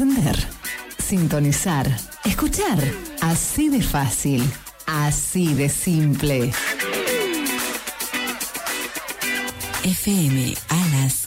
Encender, 0.00 0.48
sintonizar, 0.96 1.86
escuchar. 2.24 2.78
Así 3.20 3.68
de 3.68 3.82
fácil, 3.82 4.42
así 4.86 5.52
de 5.52 5.68
simple. 5.68 6.52
FM 9.84 10.54
Alas 10.70 11.19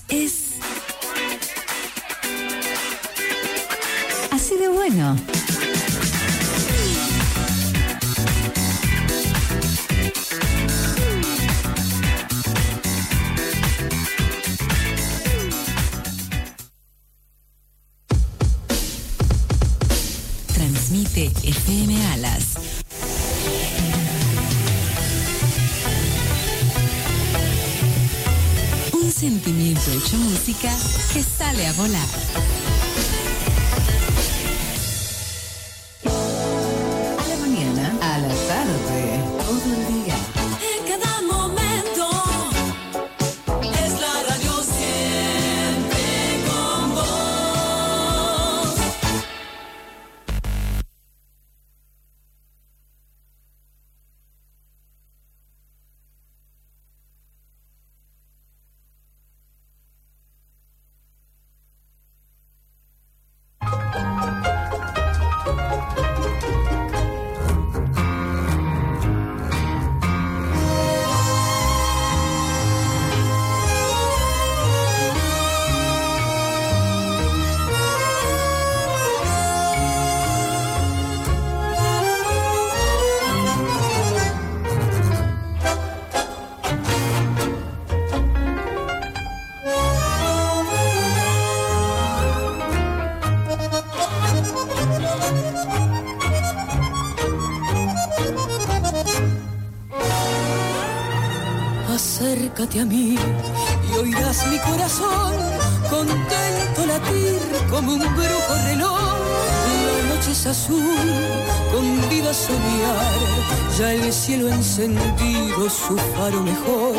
encendido 114.79 115.69
su 115.69 115.95
faro 116.15 116.41
mejor. 116.41 116.95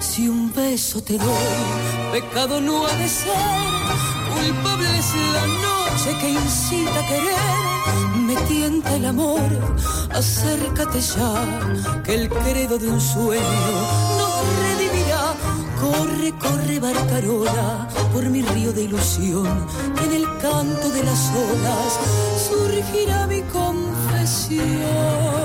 Si 0.00 0.28
un 0.28 0.52
beso 0.52 1.02
te 1.02 1.18
doy, 1.18 1.26
pecado 2.10 2.58
no 2.60 2.86
ha 2.86 2.92
de 2.94 3.06
ser, 3.06 3.34
culpable 4.34 4.88
es 4.98 5.14
la 5.34 5.46
noche 5.46 6.16
que 6.20 6.30
incita 6.30 7.00
a 7.00 7.06
querer. 7.06 7.60
Me 8.26 8.34
tienta 8.48 8.94
el 8.94 9.04
amor, 9.04 9.42
acércate 10.10 11.00
ya, 11.00 12.02
que 12.02 12.14
el 12.14 12.30
credo 12.30 12.78
de 12.78 12.88
un 12.88 13.00
sueño 13.00 13.42
nos 14.18 14.42
redimirá. 14.62 15.34
Corre, 15.82 16.32
corre, 16.38 16.80
barcarola, 16.80 17.88
por 18.12 18.24
mi 18.30 18.40
río 18.40 18.72
de 18.72 18.84
ilusión, 18.84 19.66
en 20.02 20.12
el 20.12 20.24
canto 20.38 20.88
de 20.88 21.04
las 21.04 21.30
olas 21.30 21.98
surgirá 22.48 23.26
mi 23.26 23.42
confesión. 23.42 25.41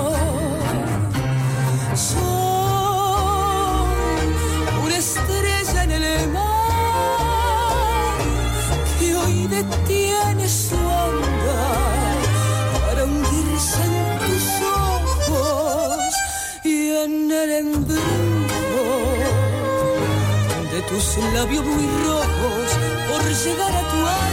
Tus 20.88 21.18
labios 21.34 21.64
muy 21.64 21.86
rojos 22.04 22.68
por 23.08 23.22
llegar 23.24 23.72
a 23.72 23.88
tu 23.90 23.96
alma 23.96 24.27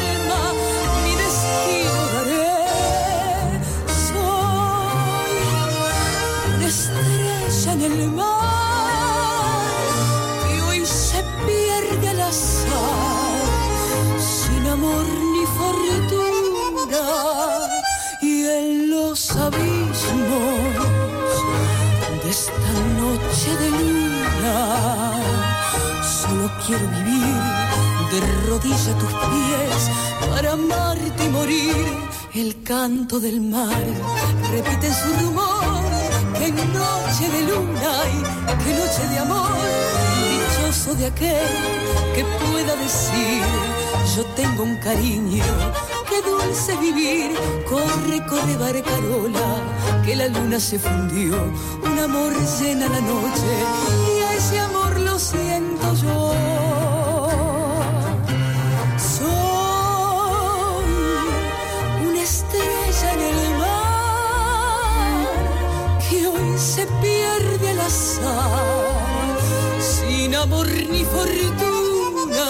solo 26.45 26.51
quiero 26.65 26.87
vivir. 26.89 27.35
De 28.11 28.47
rodillas 28.47 28.87
a 28.87 28.97
tus 28.97 29.09
pies 29.09 30.29
para 30.29 30.53
amarte 30.53 31.25
y 31.25 31.29
morir. 31.29 31.75
El 32.33 32.63
canto 32.63 33.19
del 33.19 33.41
mar 33.41 33.83
repite 34.51 34.93
su 34.93 35.25
rumor. 35.25 35.81
Que 36.37 36.51
noche 36.51 37.29
de 37.31 37.41
luna 37.51 37.91
y 38.13 38.63
que 38.63 38.73
noche 38.73 39.07
de 39.09 39.19
amor. 39.19 39.49
Dichoso 40.29 40.93
de 40.95 41.07
aquel 41.07 41.47
que 42.13 42.23
pueda 42.23 42.75
decir 42.75 43.41
yo 44.15 44.23
tengo 44.35 44.63
un 44.63 44.75
cariño 44.77 45.43
qué 46.09 46.21
dulce 46.29 46.77
vivir. 46.77 47.31
Corre 47.67 48.25
corre 48.27 48.55
barcarola 48.57 49.49
que 50.05 50.15
la 50.15 50.27
luna 50.27 50.59
se 50.59 50.77
fundió. 50.77 51.35
Un 51.83 51.99
amor 51.99 52.33
llena 52.59 52.87
la 52.87 53.01
noche 53.01 54.04
ni 70.95 71.03
fortuna 71.03 72.47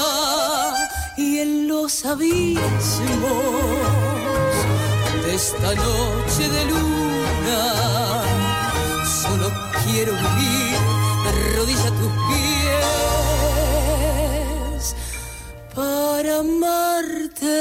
y 1.18 1.40
en 1.40 1.68
los 1.68 2.06
abismos 2.06 2.60
de 5.24 5.36
esta 5.36 5.74
noche 5.74 6.44
de 6.56 6.66
luna. 6.72 7.64
Solo 9.22 9.48
quiero 9.84 10.12
vivir 10.14 10.78
de 11.24 11.32
rodillas 11.56 11.86
a 11.86 11.94
tus 12.00 12.14
pies 12.28 13.24
para 15.74 16.32
amarte 16.40 17.56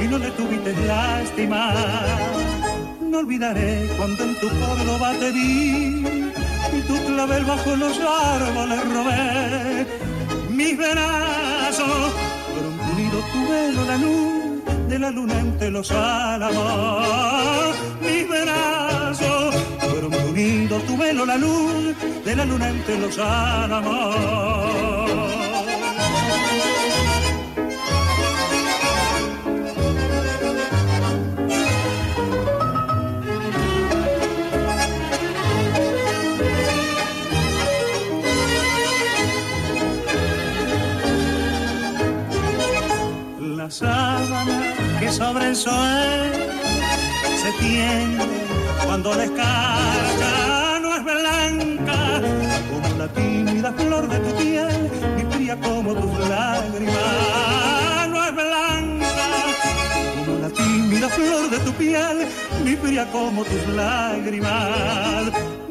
y 0.00 0.08
no 0.08 0.18
le 0.18 0.30
tuviste 0.32 0.72
lástima. 0.86 1.72
No 3.00 3.18
olvidaré 3.18 3.88
cuando 3.96 4.24
en 4.24 4.34
tu 4.40 4.48
Córdoba 4.48 5.12
te 5.18 5.30
vi 5.30 6.04
y 6.72 6.80
tu 6.86 6.96
clavel 7.06 7.44
bajo 7.44 7.76
los 7.76 7.98
árboles 8.00 8.80
robé. 8.94 9.86
Mis 10.50 10.76
brazos 10.76 12.12
fueron 12.48 12.80
unidos 12.92 13.24
tu 13.32 13.48
velo 13.48 13.84
la 13.84 13.96
luz 13.96 14.88
de 14.88 14.98
la 14.98 15.10
luna 15.10 15.38
entre 15.40 15.70
los 15.70 15.90
álamos. 15.90 17.76
Mis 18.00 18.28
brazos 18.28 19.54
fueron 19.80 20.14
unidos 20.30 20.82
tu 20.84 20.96
velo 20.96 21.24
la 21.26 21.36
luz 21.36 21.94
de 22.24 22.36
la 22.36 22.44
luna 22.44 22.68
entre 22.68 22.98
los 22.98 23.18
álamos 23.18 24.67
sobre 45.28 45.48
el 45.48 45.56
sol 45.56 46.32
se 47.42 47.50
tiende 47.60 48.24
cuando 48.86 49.14
descarga. 49.14 50.78
No 50.80 50.94
es 50.96 51.04
blanca 51.04 52.00
como 52.70 52.88
la 52.96 53.08
tímida 53.08 53.72
flor 53.72 54.08
de 54.08 54.18
tu 54.20 54.36
piel 54.38 54.90
ni 55.16 55.22
fría 55.32 55.56
como 55.60 55.92
tus 55.94 56.28
lágrimas. 56.28 58.08
No 58.12 58.24
es 58.24 58.34
blanca 58.42 59.28
como 60.16 60.38
la 60.44 60.48
tímida 60.48 61.08
flor 61.10 61.50
de 61.50 61.58
tu 61.58 61.72
piel 61.72 62.16
ni 62.64 62.76
fría 62.76 63.04
como 63.12 63.44
tus 63.44 63.66
lágrimas. 63.74 65.24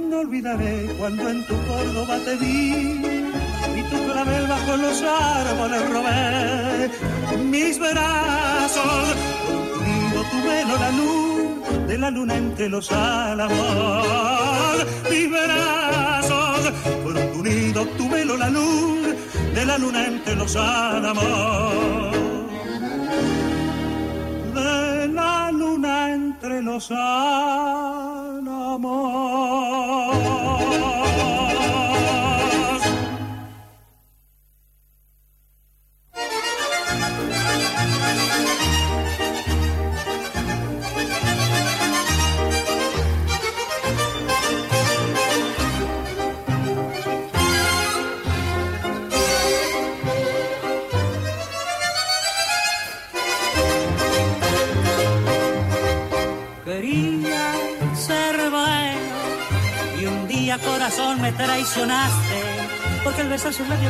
No 0.10 0.20
olvidaré 0.20 0.76
cuando 1.00 1.30
en 1.30 1.44
tu 1.48 1.56
Córdoba 1.70 2.18
te 2.26 2.36
vi 2.36 3.02
y 3.80 3.82
tu 3.90 3.98
clavel 4.12 4.48
bajo 4.48 4.78
los 4.78 5.02
árboles 5.02 5.90
robé 5.90 7.17
mis 7.46 7.80
brazos 7.80 9.16
unido 9.80 10.24
tu 10.32 10.38
velo 10.48 10.78
la 10.78 10.92
luz 10.92 11.88
de 11.88 11.98
la 11.98 12.12
luna 12.12 12.36
entre 12.36 12.70
los 12.70 12.92
álamos. 12.92 14.86
Mis 15.10 15.30
brazos 15.30 16.72
fueron 17.04 17.40
unidos 17.40 17.88
tu 17.98 18.10
velo 18.10 18.38
la 18.38 18.50
luz 18.50 19.16
de 19.54 19.66
la 19.66 19.78
luna 19.78 20.08
entre 20.08 20.36
los 20.36 20.56
álamos. 20.56 22.16
De 24.54 25.08
la 25.08 25.52
luna 25.52 26.14
entre 26.14 26.62
los 26.62 26.92
álamos 26.92 27.77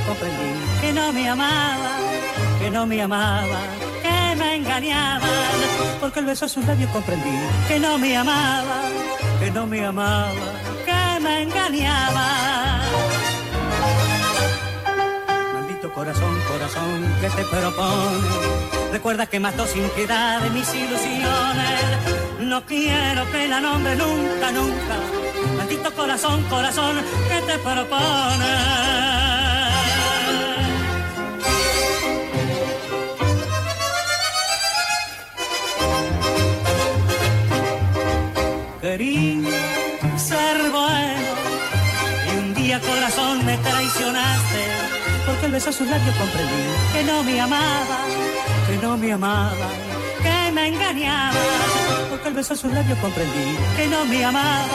comprendí 0.05 0.81
que 0.81 0.93
no 0.93 1.13
me 1.13 1.29
amaba, 1.29 1.91
que 2.59 2.69
no 2.69 2.85
me 2.85 3.01
amaba, 3.01 3.59
que 4.01 4.35
me 4.35 4.55
engañaban 4.55 5.47
porque 5.99 6.19
al 6.19 6.25
besar 6.25 6.49
sus 6.49 6.65
labios 6.65 6.89
comprendí 6.91 7.29
que 7.67 7.79
no 7.79 7.97
me 7.97 8.15
amaba, 8.15 8.81
que 9.39 9.51
no 9.51 9.65
me 9.65 9.85
amaba, 9.85 10.31
que 10.85 11.19
me 11.19 11.41
engañaba. 11.43 12.81
Maldito 15.53 15.91
corazón, 15.93 16.39
corazón 16.47 17.15
que 17.21 17.29
te 17.29 17.43
propone. 17.43 18.27
Recuerda 18.91 19.25
que 19.25 19.39
mató 19.39 19.65
sin 19.67 19.83
piedad 19.89 20.41
de 20.41 20.49
mis 20.51 20.73
ilusiones. 20.73 21.81
No 22.39 22.65
quiero 22.65 23.29
que 23.31 23.47
la 23.47 23.59
nombre 23.59 23.95
nunca, 23.95 24.51
nunca. 24.51 24.95
Maldito 25.57 25.93
corazón, 25.93 26.43
corazón 26.43 26.95
que 27.29 27.41
te 27.51 27.59
propone. 27.59 29.26
Ser 38.97 40.71
bueno 40.71 41.31
y 42.25 42.37
un 42.39 42.53
día 42.55 42.79
corazón 42.79 43.45
me 43.45 43.55
traicionaste 43.59 44.63
porque 45.23 45.45
al 45.45 45.51
besar 45.51 45.71
sus 45.71 45.87
labios 45.87 46.15
comprendí 46.15 46.63
que 46.93 47.03
no 47.03 47.23
me 47.23 47.39
amaba, 47.39 47.99
que 48.67 48.77
no 48.77 48.97
me 48.97 49.11
amaba, 49.13 49.69
que 50.23 50.51
me 50.51 50.69
engañaba 50.69 51.37
porque 52.09 52.27
al 52.29 52.33
besar 52.33 52.57
sus 52.57 52.73
labios 52.73 52.97
comprendí 52.97 53.55
que 53.75 53.87
no 53.87 54.03
me 54.05 54.25
amaba, 54.25 54.65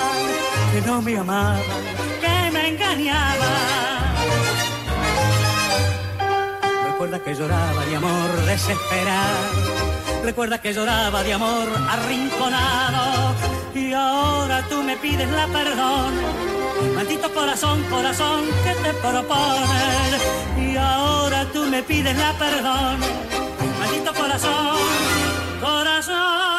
que 0.72 0.80
no 0.82 1.02
me 1.02 1.18
amaba, 1.18 1.74
que 2.20 2.50
me 2.52 2.68
engañaba. 2.68 3.52
Recuerda 6.86 7.18
que 7.24 7.34
lloraba 7.34 7.84
de 7.86 7.96
amor 7.96 8.30
desesperado. 8.46 9.71
Recuerda 10.22 10.60
que 10.60 10.72
lloraba 10.72 11.22
de 11.22 11.32
amor 11.32 11.68
arrinconado. 11.88 13.34
Y 13.74 13.92
ahora 13.92 14.62
tú 14.68 14.82
me 14.82 14.96
pides 14.96 15.28
la 15.30 15.46
perdón. 15.48 16.12
Maldito 16.94 17.32
corazón, 17.32 17.82
corazón 17.90 18.44
que 18.64 18.74
te 18.82 18.94
propones. 18.94 20.22
Y 20.58 20.76
ahora 20.76 21.44
tú 21.52 21.66
me 21.66 21.82
pides 21.82 22.16
la 22.16 22.32
perdón. 22.38 22.98
Maldito 23.80 24.14
corazón, 24.14 24.78
corazón 25.60 26.51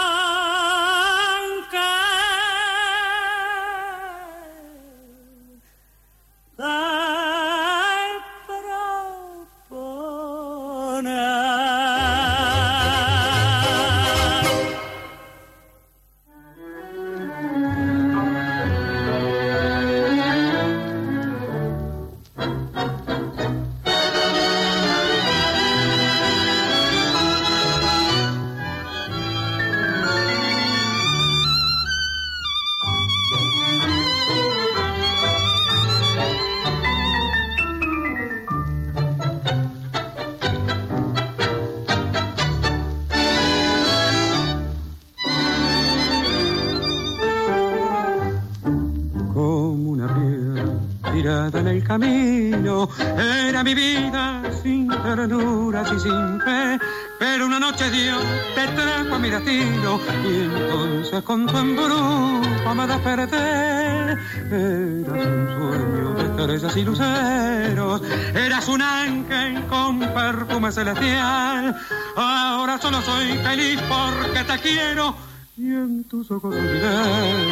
y 55.16 56.00
sin 56.00 56.42
fe. 56.42 56.80
Pero 57.20 57.46
una 57.46 57.60
noche 57.60 57.88
Dios 57.92 58.20
te 58.56 58.68
trajo 58.70 59.14
a 59.14 59.20
mi 59.20 59.30
destino 59.30 60.00
y 60.24 60.42
entonces 60.42 61.22
con 61.24 61.46
tu 61.46 61.56
embrujo 61.56 62.76
me 62.76 62.88
desperté. 62.88 64.18
Eras 64.50 65.26
un 65.28 65.48
sueño 65.56 66.14
de 66.16 66.24
estrellas 66.24 66.78
y 66.78 66.84
luceros, 66.84 68.02
eras 68.34 68.68
un 68.68 68.82
ángel 68.82 69.64
con 69.68 70.00
perfume 70.00 70.72
celestial. 70.72 71.76
Ahora 72.16 72.80
solo 72.80 73.00
soy 73.04 73.38
feliz 73.38 73.80
porque 73.82 74.44
te 74.44 74.60
quiero 74.60 75.16
y 75.58 75.68
en 75.68 76.04
tus 76.06 76.32
ojos 76.32 76.56
olvidé 76.56 76.90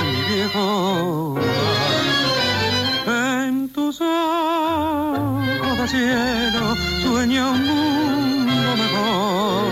mi 0.01 0.33
viejo. 0.33 1.39
De 5.81 5.87
cielo 5.87 6.75
sueño 7.01 7.51
un 7.51 8.45
mundo 8.45 8.75
mejor. 8.83 9.65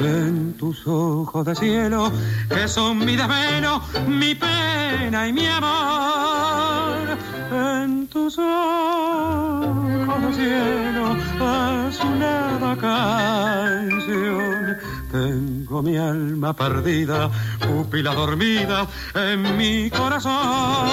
En 0.00 0.54
tus 0.54 0.86
ojos 0.86 1.44
de 1.44 1.54
cielo, 1.54 2.10
que 2.48 2.66
son 2.66 2.96
mi 2.98 3.14
desvelo, 3.14 3.82
mi 4.08 4.34
pena 4.34 5.28
y 5.28 5.34
mi 5.34 5.46
amor. 5.46 7.18
En 7.52 8.06
tus 8.06 8.38
ojos 8.38 10.22
de 10.26 10.32
cielo, 10.34 11.14
azulada 11.40 12.74
canción. 12.76 14.78
Tengo 15.10 15.82
mi 15.82 15.98
alma 15.98 16.54
perdida, 16.54 17.30
pupila 17.60 18.14
dormida 18.14 18.86
en 19.14 19.58
mi 19.58 19.90
corazón. 19.90 20.88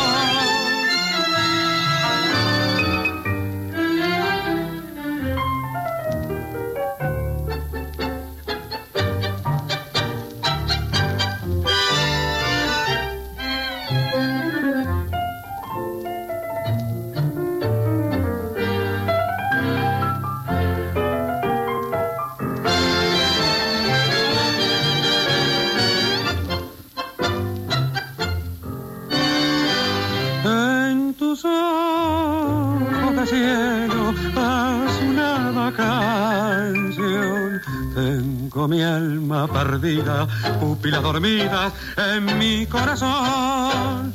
Mi 38.67 38.83
alma 38.83 39.47
perdida, 39.47 40.27
pupilas 40.59 41.01
dormidas 41.01 41.71
en 41.97 42.37
mi 42.37 42.65
corazón. 42.65 44.11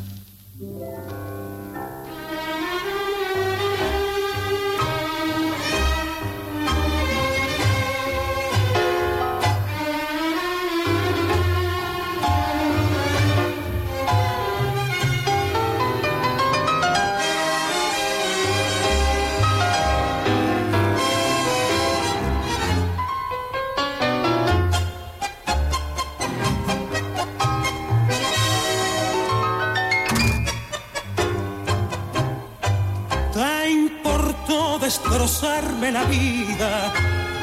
Destrozarme 35.24 35.90
la 35.90 36.04
vida 36.04 36.92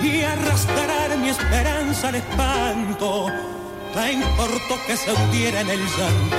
y 0.03 0.21
arrastrar 0.21 1.17
mi 1.17 1.29
esperanza 1.29 2.09
al 2.09 2.15
espanto. 2.15 3.25
Te 3.91 4.13
importó 4.13 4.75
que 4.85 4.95
se 4.95 5.11
hundiera 5.11 5.61
en 5.61 5.69
el 5.71 5.79
llanto 5.79 6.37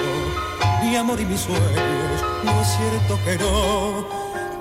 mi 0.85 0.95
amor 0.95 1.21
y 1.21 1.25
mis 1.25 1.41
sueños. 1.41 2.23
No 2.45 2.61
es 2.61 2.69
cierto 2.77 3.19
que 3.25 3.39
no. 3.39 4.07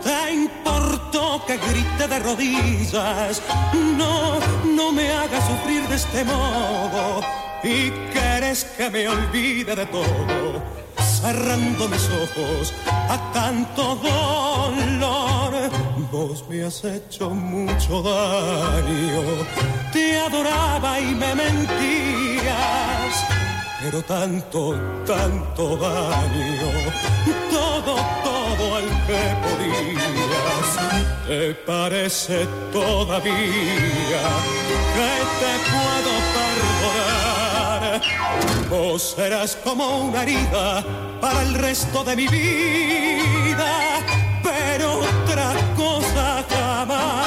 Te 0.03 0.33
importó 0.33 1.45
que 1.45 1.57
grite 1.57 2.07
de 2.07 2.19
rodillas. 2.19 3.43
No, 3.73 4.39
no 4.65 4.91
me 4.91 5.11
hagas 5.11 5.45
sufrir 5.45 5.87
de 5.87 5.95
este 5.95 6.25
modo. 6.25 7.21
Y 7.63 7.91
querés 8.11 8.63
que 8.63 8.89
me 8.89 9.07
olvide 9.07 9.75
de 9.75 9.85
todo 9.85 10.81
cerrando 11.21 11.87
mis 11.87 12.09
ojos 12.09 12.73
a 12.87 13.31
tanto 13.33 13.95
dolor. 13.95 15.20
Vos 16.11 16.43
me 16.49 16.61
has 16.65 16.83
hecho 16.83 17.29
mucho 17.29 18.01
daño, 18.01 19.45
te 19.93 20.17
adoraba 20.17 20.99
y 20.99 21.15
me 21.15 21.33
mentías, 21.33 23.13
pero 23.79 24.01
tanto, 24.03 24.77
tanto 25.07 25.77
daño, 25.77 26.71
todo, 27.49 27.95
todo 28.25 28.75
al 28.75 28.89
que 29.07 29.23
podías. 29.41 30.67
¿Te 31.27 31.53
parece 31.65 32.45
todavía 32.73 34.23
que 34.95 35.13
te 35.39 35.53
puedo 35.71 36.11
perdonar? 36.35 38.01
Vos 38.69 39.13
serás 39.15 39.55
como 39.63 40.01
una 40.07 40.23
herida 40.23 40.83
para 41.21 41.41
el 41.43 41.53
resto 41.53 42.03
de 42.03 42.15
mi 42.17 42.27
vida, 42.27 43.95
pero 44.53 44.99
otra 44.99 45.53
cosa 45.75 46.45
jamás. 46.49 47.25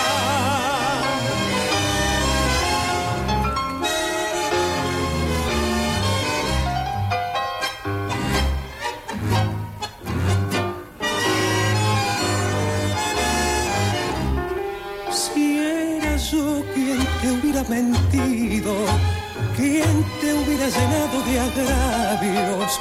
Si 15.11 15.59
era 15.59 16.16
yo 16.16 16.62
quien 16.75 16.99
te 17.21 17.26
hubiera 17.33 17.62
mentido, 17.64 18.75
quien 19.57 19.95
te 20.21 20.28
hubiera 20.35 20.66
llenado 20.76 21.16
de 21.28 21.35
agravios, 21.49 22.81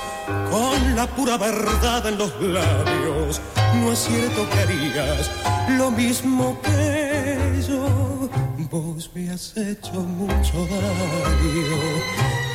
con 0.51 0.95
la 0.95 1.07
pura 1.07 1.37
verdad 1.37 2.07
en 2.07 2.17
los 2.17 2.31
labios, 2.41 3.41
no 3.75 3.91
es 3.91 3.99
cierto 3.99 4.47
que 4.49 4.59
harías 4.59 5.31
lo 5.77 5.91
mismo 5.91 6.59
que 6.61 7.63
yo. 7.67 8.29
Vos 8.71 9.09
me 9.13 9.29
has 9.29 9.55
hecho 9.55 9.93
mucho 9.93 10.57
daño, 10.65 11.79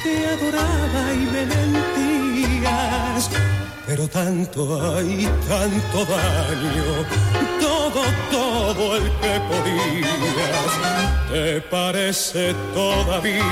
te 0.02 0.26
adoraba 0.26 1.12
y 1.12 1.26
me 1.32 1.46
mentías. 1.46 3.30
Pero 3.86 4.06
tanto 4.08 4.94
hay, 4.94 5.26
tanto 5.48 6.04
daño, 6.04 6.88
todo, 7.60 8.02
todo 8.30 8.96
el 8.96 9.04
que 9.20 9.40
podías. 9.48 10.68
¿Te 11.30 11.60
parece 11.62 12.54
todavía 12.74 13.42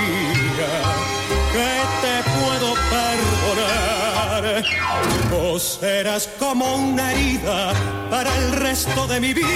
que 1.52 1.70
te 2.02 2.14
puedo 2.30 2.74
perdonar? 2.74 3.15
Vos 5.30 5.78
serás 5.80 6.28
como 6.38 6.76
una 6.76 7.12
herida 7.12 7.72
para 8.10 8.36
el 8.38 8.52
resto 8.52 9.06
de 9.06 9.20
mi 9.20 9.34
vida, 9.34 9.46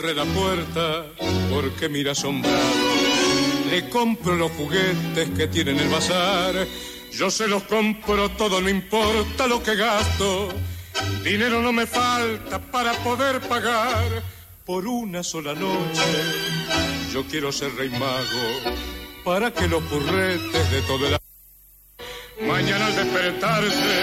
cierre 0.00 0.14
la 0.14 0.24
puerta 0.24 1.06
porque 1.50 1.88
mira 1.88 2.12
asombrado. 2.12 2.56
Le 3.70 3.88
compro 3.88 4.34
los 4.34 4.50
juguetes 4.52 5.30
que 5.36 5.46
tiene 5.48 5.72
en 5.72 5.80
el 5.80 5.88
bazar. 5.88 6.66
Yo 7.12 7.30
se 7.30 7.46
los 7.46 7.62
compro 7.64 8.30
todo, 8.30 8.60
no 8.60 8.68
importa 8.68 9.46
lo 9.46 9.62
que 9.62 9.74
gasto. 9.76 10.48
Dinero 11.22 11.60
no 11.60 11.72
me 11.72 11.86
falta 11.86 12.58
para 12.58 12.92
poder 13.04 13.40
pagar 13.40 14.22
por 14.64 14.86
una 14.86 15.22
sola 15.22 15.54
noche. 15.54 16.02
Yo 17.12 17.24
quiero 17.24 17.52
ser 17.52 17.74
rey 17.74 17.90
mago 17.90 18.74
para 19.24 19.52
que 19.52 19.68
los 19.68 19.82
curretes 19.84 20.70
de 20.70 20.82
todo 20.82 21.06
el 21.08 21.16
Mañana 22.46 22.86
al 22.86 22.96
despertarse, 22.96 24.02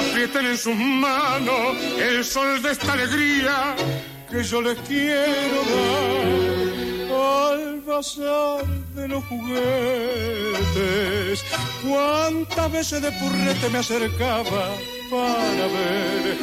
aprieten 0.00 0.46
en 0.46 0.58
sus 0.58 0.74
manos 0.74 1.78
el 1.98 2.24
sol 2.26 2.60
de 2.60 2.72
esta 2.72 2.92
alegría 2.92 3.74
que 4.30 4.42
yo 4.44 4.62
les 4.62 4.78
quiero 4.80 5.64
dar 5.72 6.30
al 7.52 7.80
bazar 7.80 8.64
de 8.94 9.08
los 9.08 9.24
juguetes. 9.24 9.54
Cuántas 11.82 12.72
veces 12.72 13.02
de 13.02 13.10
purrete 13.12 13.68
me 13.70 13.78
acercaba 13.78 14.76
para 15.10 15.66
ver, 15.76 16.38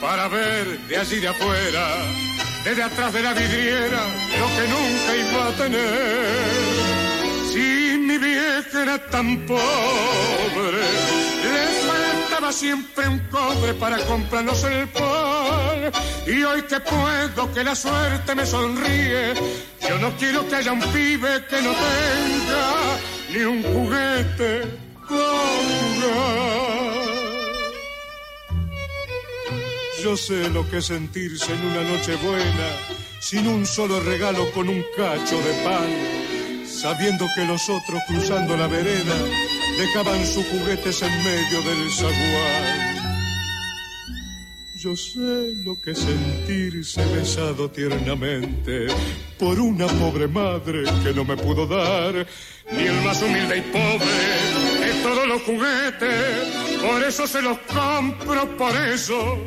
para 0.00 0.28
ver 0.28 0.78
de 0.88 0.96
allí 0.96 1.18
de 1.20 1.28
afuera, 1.28 1.96
desde 2.64 2.82
atrás 2.82 3.12
de 3.12 3.22
la 3.22 3.34
vidriera, 3.34 4.06
lo 4.38 4.46
que 4.56 4.68
nunca 4.68 5.16
iba 5.16 5.48
a 5.48 5.52
tener 5.52 6.92
si 7.52 7.98
mi 7.98 8.18
vieja 8.18 8.82
era 8.82 8.98
tan 9.10 9.46
pobre, 9.46 10.86
siempre 12.52 13.08
un 13.08 13.18
cobre 13.30 13.74
para 13.74 13.98
comprarnos 14.04 14.62
el 14.64 14.88
pan. 14.88 15.92
Y 16.26 16.42
hoy 16.42 16.62
que 16.62 16.78
puedo, 16.80 17.52
que 17.52 17.64
la 17.64 17.74
suerte 17.74 18.34
me 18.34 18.46
sonríe, 18.46 19.34
yo 19.88 19.98
no 19.98 20.10
quiero 20.16 20.46
que 20.48 20.56
haya 20.56 20.72
un 20.72 20.80
pibe 20.80 21.44
que 21.48 21.62
no 21.62 21.70
tenga 21.70 22.98
ni 23.32 23.42
un 23.44 23.62
juguete 23.62 24.62
con. 25.08 25.82
Yo 30.02 30.16
sé 30.16 30.50
lo 30.50 30.68
que 30.68 30.78
es 30.78 30.86
sentirse 30.86 31.52
en 31.52 31.64
una 31.64 31.82
noche 31.82 32.16
buena, 32.16 32.68
sin 33.20 33.46
un 33.46 33.64
solo 33.64 34.00
regalo 34.00 34.50
con 34.50 34.68
un 34.68 34.84
cacho 34.96 35.36
de 35.38 35.52
pan 35.64 36.22
sabiendo 36.82 37.28
que 37.36 37.44
los 37.44 37.68
otros 37.68 38.02
cruzando 38.08 38.56
la 38.56 38.66
vereda 38.66 39.14
dejaban 39.78 40.26
sus 40.26 40.44
juguetes 40.46 41.02
en 41.02 41.24
medio 41.24 41.62
del 41.62 41.90
zaguán. 41.90 42.92
Yo 44.82 44.96
sé 44.96 45.54
lo 45.64 45.80
que 45.80 45.94
sentirse 45.94 47.04
besado 47.14 47.70
tiernamente 47.70 48.88
por 49.38 49.60
una 49.60 49.86
pobre 49.86 50.26
madre 50.26 50.82
que 51.04 51.14
no 51.14 51.24
me 51.24 51.36
pudo 51.36 51.68
dar 51.68 52.26
ni 52.70 52.84
el 52.84 53.00
más 53.02 53.20
humilde 53.22 53.58
y 53.58 53.62
pobre 53.72 54.86
de 54.86 54.92
todos 55.02 55.26
los 55.26 55.42
juguetes. 55.42 56.62
Por 56.80 57.02
eso 57.04 57.26
se 57.26 57.42
los 57.42 57.58
compro, 57.58 58.56
por 58.56 58.74
eso 58.76 59.38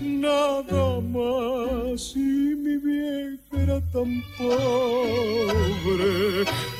nada 0.00 1.00
más. 1.00 2.12
Y 2.14 2.54
mi 2.64 2.76
vieja 2.76 3.62
era 3.62 3.80
tan 3.92 4.22
pobre, 4.38 6.04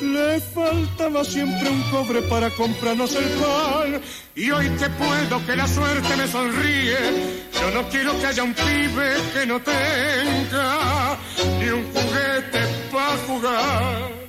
le 0.01 0.39
faltaba 0.39 1.23
siempre 1.23 1.69
un 1.69 1.81
cobre 1.91 2.21
para 2.23 2.49
comprarnos 2.51 3.15
el 3.15 3.29
pan. 3.41 4.01
Y 4.35 4.51
hoy 4.51 4.69
que 4.69 4.89
puedo, 4.89 5.45
que 5.45 5.55
la 5.55 5.67
suerte 5.67 6.15
me 6.15 6.27
sonríe, 6.27 6.97
yo 7.59 7.71
no 7.71 7.89
quiero 7.89 8.19
que 8.19 8.25
haya 8.27 8.43
un 8.43 8.53
pibe 8.53 9.13
que 9.33 9.45
no 9.45 9.59
tenga 9.61 11.17
ni 11.59 11.69
un 11.69 11.83
juguete 11.93 12.59
para 12.91 13.17
jugar. 13.27 14.22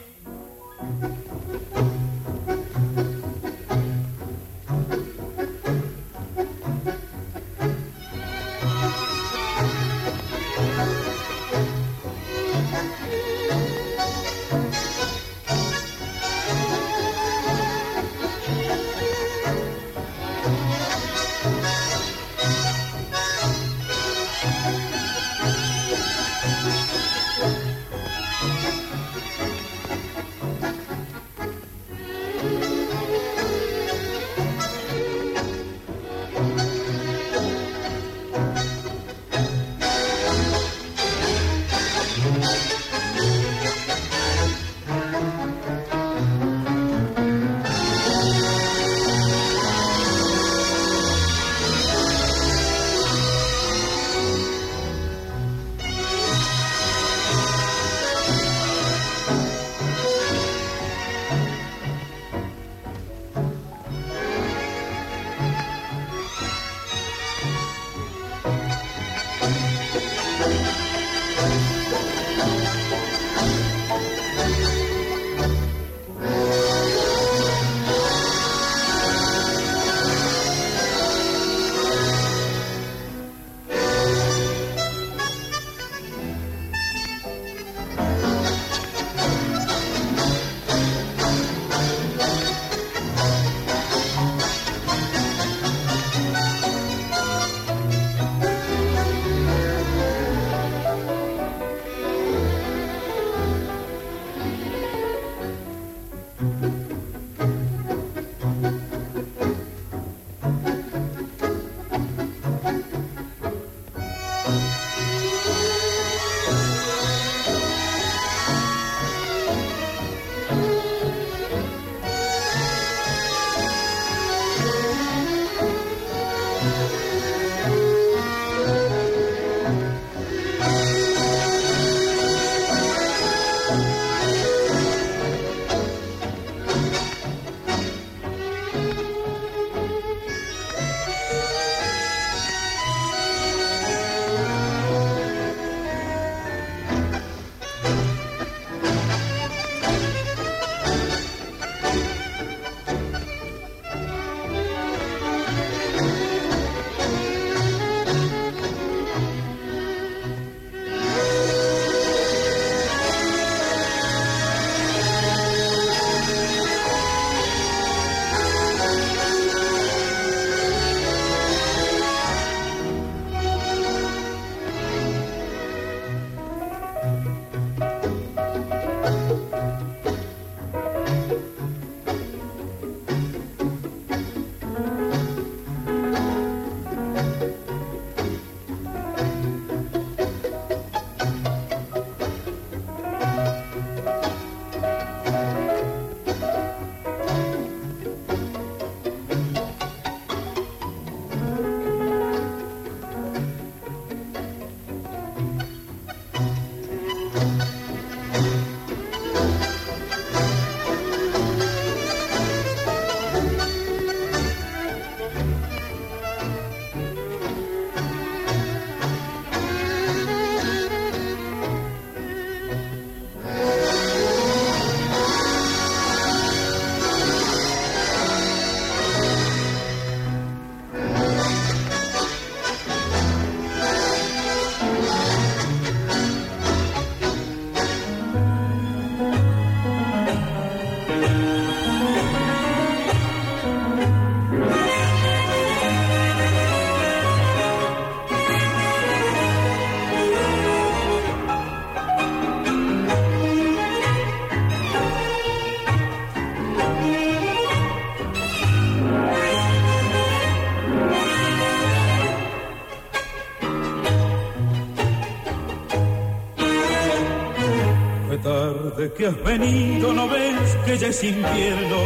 Que 269.17 269.27
has 269.27 269.45
venido, 269.45 270.13
no 270.13 270.29
ves 270.29 270.77
que 270.85 270.99
ya 270.99 271.07
es 271.09 271.25
invierno, 271.25 271.97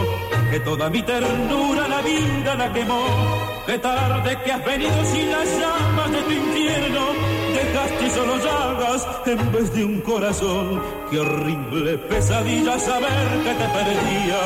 que 0.51 0.61
toda 0.61 0.91
mi 0.91 1.03
ternura 1.03 1.89
la 1.89 2.01
vida 2.03 2.55
la 2.55 2.73
quemó. 2.73 3.05
Qué 3.67 3.79
tarde 3.79 4.39
que 4.45 4.53
has 4.53 4.65
venido 4.65 5.05
sin 5.05 5.31
las 5.31 5.49
llamas 5.59 6.11
de 6.11 6.23
tu 6.23 6.33
infierno, 6.33 7.01
dejaste 7.55 8.11
solo 8.11 8.37
llagas 8.39 9.09
en 9.27 9.53
vez 9.53 9.75
de 9.75 9.85
un 9.85 10.01
corazón. 10.03 10.83
Qué 11.11 11.19
horrible 11.21 11.99
pesadilla 11.99 12.79
saber 12.79 13.29
que 13.45 13.55
te 13.55 13.69
perdía. 13.79 14.41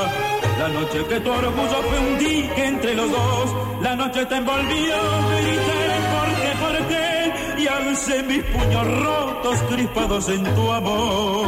La 0.59 0.69
noche 0.69 1.05
que 1.09 1.21
tu 1.21 1.31
orgullo 1.31 1.83
fue 1.89 1.99
un 1.99 2.19
dique 2.19 2.65
entre 2.65 2.95
los 2.95 3.11
dos, 3.11 3.57
la 3.83 3.97
noche 3.97 4.25
te 4.27 4.37
envolvió, 4.37 4.97
grité, 5.31 5.81
¿por 6.15 6.29
qué, 6.41 6.53
por 6.61 6.89
qué? 6.89 7.63
Y 7.63 7.67
alcé 7.67 8.23
mis 8.23 8.43
puños 8.45 9.03
rotos 9.05 9.57
crispados 9.69 10.29
en 10.29 10.45
tu 10.55 10.71
amor. 10.71 11.42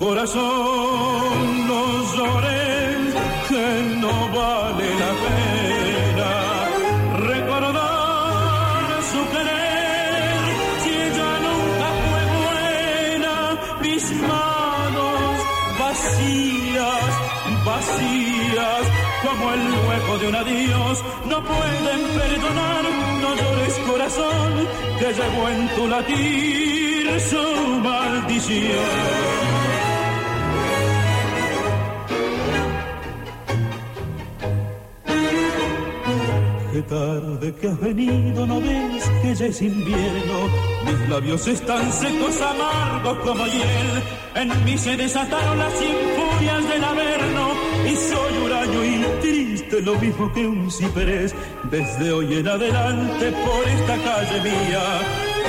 Corazón, 0.00 1.68
no 1.68 1.82
llores, 2.16 3.14
que 3.50 3.66
no 4.00 4.12
vale 4.34 4.88
la 5.02 5.12
pena 5.24 6.30
recordar 7.28 9.02
su 9.12 9.20
querer, 9.34 10.40
si 10.82 10.90
ella 11.06 11.32
nunca 11.46 11.88
fue 12.08 12.22
buena, 12.40 13.34
mis 13.82 14.04
manos 14.22 15.36
vacías, 15.78 17.12
vacías, 17.66 18.84
como 19.22 19.52
el 19.52 19.64
hueco 19.86 20.18
de 20.18 20.28
un 20.28 20.34
adiós, 20.34 21.04
no 21.26 21.44
pueden 21.44 22.00
perdonar, 22.18 22.84
no 23.20 23.34
llores 23.36 23.74
corazón, 23.86 24.50
que 24.98 25.12
llevó 25.12 25.48
en 25.50 25.68
tu 25.76 25.88
latir 25.88 27.20
su 27.20 27.80
maldición. 27.82 29.59
Tarde 36.90 37.54
que 37.54 37.68
has 37.68 37.80
venido, 37.80 38.46
no 38.46 38.60
ves 38.60 39.04
que 39.22 39.34
ya 39.34 39.46
es 39.46 39.62
invierno. 39.62 40.36
Mis 40.84 41.08
labios 41.08 41.46
están 41.46 41.92
secos, 41.92 42.36
amargos 42.42 43.18
como 43.18 43.46
hiel. 43.46 44.02
En 44.34 44.64
mí 44.64 44.76
se 44.76 44.96
desataron 44.96 45.58
las 45.58 45.74
infurias 45.80 46.68
del 46.68 46.84
averno. 46.84 47.44
Y 47.86 47.94
soy 47.96 48.32
huraño 48.44 48.84
y 48.84 49.20
triste, 49.20 49.80
lo 49.82 49.94
mismo 50.00 50.32
que 50.32 50.46
un 50.46 50.70
ciprés. 50.70 51.32
Desde 51.70 52.12
hoy 52.12 52.34
en 52.34 52.48
adelante 52.48 53.32
por 53.44 53.68
esta 53.68 53.96
calle 54.06 54.40
mía. 54.42 54.84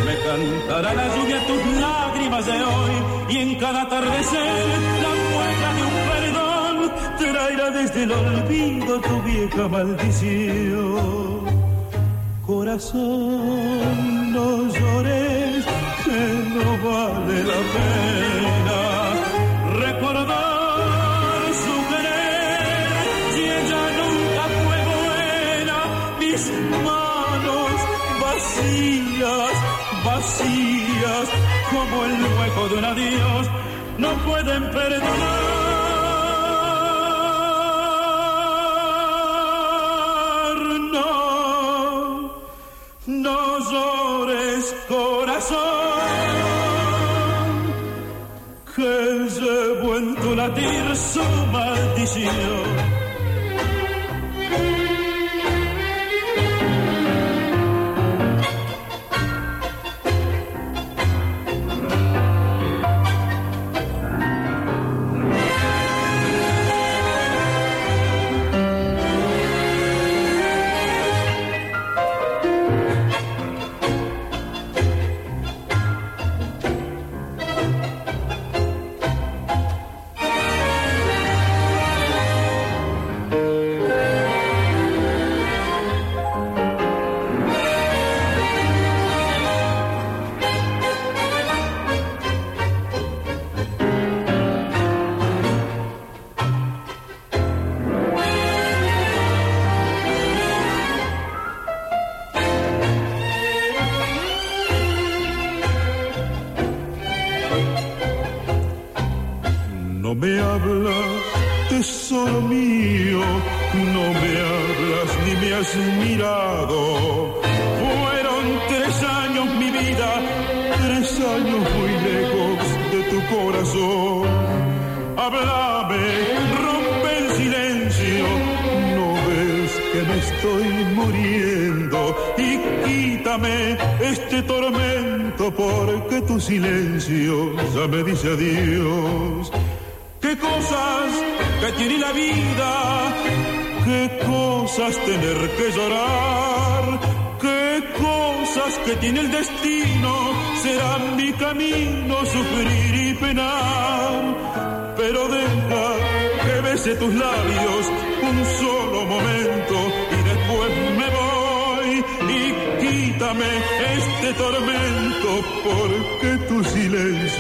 Me 0.06 0.16
cantará 0.26 0.94
la 0.94 1.08
lluvia 1.16 1.48
tus 1.48 1.82
lágrimas 1.82 2.46
de 2.46 2.64
hoy. 2.72 2.94
Y 3.30 3.38
en 3.38 3.60
cada 3.60 3.82
atardecer 3.82 4.66
la 5.06 5.14
mueca 5.32 5.70
de 5.78 5.82
un 5.90 5.96
perdón 6.12 6.92
traerá 7.18 7.72
desde 7.72 8.04
el 8.04 8.12
olvido 8.12 9.02
tu 9.02 9.22
vieja 9.24 9.68
maldición. 9.68 11.31
Corazón, 12.72 14.32
no 14.32 14.48
llores, 14.64 15.66
que 16.06 16.22
no 16.56 16.68
vale 16.90 17.38
la 17.44 17.62
pena 17.76 18.80
recordar 19.84 21.42
su 21.64 21.74
querer. 21.90 22.92
Si 23.34 23.44
ella 23.60 23.84
nunca 24.00 24.44
fue 24.64 24.80
buena, 24.96 25.80
mis 26.22 26.42
manos 26.88 27.76
vacías, 28.22 29.54
vacías, 30.06 31.26
como 31.72 31.96
el 32.06 32.16
hueco 32.24 32.64
de 32.70 32.76
un 32.78 32.86
adiós, 32.86 33.44
no 33.98 34.12
pueden 34.26 34.64
perdonar. 34.72 35.71
No 43.08 43.60
llores 43.72 44.76
corazón, 44.88 45.58
que 48.76 49.30
llevo 49.40 49.96
en 49.98 50.16
tu 50.16 50.36
latir 50.36 50.96
su 50.96 51.24
maldición. 51.52 52.91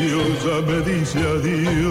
Silencio 0.02 0.50
ya 0.50 0.62
me 0.62 0.82
dice 0.82 1.20
adiós. 1.20 1.90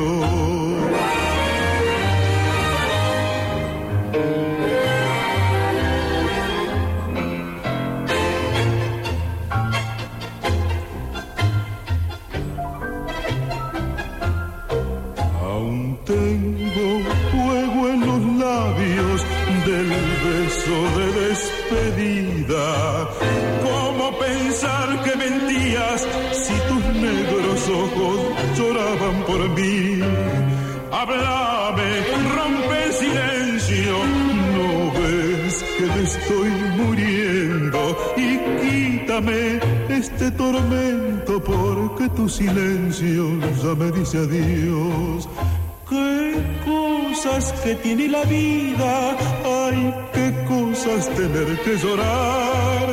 Que 47.65 47.75
tiene 47.77 48.09
la 48.09 48.23
vida, 48.25 49.17
ay, 49.45 49.95
qué 50.15 50.35
cosas 50.49 51.09
tener 51.11 51.59
que 51.65 51.77
llorar, 51.77 52.87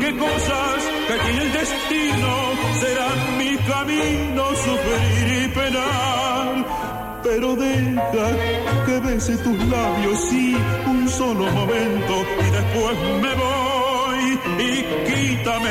qué 0.00 0.16
cosas 0.16 0.78
que 1.08 1.14
tiene 1.24 1.42
el 1.42 1.52
destino, 1.52 2.32
serán 2.80 3.38
mi 3.38 3.56
camino 3.56 4.44
sufrir 4.66 5.44
y 5.44 5.48
penar. 5.48 6.66
Pero 7.24 7.56
deja 7.56 8.28
que 8.86 9.00
bese 9.00 9.36
tus 9.38 9.58
labios, 9.68 10.20
sí, 10.30 10.56
un 10.86 11.08
solo 11.08 11.50
momento 11.50 12.14
y 12.46 12.50
después 12.50 12.98
me 13.22 13.34
voy. 13.34 14.38
Y 14.58 14.84
quítame 15.08 15.70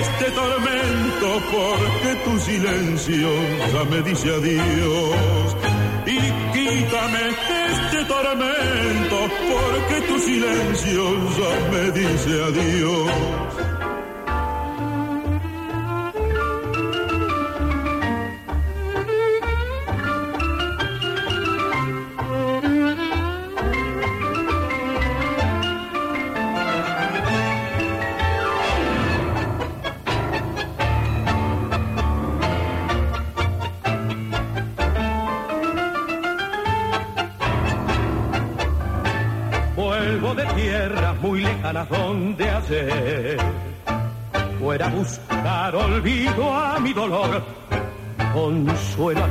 este 0.00 0.30
tormento 0.32 1.28
porque 1.52 2.14
tu 2.24 2.38
silencio 2.40 3.28
ya 3.72 3.84
me 3.84 4.02
dice 4.02 4.28
adiós 4.34 5.47
tormento, 8.28 9.30
porque 9.48 10.00
tu 10.06 10.18
silencio 10.18 11.02
ya 11.38 11.70
me 11.70 11.90
dice 11.92 12.42
adiós. 12.42 13.47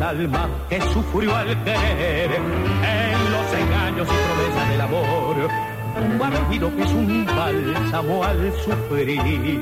Alma 0.08 0.50
que 0.70 0.80
sufrió 0.94 1.36
al 1.36 1.48
querer 1.64 2.32
en 2.32 3.32
los 3.32 3.54
engaños 3.54 4.08
y 4.08 4.18
promesas 4.26 4.70
del 4.70 4.82
amor. 4.82 5.36
Un 5.98 6.22
olvido 6.22 6.76
que 6.76 6.84
es 6.84 6.92
un 6.92 7.26
bálsamo 7.26 8.24
al 8.24 8.54
sufrir, 8.64 9.60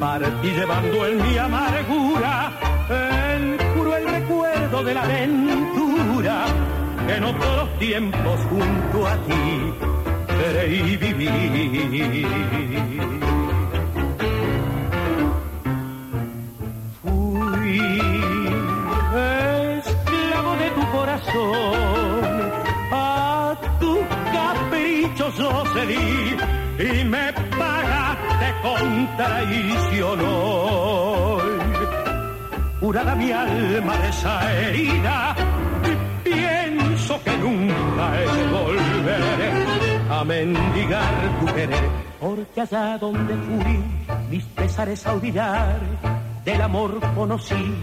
partí 0.00 0.48
llevando 0.48 1.06
en 1.06 1.22
mi 1.22 1.36
amargura 1.36 2.52
el 2.88 3.58
cruel 3.74 4.08
recuerdo 4.08 4.84
de 4.84 4.94
la 4.94 5.02
aventura 5.02 6.46
que 7.06 7.14
en 7.16 7.24
otros 7.24 7.78
tiempos 7.78 8.40
junto 8.48 9.06
a 9.06 9.16
ti 9.16 9.74
creí 10.26 10.96
vivir. 10.96 12.67
Y 25.84 27.04
me 27.04 27.32
pagaste 27.56 28.54
con 28.62 29.16
traición 29.16 30.20
hoy. 30.20 31.42
Curada 32.80 33.14
mi 33.14 33.30
alma 33.30 33.96
de 33.98 34.08
esa 34.08 34.60
herida, 34.60 35.36
pienso 36.24 37.22
que 37.22 37.36
nunca 37.38 38.20
he 38.20 38.36
de 38.36 38.46
volver 38.46 40.10
a 40.10 40.24
mendigar 40.24 41.40
tu 41.40 41.46
querer, 41.46 41.88
porque 42.20 42.60
allá 42.60 42.98
donde 42.98 43.34
fui, 43.34 43.84
mis 44.30 44.44
pesares 44.44 45.06
a 45.06 45.12
olvidar, 45.12 45.78
del 46.44 46.62
amor 46.62 47.00
conocí 47.14 47.74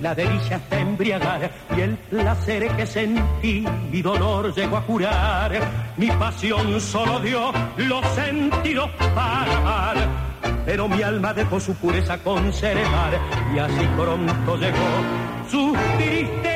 la 0.00 0.14
delicia 0.14 0.56
hasta 0.56 0.80
embriagar, 0.80 1.50
y 1.76 1.80
el 1.80 1.96
placer 1.96 2.68
que 2.76 2.86
sentí, 2.86 3.66
mi 3.90 4.02
dolor 4.02 4.54
llegó 4.54 4.76
a 4.76 4.82
curar, 4.82 5.52
mi 5.96 6.08
pasión 6.08 6.80
solo 6.80 7.20
dio 7.20 7.52
los 7.76 8.06
sentidos 8.14 8.90
para 9.14 9.56
amar. 9.56 9.96
Pero 10.66 10.88
mi 10.88 11.02
alma 11.02 11.34
dejó 11.34 11.60
su 11.60 11.74
pureza 11.74 12.18
conservar 12.18 13.18
y 13.54 13.58
así 13.58 13.86
pronto 13.96 14.56
llegó 14.56 15.48
sus 15.50 15.78
tristezas 15.98 16.53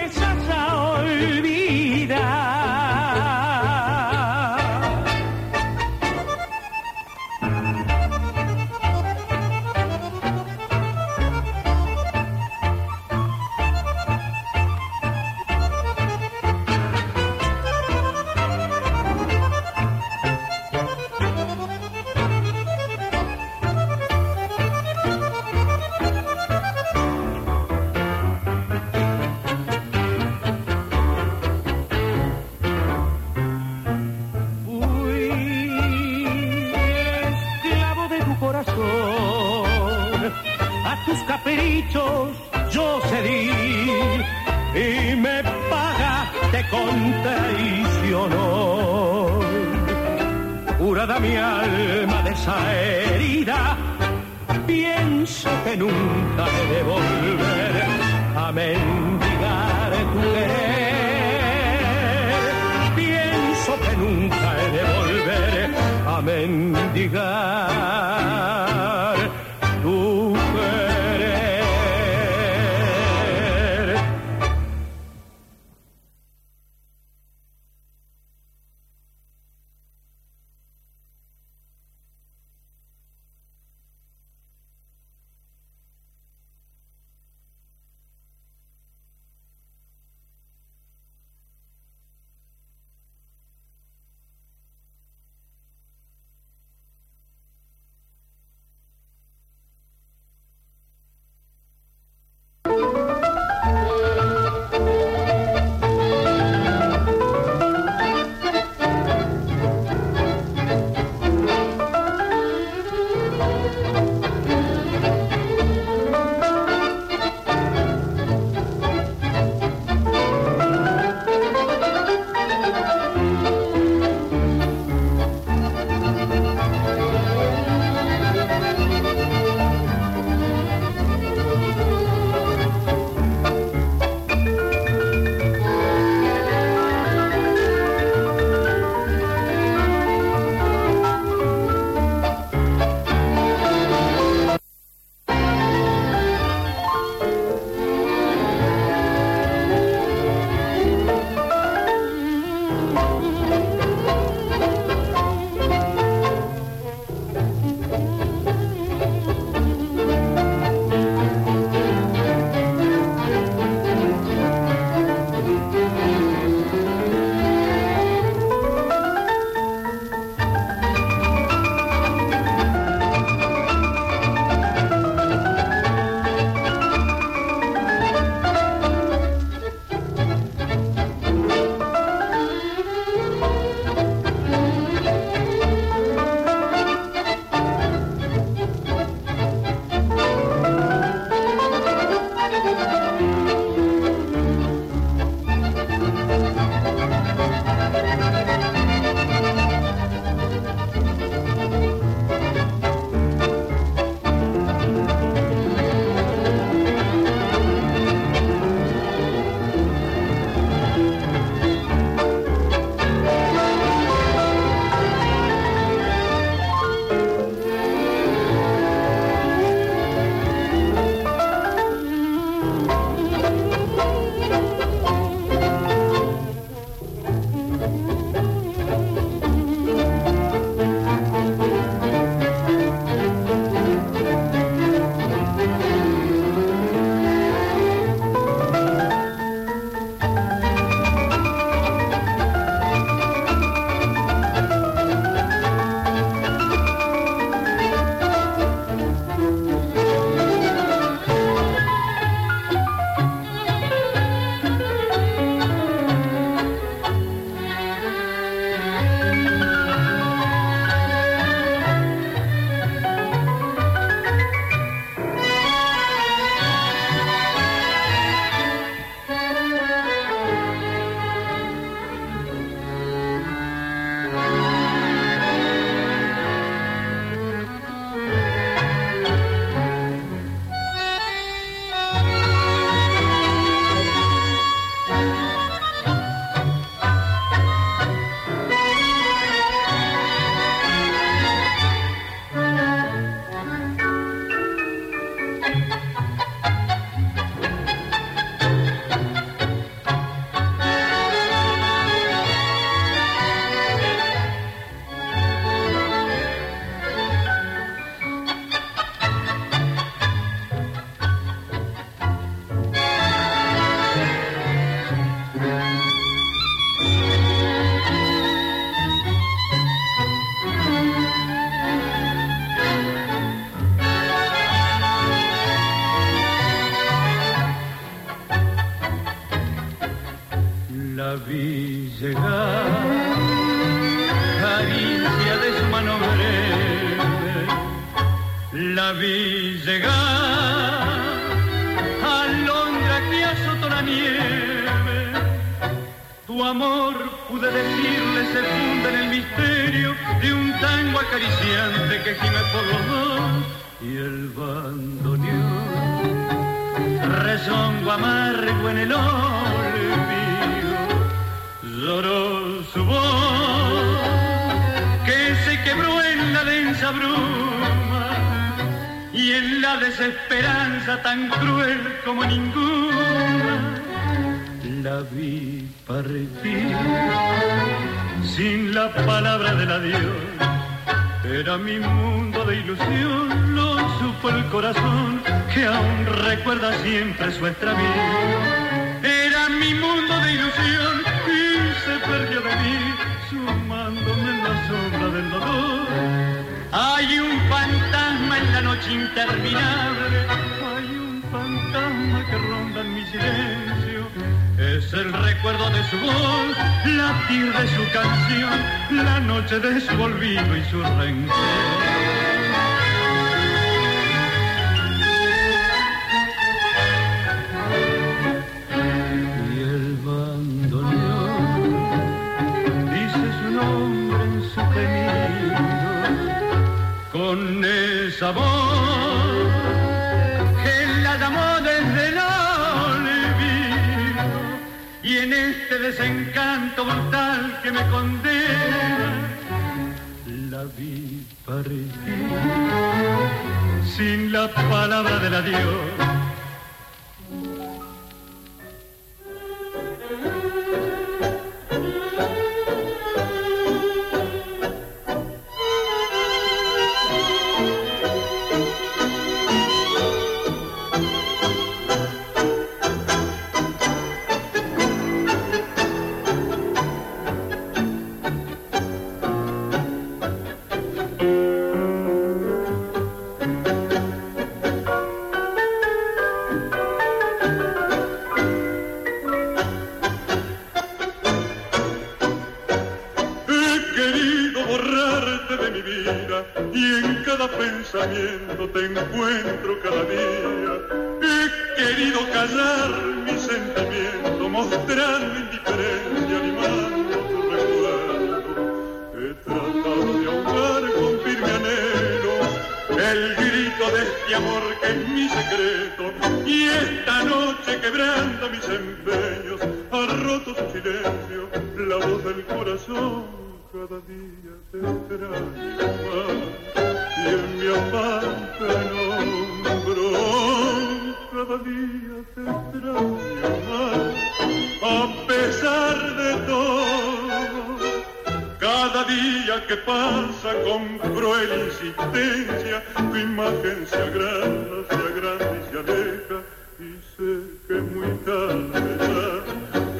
cruel 531.38 531.70
insistencia, 531.86 533.02
tu 533.16 533.36
imagen 533.36 534.06
se 534.10 534.16
agranda, 534.16 534.96
se 535.08 535.14
agranda 535.14 535.76
y 535.78 535.90
se 535.90 535.98
aleja, 535.98 536.58
y 536.98 537.10
sé 537.36 537.50
que 537.86 537.94
muy 537.94 538.32
tarde 538.44 539.16
ya, 539.20 539.50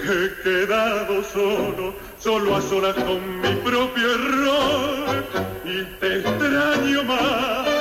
que 0.01 0.25
he 0.25 0.31
quedado 0.45 1.25
solo, 1.25 1.95
solo 2.19 2.57
a 2.57 2.61
solas 2.63 2.95
con 2.95 3.41
mi 3.41 3.55
propio 3.69 4.15
error, 4.15 5.25
y 5.65 5.85
te 5.99 6.19
extraño 6.19 7.05
más. 7.05 7.78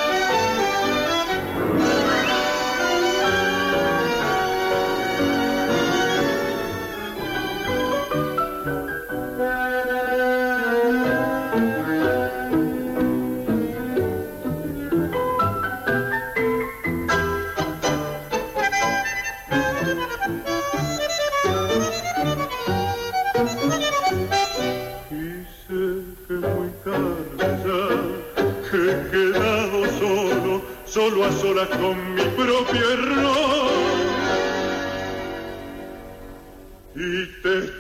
a 31.28 31.32
solas 31.42 31.68
con 31.70 32.16
mi 32.16 32.24
propio 32.24 32.92
error. 32.92 33.72
Y 36.96 37.26
te 37.42 37.77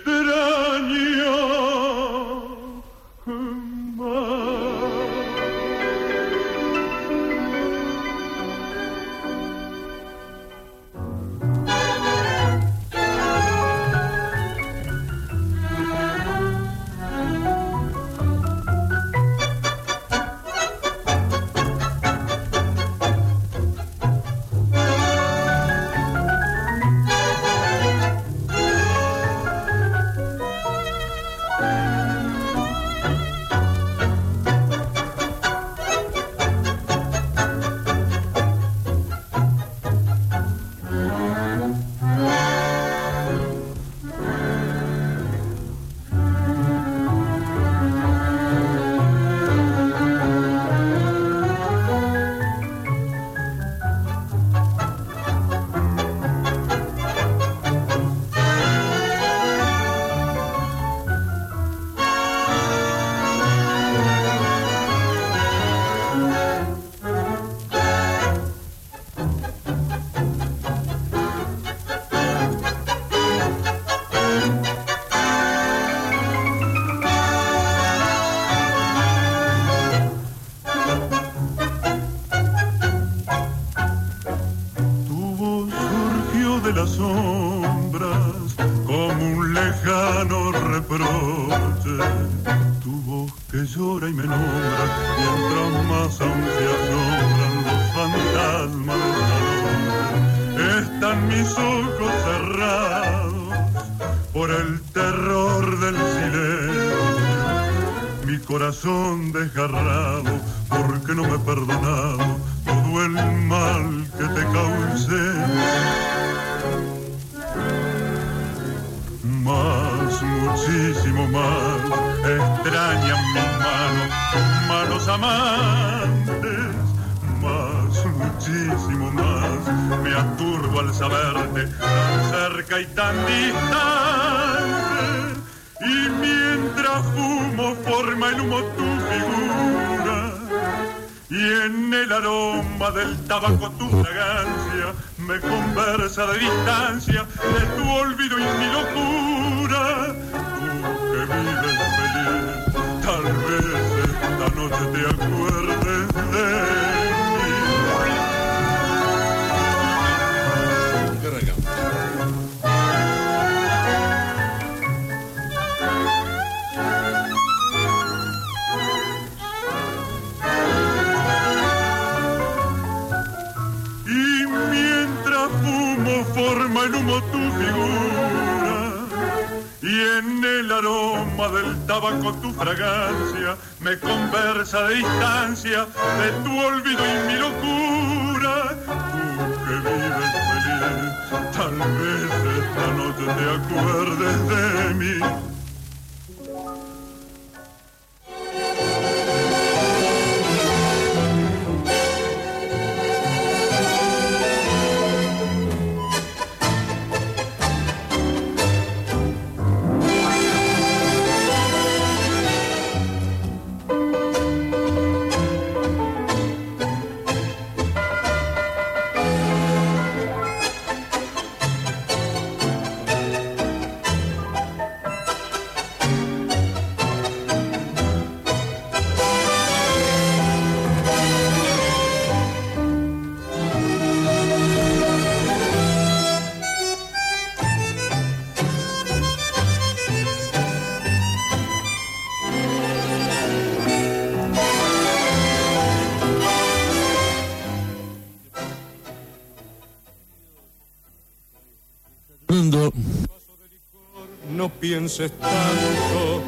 pienses 254.87 255.31
tanto, 255.37 256.41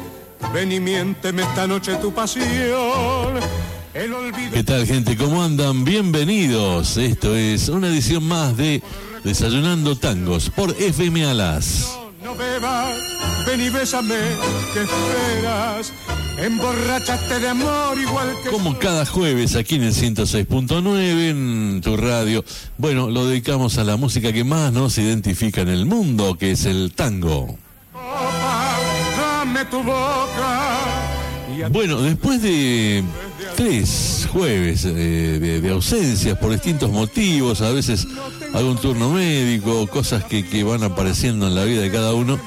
ven 0.54 0.72
y 0.72 0.80
miénteme 0.80 1.42
esta 1.42 1.66
noche 1.66 1.96
tu 1.96 2.10
pasión. 2.10 2.46
El 3.92 4.14
olvido 4.14 4.52
¿Qué 4.54 4.64
tal, 4.64 4.86
gente? 4.86 5.14
¿Cómo 5.14 5.42
andan? 5.42 5.84
Bienvenidos. 5.84 6.96
Esto 6.96 7.36
es 7.36 7.68
una 7.68 7.88
edición 7.88 8.24
más 8.24 8.56
de 8.56 8.82
Desayunando 9.24 9.94
Tangos 9.96 10.48
por 10.48 10.70
FM 10.70 11.26
Alas. 11.26 11.98
no 12.24 12.34
bebas, 12.34 12.96
ven 13.46 13.60
y 13.60 13.68
bésame, 13.68 14.16
que 14.72 14.84
esperas? 14.84 15.92
Emborrachaste 16.38 17.40
de 17.40 17.48
amor 17.48 17.98
igual 17.98 18.34
que 18.42 18.48
Como 18.48 18.78
cada 18.78 19.04
jueves 19.04 19.54
aquí 19.54 19.74
en 19.74 19.82
el 19.82 19.92
106.9 19.92 21.28
en 21.28 21.80
tu 21.82 21.98
radio. 21.98 22.42
Bueno, 22.78 23.10
lo 23.10 23.26
dedicamos 23.26 23.76
a 23.76 23.84
la 23.84 23.98
música 23.98 24.32
que 24.32 24.44
más 24.44 24.72
nos 24.72 24.96
identifica 24.96 25.60
en 25.60 25.68
el 25.68 25.84
mundo, 25.84 26.38
que 26.38 26.52
es 26.52 26.64
el 26.64 26.92
tango. 26.94 27.58
Tu 29.70 29.82
boca. 29.82 31.10
Bueno, 31.70 32.00
después 32.00 32.40
de 32.42 33.04
tres 33.56 34.28
jueves 34.32 34.84
eh, 34.84 34.90
de, 34.92 35.60
de 35.60 35.70
ausencias 35.70 36.38
por 36.38 36.52
distintos 36.52 36.90
motivos, 36.90 37.60
a 37.60 37.70
veces 37.70 38.06
algún 38.54 38.78
turno 38.78 39.10
médico, 39.10 39.86
cosas 39.88 40.24
que, 40.24 40.46
que 40.46 40.64
van 40.64 40.82
apareciendo 40.82 41.46
en 41.46 41.54
la 41.54 41.64
vida 41.64 41.82
de 41.82 41.90
cada 41.90 42.14
uno, 42.14 42.38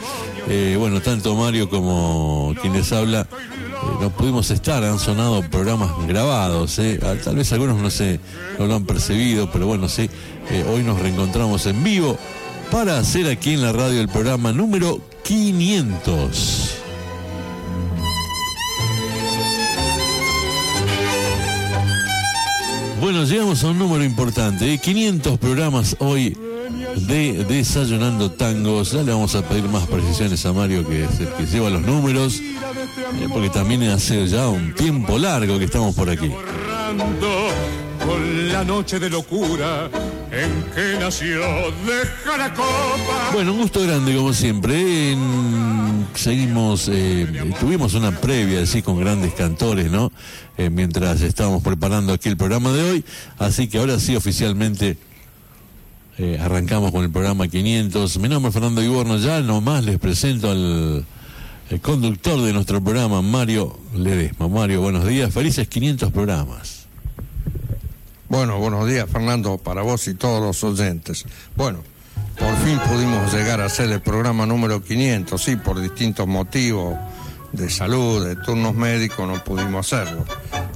eh, 0.47 0.75
bueno, 0.79 1.01
tanto 1.01 1.35
Mario 1.35 1.69
como 1.69 2.55
quienes 2.61 2.91
habla, 2.91 3.21
eh, 3.21 3.85
no 4.01 4.09
pudimos 4.09 4.49
estar, 4.51 4.83
han 4.83 4.99
sonado 4.99 5.41
programas 5.49 5.91
grabados, 6.07 6.79
ah, 6.79 7.15
tal 7.23 7.35
vez 7.35 7.51
algunos 7.53 7.81
no, 7.81 7.89
se, 7.89 8.19
no 8.57 8.65
lo 8.65 8.75
han 8.75 8.85
percibido, 8.85 9.51
pero 9.51 9.67
bueno, 9.67 9.89
sí, 9.89 10.09
hoy 10.69 10.83
nos 10.83 10.99
reencontramos 10.99 11.65
en 11.67 11.83
vivo 11.83 12.17
para 12.71 12.97
hacer 12.97 13.27
aquí 13.27 13.53
en 13.53 13.61
la 13.61 13.71
radio 13.71 14.01
el 14.01 14.09
programa 14.09 14.51
número 14.51 14.99
500. 15.23 16.82
Bueno, 23.03 23.25
llegamos 23.25 23.61
a 23.65 23.67
un 23.67 23.79
número 23.79 24.01
importante, 24.05 24.73
¿eh? 24.73 24.77
500 24.77 25.37
programas 25.37 25.97
hoy 25.99 26.37
de 26.95 27.43
Desayunando 27.43 28.31
Tangos. 28.31 28.93
Ya 28.93 29.03
le 29.03 29.11
vamos 29.11 29.35
a 29.35 29.41
pedir 29.41 29.65
más 29.65 29.85
precisiones 29.87 30.45
a 30.45 30.53
Mario, 30.53 30.87
que 30.87 31.03
es 31.03 31.19
el 31.19 31.27
que 31.33 31.45
lleva 31.45 31.69
los 31.69 31.81
números, 31.81 32.39
eh, 32.39 33.27
porque 33.27 33.49
también 33.49 33.83
hace 33.83 34.25
ya 34.29 34.47
un 34.47 34.73
tiempo 34.73 35.19
largo 35.19 35.59
que 35.59 35.65
estamos 35.65 35.93
por 35.93 36.09
aquí. 36.09 36.31
con 38.05 38.51
la 38.53 38.63
noche 38.63 38.99
de 38.99 39.09
locura 39.09 39.89
en 40.31 40.63
que 40.73 40.97
nació. 40.97 41.41
Deja 41.85 42.37
la 42.37 42.53
copa. 42.53 43.31
Bueno, 43.33 43.51
un 43.51 43.61
gusto 43.63 43.81
grande 43.81 44.15
como 44.15 44.31
siempre. 44.31 45.11
En- 45.11 45.82
Seguimos, 46.15 46.89
eh, 46.91 47.27
tuvimos 47.59 47.93
una 47.93 48.11
previa 48.19 48.61
así 48.61 48.81
con 48.81 48.99
grandes 48.99 49.33
cantores, 49.33 49.91
¿no? 49.91 50.11
Eh, 50.57 50.69
mientras 50.69 51.21
estábamos 51.21 51.63
preparando 51.63 52.13
aquí 52.13 52.29
el 52.29 52.37
programa 52.37 52.71
de 52.71 52.83
hoy. 52.83 53.05
Así 53.37 53.67
que 53.67 53.79
ahora 53.79 53.99
sí 53.99 54.15
oficialmente 54.15 54.97
eh, 56.17 56.39
arrancamos 56.41 56.91
con 56.91 57.03
el 57.03 57.11
programa 57.11 57.47
500. 57.47 58.17
Mi 58.19 58.29
nombre 58.29 58.49
es 58.49 58.53
Fernando 58.53 58.81
Iborno. 58.81 59.17
Ya 59.17 59.41
nomás 59.41 59.83
les 59.83 59.99
presento 59.99 60.51
al 60.51 61.05
conductor 61.81 62.41
de 62.41 62.53
nuestro 62.53 62.83
programa, 62.83 63.21
Mario 63.21 63.77
Ledesma. 63.95 64.47
Mario, 64.47 64.81
buenos 64.81 65.07
días. 65.07 65.33
Felices 65.33 65.67
500 65.67 66.11
programas. 66.11 66.83
Bueno, 68.29 68.57
buenos 68.57 68.87
días 68.87 69.07
Fernando, 69.07 69.59
para 69.59 69.83
vos 69.83 70.07
y 70.07 70.15
todos 70.15 70.41
los 70.41 70.63
oyentes. 70.63 71.25
Bueno, 71.55 71.83
por 72.37 72.55
fin 72.57 72.79
pudimos 72.89 73.33
llegar 73.33 73.61
a 73.61 73.65
hacer 73.65 73.91
el 73.91 74.01
programa 74.01 74.45
número 74.45 74.81
500, 74.81 75.41
sí, 75.41 75.55
por 75.55 75.79
distintos 75.79 76.27
motivos 76.27 76.97
de 77.51 77.69
salud, 77.69 78.25
de 78.25 78.35
turnos 78.35 78.73
médicos, 78.73 79.27
no 79.27 79.43
pudimos 79.43 79.91
hacerlo. 79.93 80.25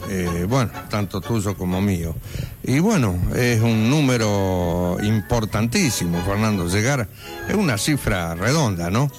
Eh, 0.10 0.46
bueno, 0.48 0.72
tanto 0.90 1.20
tuyo 1.20 1.58
como 1.58 1.82
mío. 1.82 2.16
Y 2.64 2.80
bueno, 2.80 3.16
es 3.36 3.62
un 3.62 3.90
número 3.90 4.98
importantísimo, 5.02 6.22
Fernando, 6.24 6.68
llegar, 6.68 7.08
es 7.50 7.56
una 7.56 7.78
cifra 7.78 8.36
redonda, 8.36 8.90
¿no? 8.90 9.12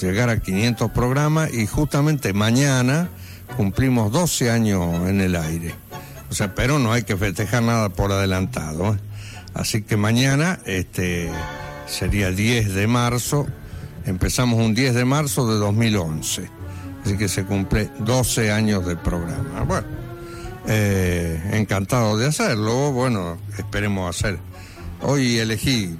Llegar 0.00 0.30
a 0.30 0.40
500 0.40 0.90
programas 0.92 1.52
y 1.52 1.66
justamente 1.66 2.32
mañana 2.32 3.10
cumplimos 3.56 4.12
12 4.12 4.50
años 4.50 5.08
en 5.08 5.20
el 5.20 5.36
aire. 5.36 5.74
O 6.30 6.34
sea, 6.34 6.54
pero 6.54 6.78
no 6.78 6.92
hay 6.92 7.02
que 7.02 7.16
festejar 7.16 7.64
nada 7.64 7.88
por 7.88 8.12
adelantado. 8.12 8.94
¿eh? 8.94 8.98
Así 9.52 9.82
que 9.82 9.96
mañana 9.96 10.60
este, 10.64 11.30
sería 11.90 12.30
10 12.30 12.74
de 12.74 12.86
marzo. 12.86 13.46
Empezamos 14.06 14.58
un 14.58 14.74
10 14.74 14.94
de 14.94 15.04
marzo 15.04 15.46
de 15.46 15.58
2011. 15.58 16.50
Así 17.04 17.16
que 17.16 17.28
se 17.28 17.44
cumple 17.44 17.90
12 17.98 18.52
años 18.52 18.86
del 18.86 18.98
programa. 18.98 19.62
Bueno, 19.64 19.86
eh, 20.66 21.50
encantado 21.52 22.16
de 22.16 22.26
hacerlo. 22.26 22.92
Bueno, 22.92 23.38
esperemos 23.58 24.14
hacer. 24.16 24.38
Hoy 25.02 25.38
elegí, 25.38 25.96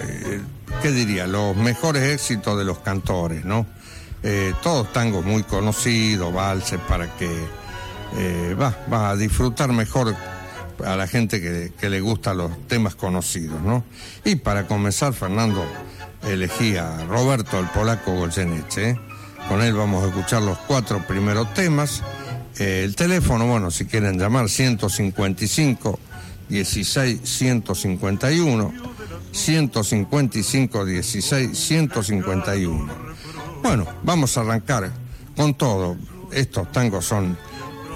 eh, 0.00 0.40
¿qué 0.80 0.90
diría? 0.90 1.26
Los 1.26 1.56
mejores 1.56 2.02
éxitos 2.02 2.58
de 2.58 2.64
los 2.64 2.78
cantores, 2.78 3.44
¿no? 3.44 3.66
Eh, 4.22 4.54
todos 4.62 4.92
tangos 4.92 5.24
muy 5.24 5.42
conocidos, 5.42 6.32
valses, 6.32 6.80
para 6.88 7.14
que 7.16 7.28
eh, 8.16 8.56
va, 8.60 8.74
va 8.90 9.10
a 9.10 9.16
disfrutar 9.16 9.72
mejor 9.72 10.14
a 10.84 10.96
la 10.96 11.06
gente 11.06 11.40
que, 11.40 11.88
le 11.88 12.00
gustan 12.00 12.38
los 12.38 12.66
temas 12.68 12.94
conocidos, 12.94 13.60
¿no? 13.62 13.84
Y 14.24 14.36
para 14.36 14.66
comenzar, 14.66 15.12
Fernando 15.12 15.64
elegí 16.22 16.76
a 16.76 17.04
Roberto 17.06 17.58
el 17.58 17.66
Polaco 17.66 18.12
Goyeneche. 18.14 18.90
¿eh? 18.90 19.00
Con 19.48 19.62
él 19.62 19.74
vamos 19.74 20.04
a 20.04 20.08
escuchar 20.08 20.42
los 20.42 20.58
cuatro 20.58 21.04
primeros 21.06 21.52
temas. 21.54 22.02
Eh, 22.58 22.82
el 22.84 22.94
teléfono, 22.96 23.46
bueno, 23.46 23.70
si 23.70 23.86
quieren 23.86 24.18
llamar, 24.18 24.48
155 24.48 25.98
16 26.48 27.20
151, 27.22 28.72
155 29.32 30.84
16 30.84 31.58
151. 31.58 32.94
Bueno, 33.62 33.86
vamos 34.02 34.36
a 34.36 34.40
arrancar 34.42 34.92
con 35.36 35.54
todo. 35.54 35.96
Estos 36.32 36.70
tangos 36.72 37.04
son 37.04 37.36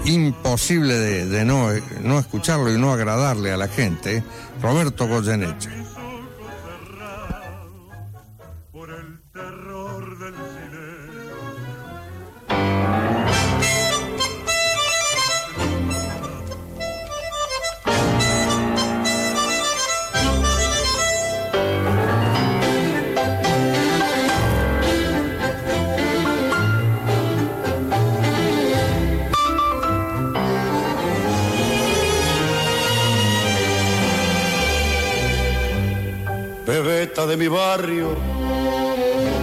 imposibles 0.07 1.29
de, 1.29 1.45
no, 1.45 1.69
no 2.01 2.19
escucharlo 2.19 2.73
y 2.73 2.77
no 2.77 2.91
agradarle 2.91 3.51
a 3.51 3.57
la 3.57 3.67
gente. 3.67 4.23
Roberto 4.61 5.07
Goyeneche. 5.07 5.86
De 37.17 37.35
mi 37.35 37.47
barrio, 37.47 38.09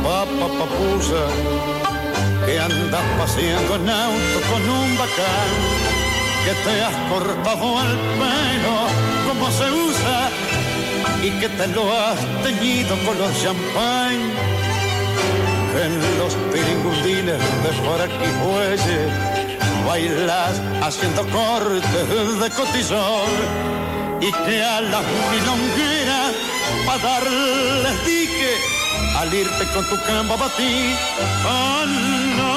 papa 0.05 0.47
papusa, 0.59 1.27
que 2.47 2.61
andas 2.61 3.03
paseando 3.19 3.75
en 3.75 3.91
auto 3.91 4.39
con 4.49 4.63
un 4.71 4.97
bacán, 4.97 5.51
que 6.45 6.53
te 6.63 6.83
has 6.83 6.95
cortado 7.11 7.83
el 7.83 7.99
pelo 8.21 8.79
como 9.27 9.51
se 9.51 9.71
usa 9.73 10.31
y 11.25 11.31
que 11.41 11.49
te 11.49 11.67
lo 11.67 11.93
has 11.93 12.21
teñido 12.45 12.97
con 13.05 13.19
los 13.19 13.43
champán, 13.43 14.21
que 15.73 15.83
en 15.83 16.19
los 16.19 16.33
piringundines 16.53 17.41
de 17.65 17.71
por 17.85 18.01
aquí 18.01 18.31
fuelle 18.41 19.09
bailas 19.85 20.63
haciendo 20.81 21.27
cortes 21.27 22.41
de 22.41 22.51
cotillón 22.51 23.75
y 24.21 24.31
que 24.31 24.63
a 24.63 24.81
las 24.81 25.05
milongueras 25.33 26.54
para 26.87 26.99
darles 26.99 28.07
dique 28.07 28.55
al 29.19 29.33
irte 29.35 29.65
con 29.73 29.85
tu 29.89 29.97
camba 30.05 30.37
ah, 31.47 31.85
no. 32.37 32.55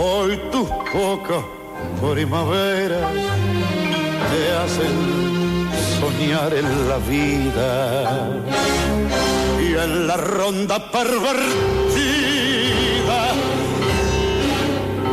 Hoy 0.00 0.40
tus 0.52 0.68
pocas 0.92 1.42
primaveras 2.00 3.12
te 4.30 4.40
hacen 4.62 4.94
soñar 5.98 6.52
en 6.54 6.88
la 6.88 6.98
vida 6.98 7.70
y 9.60 9.74
en 9.74 10.06
la 10.06 10.16
ronda 10.16 10.90
pervertida 10.90 11.98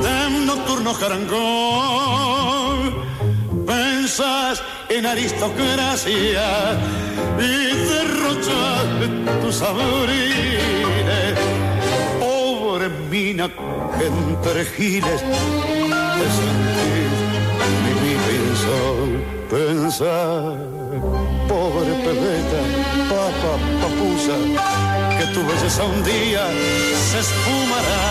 de 0.04 0.28
un 0.28 0.46
nocturno 0.46 0.94
jarangón 0.94 1.85
en 5.06 5.12
aristocracia 5.12 6.78
y 7.40 7.76
derrochas 7.92 8.86
tus 9.42 9.62
abrines. 9.62 11.36
Pobre 12.20 12.90
mina 13.10 13.50
que 13.98 14.06
entre 14.08 14.66
giles 14.66 15.22
te 16.18 16.28
sentís 16.38 17.16
sol. 18.66 19.10
Pensar, 19.50 20.58
pobre 21.48 21.94
pebeta, 22.06 22.62
papa, 23.10 23.54
papusa, 23.82 24.38
que 25.18 25.26
tu 25.34 25.46
belleza 25.46 25.84
un 25.84 26.04
día 26.04 26.44
se 27.10 27.20
esfumará 27.20 28.08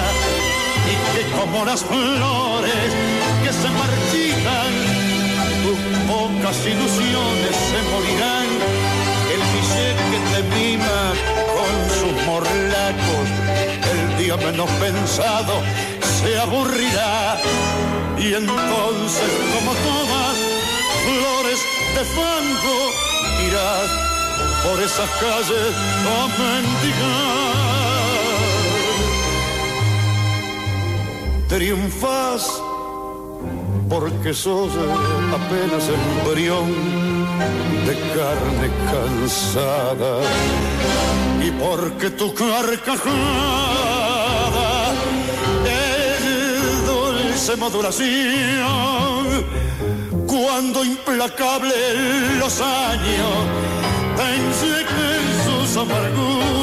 y 0.92 0.94
que 1.12 1.22
como 1.36 1.64
las 1.64 1.82
flores 1.82 2.88
que 3.42 3.52
se 3.52 3.68
marchitan 3.80 4.83
pocas 6.06 6.56
ilusiones 6.66 7.54
se 7.70 7.78
morirán. 7.90 8.48
El 9.34 9.42
billete 9.52 10.02
que 10.10 10.20
te 10.30 10.40
mima 10.56 11.00
con 11.56 11.72
sus 11.98 12.14
morlacos, 12.26 13.28
el 13.92 14.00
día 14.18 14.36
menos 14.36 14.70
pensado 14.80 15.54
se 16.00 16.38
aburrirá. 16.38 17.38
Y 18.18 18.34
entonces, 18.34 19.30
como 19.54 19.72
todas 19.88 20.36
flores 21.04 21.60
de 21.94 22.04
fango, 22.16 22.78
irás 23.48 23.90
por 24.64 24.80
esas 24.80 25.10
calles 25.20 25.72
a 26.16 26.28
mendigar. 26.38 27.74
Triunfas 31.48 32.62
porque 33.94 34.34
sos 34.34 34.72
apenas 35.38 35.84
embrión 35.88 36.68
de 37.86 37.94
carne 38.16 38.68
cansada. 38.90 40.12
Y 41.46 41.48
porque 41.52 42.10
tu 42.10 42.34
carcajada 42.34 43.12
es 45.64 46.86
dulce 46.86 47.56
modulación 47.56 49.24
cuando 50.26 50.84
implacable 50.84 51.76
los 52.40 52.60
años 52.60 53.34
te 54.16 54.26
inyecten 54.40 55.24
sus 55.46 55.76
amarguras 55.76 56.54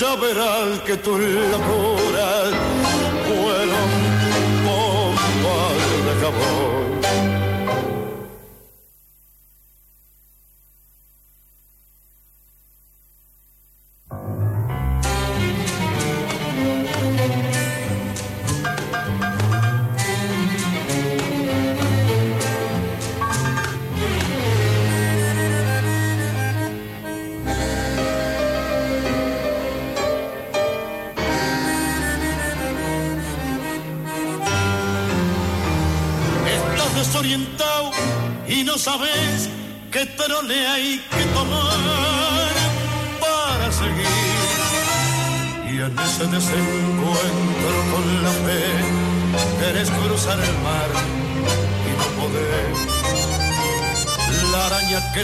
ya 0.00 0.14
verás 0.16 0.80
que 0.84 0.96
tus 0.98 1.18
locuras 1.18 2.52
acabou. 6.16 6.95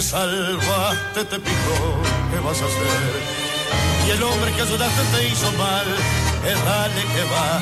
Salvaste 0.02 1.24
te 1.24 1.38
picó, 1.38 2.02
¿qué 2.30 2.40
vas 2.40 2.60
a 2.60 2.64
hacer? 2.66 3.42
y 4.06 4.10
el 4.10 4.22
hombre 4.22 4.52
que 4.52 4.62
ayudaste 4.62 5.02
te 5.16 5.28
hizo 5.28 5.50
mal. 5.52 5.86
Eh, 6.44 6.56
dale 6.64 7.02
que 7.14 7.24
va. 7.34 7.60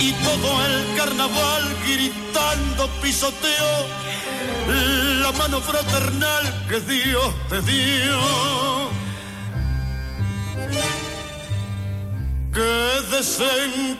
Y 0.00 0.12
todo 0.12 0.64
el 0.66 0.96
carnaval 0.96 1.76
gritando 1.86 2.88
pisoteó 3.02 3.86
la 5.22 5.32
mano 5.32 5.60
fraternal 5.60 6.66
que 6.68 6.80
Dios 6.80 7.34
te 7.48 7.60
dio. 7.62 8.20
Que 12.52 13.16
desencuentro, 13.16 13.96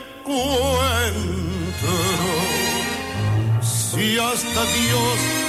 si 3.62 4.18
hasta 4.18 4.64
Dios 4.64 5.39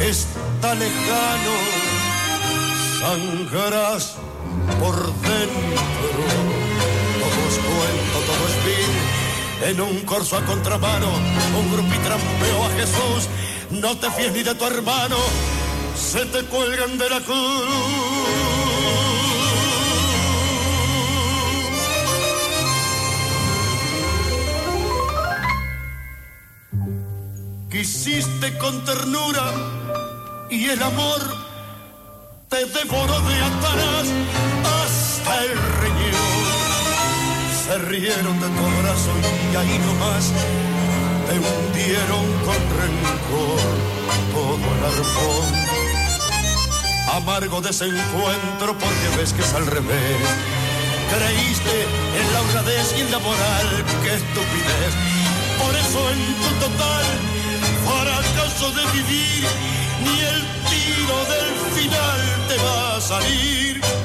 está 0.00 0.74
lejano, 0.74 1.54
sangrarás 3.00 4.16
por 4.80 4.96
dentro. 4.96 5.82
Todo 7.20 7.48
es 7.48 7.58
cuento, 7.58 8.16
todo 8.26 8.48
es 8.48 8.56
vil. 8.64 9.70
En 9.70 9.80
un 9.80 10.00
corso 10.06 10.36
a 10.36 10.44
contramano, 10.44 11.08
un 11.58 11.72
grupo 11.72 11.94
y 11.94 11.98
trampeó 11.98 12.64
a 12.64 12.70
Jesús. 12.78 13.28
No 13.70 13.96
te 13.98 14.10
fíes 14.10 14.32
ni 14.32 14.42
de 14.42 14.54
tu 14.54 14.64
hermano, 14.64 15.16
se 15.94 16.24
te 16.26 16.44
cuelgan 16.44 16.98
de 16.98 17.10
la 17.10 17.20
cruz. 17.20 18.10
Quisiste 27.70 28.58
con 28.58 28.84
ternura 28.84 29.52
y 30.50 30.68
el 30.68 30.82
amor 30.82 31.20
te 32.48 32.64
devoró 32.66 33.20
de 33.20 33.36
atrás 33.36 34.06
hasta 34.84 35.44
el 35.44 35.50
riñón. 35.82 36.40
Se 37.64 37.78
rieron 37.78 38.40
de 38.40 38.48
tu 38.48 38.66
abrazo 38.66 39.12
y 39.52 39.56
ahí 39.56 39.78
nomás 39.78 40.32
te 41.26 41.34
hundieron 41.38 42.26
con 42.44 42.60
rencor 42.80 43.60
todo 44.32 44.66
el 44.76 44.84
arpón. 44.84 45.70
Amargo 47.14 47.60
desencuentro 47.60 48.76
porque 48.78 49.16
ves 49.16 49.32
que 49.32 49.42
es 49.42 49.54
al 49.54 49.66
revés. 49.66 50.20
Creíste 51.10 51.82
en 52.18 52.32
la 52.32 52.40
honradez 52.40 52.94
y 52.96 53.00
en 53.02 53.10
la 53.10 53.18
moral, 53.18 53.84
qué 54.02 54.14
estupidez. 54.14 54.92
Por 55.58 55.74
eso 55.74 56.10
en 56.10 56.34
tu 56.42 56.66
total 56.66 57.30
fracaso 57.86 58.70
de 58.72 58.84
vivir, 58.92 59.44
ni 60.04 60.20
el 60.32 60.40
tiro 60.70 61.18
del 61.32 61.50
final 61.76 62.20
te 62.48 62.56
va 62.64 62.96
a 62.96 63.00
salir. 63.00 63.99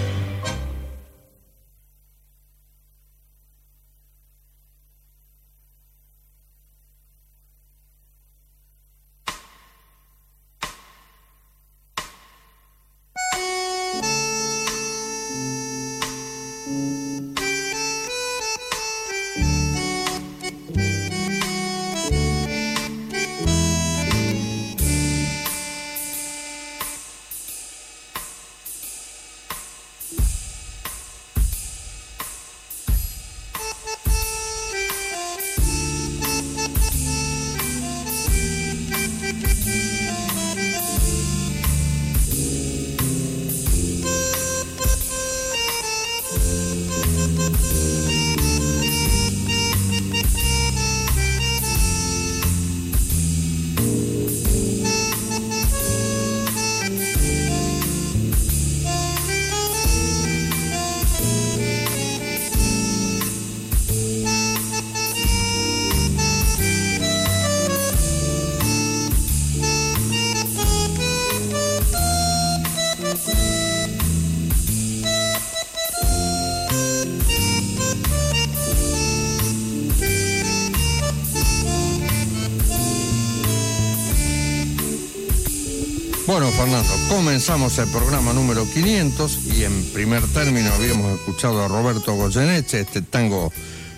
Bueno, 86.38 86.52
Fernando, 86.52 86.94
comenzamos 87.08 87.78
el 87.78 87.88
programa 87.88 88.34
número 88.34 88.66
500 88.66 89.46
y 89.56 89.64
en 89.64 89.86
primer 89.94 90.22
término 90.34 90.70
habíamos 90.74 91.18
escuchado 91.18 91.64
a 91.64 91.70
Roberto 91.70 92.14
Goyeneche, 92.14 92.82
este 92.82 93.02
tango 93.02 93.54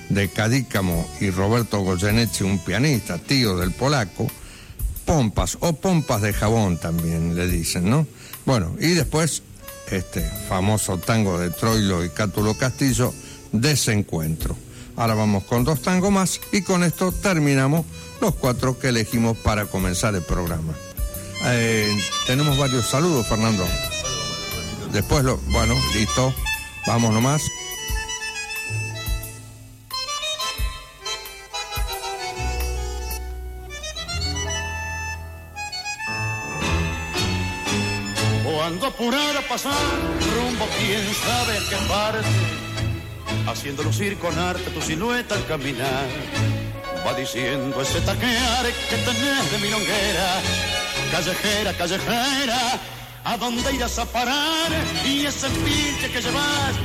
de 0.09 0.29
Cadícamo 0.29 1.09
y 1.19 1.31
Roberto 1.31 1.79
Goyeneche, 1.79 2.43
un 2.43 2.59
pianista, 2.59 3.17
tío 3.17 3.57
del 3.57 3.71
polaco, 3.71 4.27
pompas 5.03 5.57
o 5.61 5.73
pompas 5.73 6.21
de 6.21 6.31
jabón 6.31 6.77
también 6.77 7.35
le 7.35 7.47
dicen, 7.47 7.89
¿no? 7.89 8.05
Bueno, 8.45 8.75
y 8.79 8.89
después 8.89 9.41
este 9.89 10.21
famoso 10.47 10.99
tango 10.99 11.39
de 11.39 11.49
Troilo 11.49 12.05
y 12.05 12.09
Cátulo 12.09 12.53
Castillo, 12.53 13.15
Desencuentro. 13.51 14.55
Ahora 14.95 15.15
vamos 15.15 15.43
con 15.45 15.63
dos 15.63 15.81
tangos 15.81 16.11
más 16.11 16.39
y 16.51 16.61
con 16.61 16.83
esto 16.83 17.11
terminamos 17.11 17.83
los 18.21 18.35
cuatro 18.35 18.77
que 18.77 18.89
elegimos 18.89 19.35
para 19.37 19.65
comenzar 19.65 20.13
el 20.13 20.21
programa. 20.21 20.75
Eh, 21.49 21.97
tenemos 22.25 22.57
varios 22.57 22.85
saludos, 22.85 23.25
Fernando. 23.27 23.65
Después 24.91 25.23
lo, 25.23 25.37
bueno, 25.47 25.75
listo. 25.93 26.33
Vamos 26.85 27.13
nomás. 27.13 27.41
Cuando 38.43 38.87
apurara 38.87 39.41
pasar 39.47 39.73
rumbo, 40.35 40.67
quién 40.77 41.13
sabe 41.13 41.57
a 41.57 41.69
qué 41.69 41.75
parte, 41.87 42.27
haciendo 43.49 43.83
lucir 43.83 44.17
con 44.17 44.37
arte 44.37 44.69
tu 44.71 44.81
silueta 44.81 45.35
al 45.35 45.45
caminar. 45.45 46.07
Va 47.05 47.13
diciendo 47.13 47.81
ese 47.81 48.01
taquear 48.01 48.65
que 48.89 48.97
tenés 48.97 49.51
de 49.51 49.57
milonguera, 49.59 50.41
callejera, 51.11 51.73
callejera, 51.73 52.79
¿a 53.23 53.37
dónde 53.37 53.73
irás 53.73 53.97
a 53.99 54.05
parar? 54.05 54.71
Y 55.05 55.25
ese 55.25 55.49
pinche 55.49 56.11
que 56.11 56.21
llevas 56.21 56.75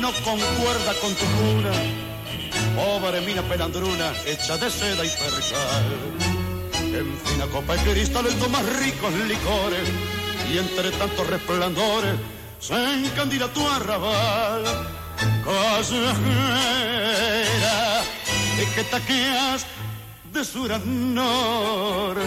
no 0.00 0.12
concuerda 0.24 0.94
con 1.00 1.14
tu 1.14 1.24
cuna. 1.36 1.72
Pobre 2.76 3.20
mina 3.22 3.42
pelandruna, 3.42 4.12
hecha 4.26 4.56
de 4.56 4.70
seda 4.70 5.04
y 5.04 5.10
percal. 5.10 5.84
En 6.94 7.18
fina 7.24 7.46
copa 7.46 7.76
de 7.76 7.92
cristal 7.92 8.26
el 8.26 8.50
más 8.50 8.64
ricos 8.80 9.12
licores 9.14 9.88
y 10.52 10.58
entre 10.58 10.90
tantos 10.92 11.26
resplandores 11.26 12.14
se 12.58 12.74
encandila 12.74 13.48
tu 13.48 13.66
arrabal. 13.66 14.64
Callejera, 15.44 16.12
que 18.74 18.84
taqueas 18.84 19.66
de 20.32 20.44
sur 20.44 20.72
a 20.72 20.78
norte, 20.78 22.24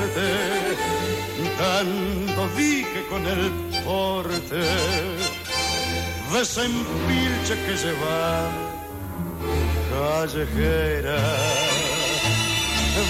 tanto 1.58 2.48
dije 2.56 3.06
con 3.10 3.26
el 3.26 3.52
porte 3.84 4.56
de 6.32 6.42
ese 6.42 6.66
empilche 6.66 7.56
que 7.66 7.78
se 7.78 7.92
va 7.94 8.50
callejera. 9.92 11.18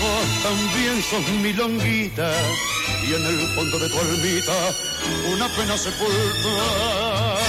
Vos 0.02 0.44
también 0.44 1.02
sos 1.04 1.28
milonguita 1.42 2.32
y 3.08 3.14
en 3.14 3.26
el 3.26 3.56
fondo 3.56 3.80
de 3.80 3.90
tu 3.90 4.00
almita 4.00 4.58
una 5.34 5.48
pena 5.50 5.78
sepulta. 5.78 7.46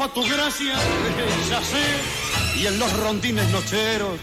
Triunfa 0.00 0.14
tu 0.14 0.22
gracia, 0.22 0.74
ya 1.50 1.62
sé, 1.62 2.60
y 2.60 2.66
en 2.66 2.78
los 2.78 2.92
rondines 3.00 3.48
nocheros 3.50 4.18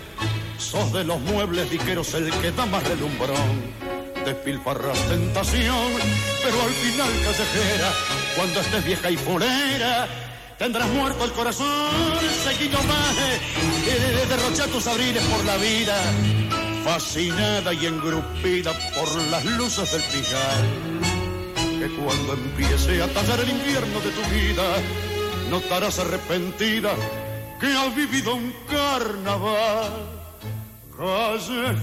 sos 0.57 0.91
de 0.91 1.03
los 1.03 1.19
muebles 1.21 1.69
diqueros 1.69 2.13
el 2.15 2.32
que 2.32 2.51
da 2.51 2.65
más 2.65 2.84
relumbrón. 2.88 3.78
Despilfarras 4.25 4.99
tentación, 5.07 5.91
pero 6.43 6.61
al 6.61 6.71
final 6.71 7.09
callejera, 7.23 7.91
cuando 8.36 8.59
estés 8.59 8.86
vieja 8.86 9.11
y 9.11 9.17
fulera, 9.17 10.07
tendrás 10.57 10.89
muerto 10.89 11.23
el 11.23 11.32
corazón, 11.32 11.67
seguido 12.43 12.82
más, 12.84 13.15
eh, 13.88 14.25
derrocha 14.28 14.67
tus 14.67 14.86
abriles 14.88 15.23
por 15.23 15.45
la 15.45 15.57
vida, 15.57 15.95
fascinada 16.84 17.73
y 17.73 17.86
engrupida 17.86 18.73
por 18.95 19.15
las 19.32 19.45
luces 19.45 19.89
del 19.91 20.01
pijar. 20.01 20.63
Que 21.80 21.89
cuando 21.95 22.34
empiece 22.34 23.01
a 23.01 23.07
tallar 23.07 23.39
el 23.39 23.49
invierno 23.49 23.99
de 24.01 24.09
tu 24.09 24.21
vida, 24.30 24.63
notarás 25.50 26.00
arrepentida 26.00 26.93
que 27.60 27.68
has 27.68 27.95
vivido 27.95 28.36
un 28.36 28.54
carnaval 28.70 29.91
callejera. 30.95 31.78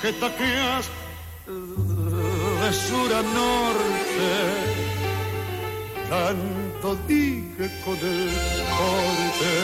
Que 0.00 0.12
taqueas 0.12 0.86
de 1.46 2.72
sur 2.72 3.10
a 3.12 3.22
norte, 3.22 4.32
tanto 6.08 6.96
dije 7.08 7.66
con 7.84 7.98
el 7.98 8.30
corte 8.78 9.54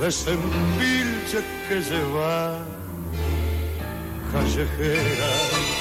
de 0.00 0.12
Sempilche 0.12 1.40
que 1.68 1.76
lleva 1.82 2.58
callejera. 4.32 5.77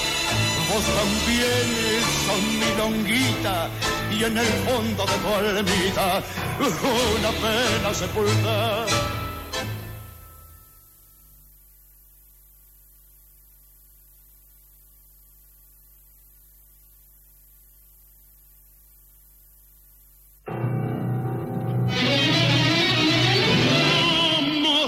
Vos 0.70 0.84
también 0.84 2.02
son 2.26 2.42
mi 2.60 2.70
longuita 2.78 3.70
y 4.12 4.24
en 4.24 4.38
el 4.38 4.46
fondo 4.46 5.06
de 5.06 5.14
tu 5.14 5.28
almita 5.34 6.24
una 6.60 7.32
pena 7.32 7.94
sepultar. 7.94 8.88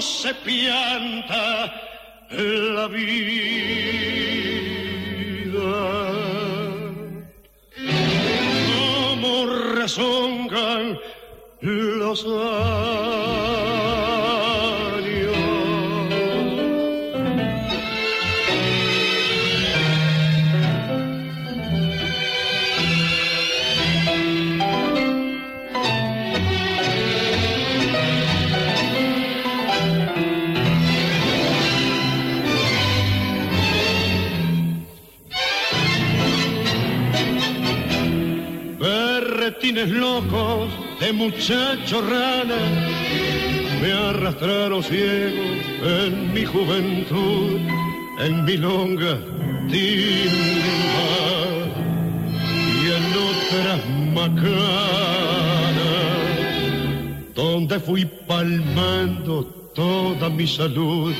se 0.00 0.34
pianta 0.34 1.72
la 2.30 2.86
vida, 2.88 3.19
Locos 39.88 40.68
de 41.00 41.12
muchacho 41.12 42.02
rana. 42.02 42.56
Me 43.80 43.92
arrastraron 43.92 44.82
ciego 44.82 45.42
en 45.82 46.34
mi 46.34 46.44
juventud, 46.44 47.60
en 48.20 48.44
mi 48.44 48.56
longa 48.58 49.16
timba. 49.70 51.10
Y 52.76 52.86
en 52.98 53.04
otras 53.30 53.80
macanas, 54.12 54.60
donde 57.34 57.80
fui 57.80 58.04
palmando 58.04 59.44
toda 59.74 60.28
mi 60.28 60.46
salud, 60.46 61.14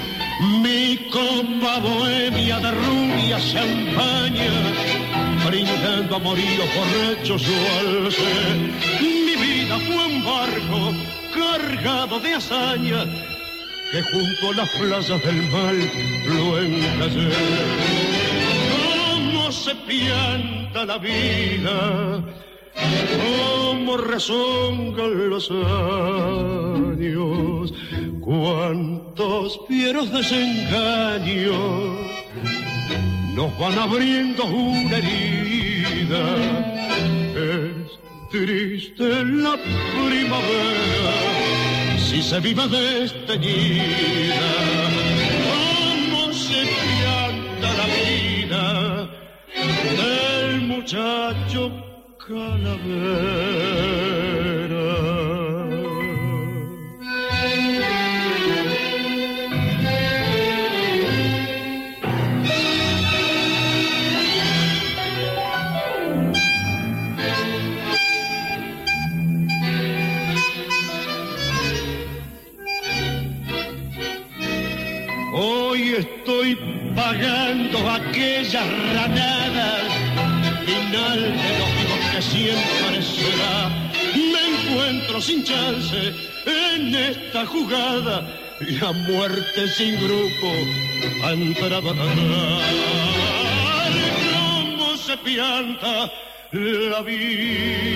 mi 0.63 0.99
copa 1.11 1.79
bohemia 1.81 2.59
de 2.61 2.71
rubia 2.73 3.39
champaña, 3.41 4.53
brindando 5.51 6.16
a 6.16 6.18
morir 6.20 6.61
borrachos 6.76 7.42
su 7.42 7.53
alce. 7.80 8.22
Mi 9.01 9.34
vida 9.34 9.76
fue 9.86 10.07
un 10.07 10.24
barco 10.24 10.80
cargado 11.34 12.20
de 12.20 12.34
hazaña 12.34 13.05
que 13.90 14.01
junto 14.03 14.51
a 14.51 14.55
las 14.55 14.68
playas 14.70 15.22
del 15.24 15.42
mal 15.51 15.78
lo 16.26 16.59
encallé. 16.62 17.30
¿Cómo 18.76 19.51
se 19.51 19.74
pianta 19.74 20.84
la 20.84 20.98
vida? 20.98 22.22
¿Cómo 23.18 23.96
rezongan 23.96 25.30
los 25.30 25.51
años? 25.51 26.92
¿Cuántos 28.20 29.59
fieros 29.66 30.12
desengaños 30.12 31.57
nos 33.35 33.59
van 33.59 33.78
abriendo 33.78 34.45
una 34.45 34.97
herida? 34.97 36.22
Es 37.35 37.99
triste 38.31 39.24
la 39.24 39.57
primavera 40.07 41.14
si 41.99 42.22
se 42.22 42.41
vive 42.41 42.66
desteñida. 42.68 44.51
¿Cómo 45.49 46.33
se 46.33 46.61
pianta 46.83 47.68
la 47.81 47.87
vida 47.99 48.64
del 50.01 50.61
muchacho 50.62 51.61
calavera? 52.26 54.30
Pagando 77.11 77.79
aquellas 77.91 78.69
ranadas, 78.95 79.83
final 80.65 81.21
de 81.43 81.83
los 81.91 82.03
que 82.13 82.23
siempre 82.23 83.03
será. 83.03 83.57
Me 84.33 84.43
encuentro 84.53 85.21
sin 85.21 85.43
chance 85.43 86.15
en 86.47 86.95
esta 86.95 87.45
jugada, 87.47 88.17
la 88.61 88.93
muerte 88.93 89.69
sin 89.77 89.97
grupo 89.97 90.49
ha 91.25 91.33
entrado 91.33 91.91
a 91.91 91.95
ganar. 91.95 92.63
¿Cómo 94.33 94.97
se 94.97 95.17
pianta 95.17 96.13
la 96.53 97.03
vida? 97.03 97.91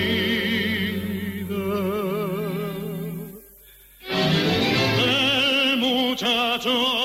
el 5.07 5.77
muchacho 5.77 7.04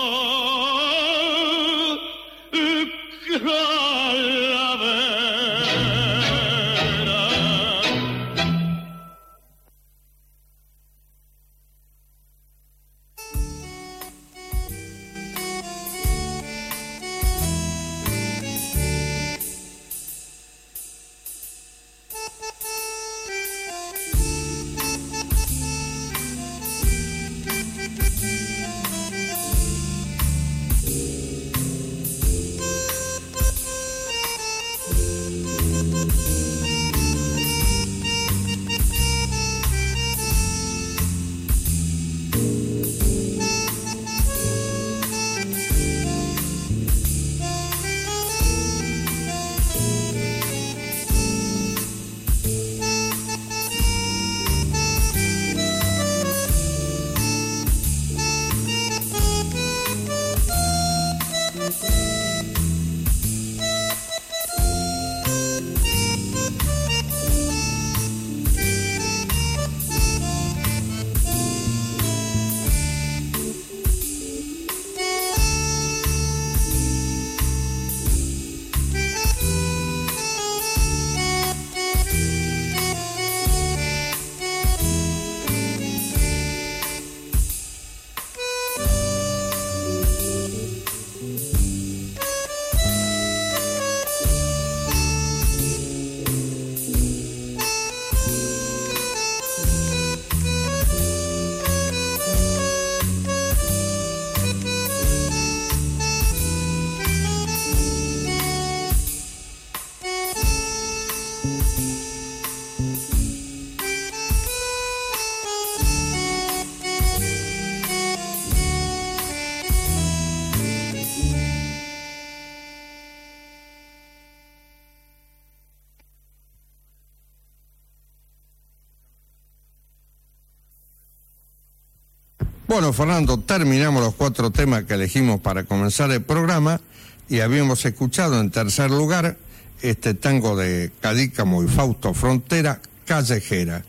Bueno, 132.80 132.94
Fernando, 132.94 133.38
terminamos 133.38 134.02
los 134.02 134.14
cuatro 134.14 134.50
temas 134.50 134.84
que 134.84 134.94
elegimos 134.94 135.38
para 135.38 135.64
comenzar 135.64 136.10
el 136.12 136.22
programa 136.22 136.80
y 137.28 137.40
habíamos 137.40 137.84
escuchado 137.84 138.40
en 138.40 138.50
tercer 138.50 138.90
lugar 138.90 139.36
este 139.82 140.14
tango 140.14 140.56
de 140.56 140.90
Cadícamo 140.98 141.62
y 141.62 141.68
Fausto 141.68 142.14
Frontera, 142.14 142.80
Callejera. 143.04 143.84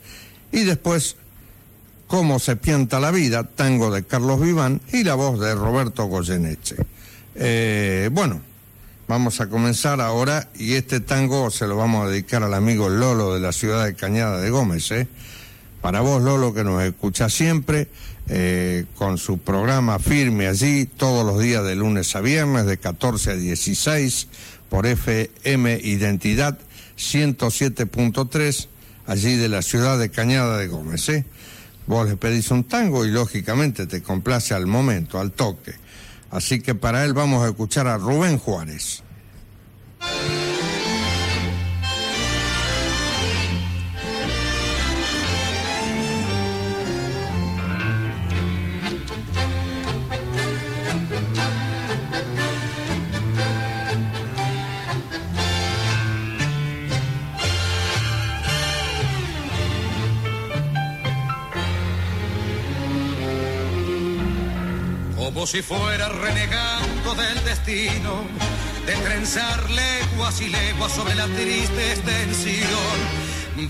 Y 0.52 0.64
después, 0.64 1.16
Cómo 2.06 2.38
se 2.38 2.56
pianta 2.56 3.00
la 3.00 3.10
vida, 3.12 3.44
tango 3.44 3.90
de 3.90 4.04
Carlos 4.04 4.38
Viván 4.42 4.82
y 4.92 5.04
la 5.04 5.14
voz 5.14 5.40
de 5.40 5.54
Roberto 5.54 6.04
Goyeneche. 6.04 6.76
Eh, 7.34 8.10
bueno, 8.12 8.42
vamos 9.08 9.40
a 9.40 9.48
comenzar 9.48 10.02
ahora 10.02 10.50
y 10.54 10.74
este 10.74 11.00
tango 11.00 11.50
se 11.50 11.66
lo 11.66 11.76
vamos 11.76 12.04
a 12.04 12.10
dedicar 12.10 12.42
al 12.42 12.52
amigo 12.52 12.90
Lolo 12.90 13.32
de 13.32 13.40
la 13.40 13.52
ciudad 13.52 13.86
de 13.86 13.94
Cañada 13.94 14.42
de 14.42 14.50
Gómez. 14.50 14.90
¿eh? 14.90 15.08
Para 15.82 16.00
vos, 16.00 16.22
Lolo, 16.22 16.54
que 16.54 16.62
nos 16.62 16.80
escucha 16.84 17.28
siempre, 17.28 17.88
eh, 18.28 18.86
con 18.94 19.18
su 19.18 19.38
programa 19.38 19.98
firme 19.98 20.46
allí, 20.46 20.86
todos 20.86 21.26
los 21.26 21.42
días 21.42 21.64
de 21.64 21.74
lunes 21.74 22.14
a 22.14 22.20
viernes, 22.20 22.66
de 22.66 22.78
14 22.78 23.32
a 23.32 23.34
16, 23.34 24.28
por 24.70 24.86
FM 24.86 25.80
Identidad 25.82 26.56
107.3, 26.96 28.68
allí 29.08 29.34
de 29.34 29.48
la 29.48 29.60
ciudad 29.60 29.98
de 29.98 30.10
Cañada 30.10 30.56
de 30.56 30.68
Gómez. 30.68 31.08
¿eh? 31.08 31.24
Vos 31.88 32.08
le 32.08 32.16
pedís 32.16 32.52
un 32.52 32.62
tango 32.62 33.04
y 33.04 33.10
lógicamente 33.10 33.88
te 33.88 34.02
complace 34.02 34.54
al 34.54 34.66
momento, 34.66 35.18
al 35.18 35.32
toque. 35.32 35.74
Así 36.30 36.60
que 36.60 36.76
para 36.76 37.04
él 37.04 37.12
vamos 37.12 37.44
a 37.44 37.48
escuchar 37.48 37.88
a 37.88 37.98
Rubén 37.98 38.38
Juárez. 38.38 39.02
Si 65.46 65.60
fuera 65.60 66.08
renegando 66.08 67.14
del 67.14 67.44
destino, 67.44 68.22
de 68.86 68.94
trenzar 68.94 69.68
leguas 69.70 70.40
y 70.40 70.48
leguas 70.48 70.92
sobre 70.92 71.14
la 71.16 71.26
triste 71.26 71.92
extensión. 71.92 72.70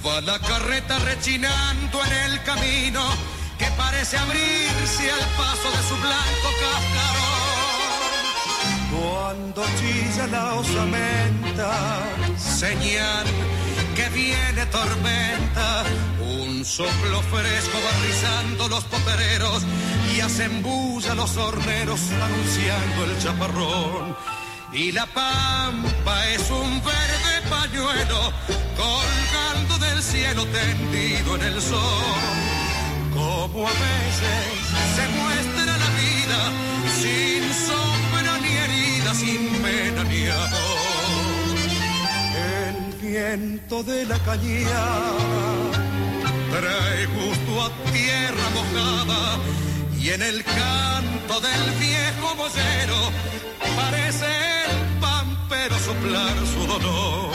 Va 0.04 0.20
la 0.20 0.38
carreta 0.38 0.98
rechinando 0.98 2.04
en 2.04 2.12
el 2.12 2.42
camino 2.42 3.02
que 3.58 3.66
parece 3.76 4.18
abrirse 4.18 5.10
al 5.10 5.20
paso 5.36 5.70
de 5.70 5.82
su 5.88 5.96
blanco 5.96 6.48
cascarón. 6.62 7.52
Cuando 9.00 9.64
chilla 9.78 10.26
la 10.26 10.54
osamenta, 10.54 12.02
señal 12.36 13.26
que 13.94 14.08
viene 14.10 14.66
tormenta, 14.66 15.84
un 16.20 16.64
soplo 16.64 17.20
fresco 17.22 17.78
va 17.84 18.06
rizando 18.06 18.68
los 18.68 18.84
potereros 18.84 19.62
y 20.14 20.20
hacen 20.20 20.62
bulla 20.62 21.14
los 21.14 21.36
horneros 21.36 22.00
anunciando 22.10 23.04
el 23.04 23.18
chaparrón. 23.18 24.16
Y 24.72 24.92
la 24.92 25.06
pampa 25.06 26.28
es 26.30 26.50
un 26.50 26.82
verde 26.82 27.34
pañuelo 27.50 28.32
colgando 28.76 29.78
del 29.78 30.02
cielo 30.02 30.46
tendido 30.46 31.36
en 31.36 31.42
el 31.42 31.60
sol. 31.60 32.22
Como 33.12 33.66
a 33.66 33.72
veces 33.72 34.44
se 34.96 35.08
muestra 35.18 35.76
la 35.76 35.90
vida 36.02 36.40
sin 37.00 37.42
sombra 37.52 38.38
ni 38.38 38.52
herida, 38.56 39.14
sin 39.14 39.62
pena 39.62 40.04
ni 40.04 40.26
amor. 40.26 40.81
Viento 43.12 43.82
de 43.82 44.06
la 44.06 44.18
cañada 44.20 45.12
trae 46.50 47.04
justo 47.04 47.62
a 47.62 47.68
tierra 47.92 48.46
mojada 48.54 49.38
y 50.00 50.08
en 50.08 50.22
el 50.22 50.42
canto 50.42 51.38
del 51.42 51.62
viejo 51.78 52.34
boyero 52.36 53.00
parece 53.76 54.24
el 54.64 54.98
pampero 54.98 55.78
soplar 55.80 56.34
su 56.54 56.66
dolor. 56.66 57.34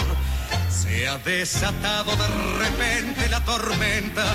Se 0.67 1.07
ha 1.07 1.19
desatado 1.19 2.11
de 2.15 2.28
repente 2.57 3.30
la 3.30 3.45
tormenta 3.45 4.25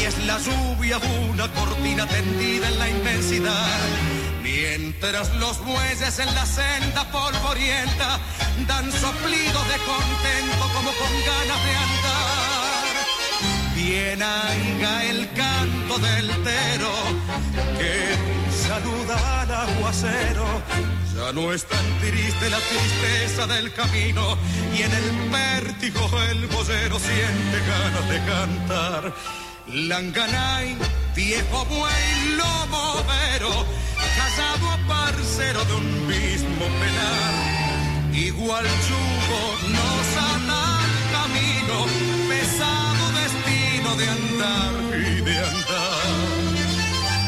y 0.00 0.04
es 0.04 0.16
la 0.26 0.38
lluvia 0.38 1.00
una 1.28 1.50
cortina 1.54 2.06
tendida 2.06 2.68
en 2.68 2.78
la 2.78 2.88
inmensidad. 2.88 4.23
Mientras 4.56 5.34
los 5.34 5.58
bueyes 5.64 6.18
en 6.20 6.32
la 6.32 6.46
senda 6.46 7.10
polvorienta 7.10 8.20
dan 8.68 8.90
soplidos 8.92 9.68
de 9.68 9.78
contento 9.78 10.64
como 10.72 10.92
con 10.92 11.12
ganas 11.26 11.64
de 11.64 11.74
andar. 11.86 12.94
Bien 13.74 14.22
aiga 14.22 15.04
el 15.06 15.28
canto 15.32 15.98
del 15.98 16.28
tero 16.44 16.92
que 17.78 18.14
saluda 18.68 19.42
al 19.42 19.50
aguacero. 19.50 20.46
Ya 21.16 21.32
no 21.32 21.52
es 21.52 21.64
tan 21.64 21.98
triste 21.98 22.48
la 22.48 22.58
tristeza 22.58 23.48
del 23.48 23.72
camino 23.72 24.38
y 24.72 24.82
en 24.82 24.92
el 24.92 25.30
vértigo 25.30 26.08
el 26.30 26.46
vocero 26.46 27.00
siente 27.00 27.58
ganas 27.66 28.08
de 28.08 28.18
cantar. 28.24 29.43
Langanay, 29.74 30.76
viejo 31.16 31.64
buey, 31.64 32.36
lobo 32.36 33.02
vero, 33.08 33.66
casado 34.16 34.78
parcero 34.86 35.64
de 35.64 35.74
un 35.74 36.06
mismo 36.06 36.64
penar. 36.80 38.14
Igual 38.14 38.64
yugo 38.64 39.42
nos 39.74 40.06
ata 40.30 40.78
al 40.78 40.94
camino, 41.16 41.76
pesado 42.28 43.04
destino 43.20 43.96
de 43.96 44.08
andar 44.08 44.74
y 44.96 45.20
de 45.22 45.38
andar. 45.38 46.06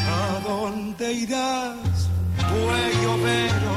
¿A 0.07 0.39
dónde 0.47 1.11
irás, 1.11 2.09
buey 2.49 3.05
overo? 3.13 3.75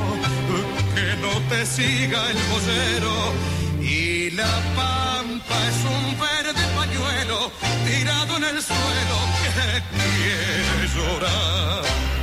Que 0.94 1.16
no 1.20 1.32
te 1.48 1.66
siga 1.66 2.30
el 2.30 2.38
vocero. 2.52 3.60
Y 3.82 4.30
la 4.32 4.52
pampa 4.76 5.56
es 5.68 5.78
un 5.84 6.18
verde 6.18 6.62
pañuelo 6.76 7.50
tirado 7.86 8.36
en 8.36 8.44
el 8.44 8.62
suelo 8.62 9.16
que 9.40 9.82
quiere 9.96 10.88
llorar. 10.94 12.19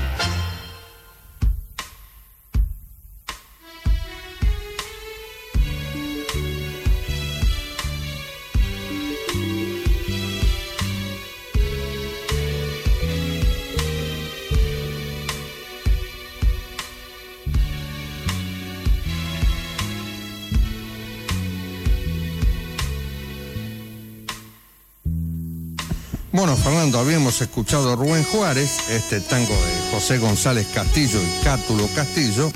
Bueno, 26.37 26.55
Fernando, 26.55 26.99
habíamos 26.99 27.41
escuchado 27.41 27.91
a 27.91 27.95
Rubén 27.95 28.23
Juárez, 28.23 28.77
este 28.91 29.21
tango 29.21 29.55
de 29.55 29.91
José 29.91 30.19
González 30.19 30.67
Castillo 30.71 31.19
y 31.19 31.43
Cátulo 31.43 31.89
Castillo, 31.95 32.51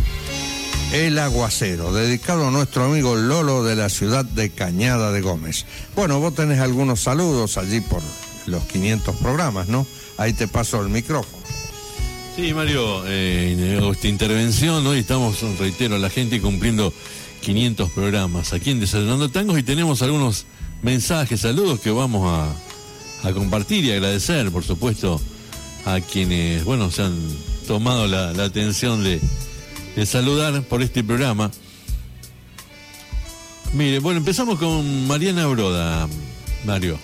El 0.93 1.17
Aguacero, 1.17 1.91
dedicado 1.91 2.47
a 2.47 2.51
nuestro 2.51 2.83
amigo 2.83 3.15
Lolo 3.15 3.63
de 3.63 3.75
la 3.75 3.89
ciudad 3.89 4.23
de 4.23 4.51
Cañada 4.51 5.11
de 5.11 5.21
Gómez. 5.21 5.65
Bueno, 5.95 6.19
vos 6.19 6.35
tenés 6.35 6.59
algunos 6.59 6.99
saludos 6.99 7.57
allí 7.57 7.81
por 7.81 8.03
los 8.45 8.63
500 8.65 9.15
programas, 9.15 9.67
¿no? 9.67 9.87
Ahí 10.19 10.33
te 10.33 10.47
paso 10.47 10.79
el 10.79 10.89
micrófono. 10.89 11.43
Sí, 12.35 12.53
Mario, 12.53 13.01
eh, 13.07 13.79
esta 13.91 14.07
intervención, 14.07 14.85
hoy 14.85 14.99
estamos, 14.99 15.41
reitero, 15.57 15.97
la 15.97 16.11
gente 16.11 16.39
cumpliendo 16.39 16.93
500 17.41 17.89
programas 17.89 18.53
aquí 18.53 18.69
en 18.69 18.79
Desayunando 18.79 19.29
Tangos 19.29 19.57
y 19.57 19.63
tenemos 19.63 20.03
algunos 20.03 20.45
mensajes, 20.83 21.41
saludos 21.41 21.79
que 21.79 21.89
vamos 21.89 22.29
a, 22.31 22.70
a 23.23 23.31
compartir 23.33 23.85
y 23.85 23.91
agradecer, 23.91 24.51
por 24.51 24.63
supuesto, 24.63 25.21
a 25.85 25.99
quienes, 25.99 26.63
bueno, 26.63 26.91
se 26.91 27.03
han 27.03 27.17
tomado 27.67 28.07
la, 28.07 28.29
atención 28.43 29.03
de, 29.03 29.19
de 29.95 30.05
saludar 30.05 30.63
por 30.63 30.81
este 30.81 31.03
programa. 31.03 31.51
Mire, 33.73 33.99
bueno, 33.99 34.19
empezamos 34.19 34.59
con 34.59 35.07
Mariana 35.07 35.45
Broda, 35.47 36.07
Mario. 36.65 36.99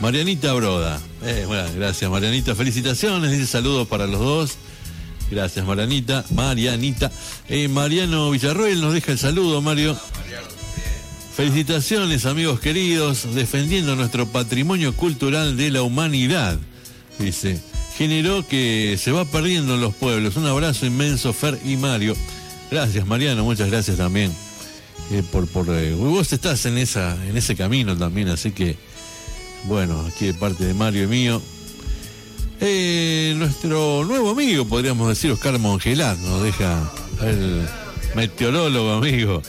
Marianita 0.00 0.52
Broda. 0.52 1.00
Eh, 1.22 1.44
bueno, 1.46 1.68
gracias 1.76 2.10
Marianita. 2.10 2.54
Felicitaciones, 2.54 3.30
dice 3.30 3.46
saludos 3.46 3.88
para 3.88 4.06
los 4.06 4.20
dos. 4.20 4.56
Gracias 5.30 5.64
Marianita. 5.64 6.24
Marianita. 6.30 7.10
Eh, 7.48 7.68
Mariano 7.68 8.30
Villarroel 8.30 8.80
nos 8.80 8.92
deja 8.92 9.12
el 9.12 9.18
saludo, 9.18 9.60
Mario. 9.62 9.96
Felicitaciones, 11.36 12.26
amigos 12.26 12.60
queridos, 12.60 13.34
defendiendo 13.34 13.96
nuestro 13.96 14.26
patrimonio 14.26 14.94
cultural 14.94 15.56
de 15.56 15.70
la 15.72 15.82
humanidad. 15.82 16.58
Dice, 17.18 17.60
generó 17.96 18.46
que 18.46 18.96
se 19.00 19.10
va 19.10 19.24
perdiendo 19.24 19.74
en 19.74 19.80
los 19.80 19.94
pueblos. 19.94 20.36
Un 20.36 20.46
abrazo 20.46 20.86
inmenso, 20.86 21.32
Fer 21.32 21.58
y 21.64 21.76
Mario. 21.76 22.14
Gracias, 22.70 23.04
Mariano, 23.06 23.42
muchas 23.42 23.68
gracias 23.68 23.96
también. 23.96 24.32
eh, 25.10 25.22
por, 25.32 25.48
por 25.48 25.66
eh, 25.70 25.92
vos 25.94 26.32
estás 26.32 26.66
en 26.66 26.78
esa, 26.78 27.16
en 27.26 27.36
ese 27.36 27.56
camino 27.56 27.96
también, 27.96 28.28
así 28.28 28.52
que 28.52 28.76
bueno, 29.64 30.06
aquí 30.06 30.26
de 30.26 30.34
parte 30.34 30.64
de 30.64 30.74
Mario 30.74 31.04
y 31.04 31.06
mío. 31.08 31.42
Eh, 32.60 33.34
nuestro 33.36 34.04
nuevo 34.04 34.30
amigo, 34.30 34.64
podríamos 34.66 35.08
decir, 35.08 35.32
Oscar 35.32 35.58
Mongelat, 35.58 36.16
nos 36.20 36.42
deja 36.44 36.92
el 37.22 37.66
meteorólogo 38.14 38.92
amigo. 38.92 39.42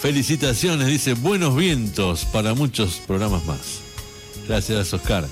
Felicitaciones, 0.00 0.86
dice, 0.86 1.14
buenos 1.14 1.56
vientos 1.56 2.24
para 2.26 2.54
muchos 2.54 3.02
programas 3.04 3.44
más. 3.46 3.80
Gracias, 4.46 4.94
Oscar. 4.94 5.26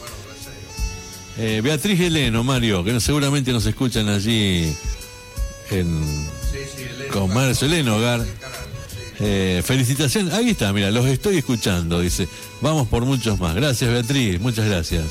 Eh, 1.38 1.60
Beatriz 1.62 2.00
Heleno, 2.00 2.42
Mario, 2.42 2.82
que 2.82 2.98
seguramente 2.98 3.52
nos 3.52 3.64
escuchan 3.64 4.08
allí 4.08 4.74
en 5.70 6.04
Comercio 7.12 7.68
Hogar. 7.94 8.26
Eh, 9.20 9.62
felicitaciones, 9.64 10.34
ahí 10.34 10.50
está, 10.50 10.72
mira, 10.72 10.90
los 10.90 11.06
estoy 11.06 11.38
escuchando, 11.38 12.00
dice. 12.00 12.28
Vamos 12.60 12.88
por 12.88 13.04
muchos 13.04 13.38
más. 13.38 13.54
Gracias, 13.54 13.88
Beatriz, 13.88 14.40
muchas 14.40 14.66
gracias. 14.66 15.04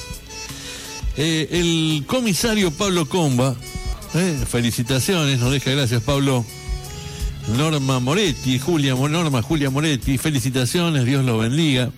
Eh, 1.15 1.47
el 1.51 2.03
comisario 2.05 2.71
Pablo 2.71 3.07
Comba, 3.07 3.55
felicitaciones, 4.49 5.39
nos 5.39 5.51
deja 5.51 5.71
gracias, 5.71 6.03
Pablo. 6.03 6.45
Norma 7.47 7.99
Moretti, 7.99 8.59
Julia 8.59 8.95
Norma, 8.95 9.41
Julia 9.41 9.69
Moretti, 9.69 10.17
felicitaciones, 10.17 11.05
Dios 11.05 11.23
lo 11.23 11.37
bendiga. 11.37 11.91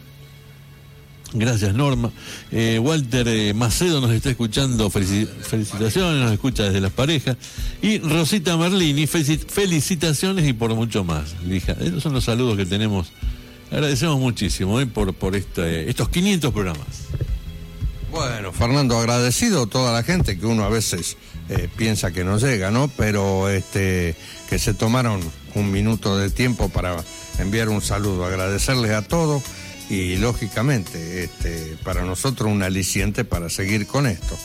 Gracias, 1.33 1.73
Norma. 1.73 2.11
Eh, 2.51 2.79
Walter 2.81 3.27
eh, 3.27 3.53
Macedo 3.53 3.99
nos 4.01 4.11
está 4.11 4.29
escuchando, 4.29 4.89
felici- 4.89 5.27
felicitaciones, 5.27 6.21
nos 6.23 6.31
escucha 6.31 6.63
desde 6.63 6.79
las 6.81 6.91
parejas. 6.91 7.37
Y 7.81 7.99
Rosita 7.99 8.55
Merlini, 8.57 9.07
felici- 9.07 9.45
felicitaciones 9.45 10.47
y 10.47 10.53
por 10.53 10.73
mucho 10.75 11.03
más. 11.03 11.35
Hija, 11.49 11.73
esos 11.81 12.03
son 12.03 12.13
los 12.13 12.23
saludos 12.23 12.55
que 12.57 12.65
tenemos. 12.65 13.07
Agradecemos 13.71 14.19
muchísimo 14.19 14.79
eh, 14.79 14.85
por, 14.85 15.13
por 15.13 15.35
estos 15.35 16.09
500 16.09 16.53
programas. 16.53 16.87
Bueno, 18.11 18.53
Fernando, 18.53 18.97
agradecido 18.97 19.63
a 19.63 19.67
toda 19.67 19.91
la 19.93 20.03
gente 20.03 20.37
que 20.39 20.45
uno 20.45 20.63
a 20.63 20.69
veces 20.69 21.17
eh, 21.49 21.69
piensa 21.75 22.11
que 22.11 22.23
no 22.23 22.37
llega, 22.37 22.71
¿no? 22.71 22.89
Pero 22.89 23.49
este, 23.49 24.15
que 24.49 24.59
se 24.59 24.73
tomaron 24.73 25.21
un 25.55 25.71
minuto 25.71 26.17
de 26.17 26.29
tiempo 26.29 26.69
para 26.69 26.97
enviar 27.39 27.69
un 27.69 27.81
saludo, 27.81 28.25
agradecerles 28.25 28.91
a 28.91 29.01
todos 29.01 29.43
y 29.89 30.17
lógicamente 30.17 31.23
este, 31.23 31.77
para 31.83 32.03
nosotros 32.03 32.51
un 32.51 32.63
aliciente 32.63 33.23
para 33.23 33.49
seguir 33.49 33.87
con 33.87 34.07
esto. 34.07 34.37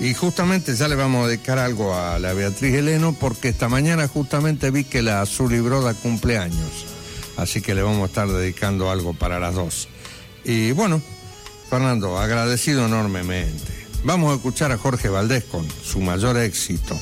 Y 0.00 0.14
justamente 0.14 0.74
ya 0.74 0.88
le 0.88 0.96
vamos 0.96 1.24
a 1.24 1.28
dedicar 1.28 1.58
algo 1.58 1.94
a 1.94 2.18
la 2.18 2.32
Beatriz 2.32 2.74
Heleno 2.74 3.16
porque 3.18 3.48
esta 3.48 3.68
mañana 3.68 4.08
justamente 4.08 4.70
vi 4.70 4.84
que 4.84 5.02
la 5.02 5.20
Azul 5.20 5.54
y 5.54 5.60
Broda 5.60 5.94
cumpleaños. 5.94 6.86
Así 7.36 7.60
que 7.60 7.74
le 7.74 7.82
vamos 7.82 8.02
a 8.02 8.06
estar 8.06 8.28
dedicando 8.28 8.90
algo 8.90 9.14
para 9.14 9.38
las 9.40 9.54
dos. 9.54 9.88
Y 10.44 10.72
bueno, 10.72 11.00
Fernando, 11.70 12.18
agradecido 12.18 12.86
enormemente. 12.86 13.73
Vamos 14.04 14.32
a 14.32 14.36
escuchar 14.36 14.70
a 14.70 14.76
Jorge 14.78 15.08
Valdés 15.08 15.44
con 15.44 15.66
su 15.82 16.00
mayor 16.00 16.36
éxito. 16.36 16.98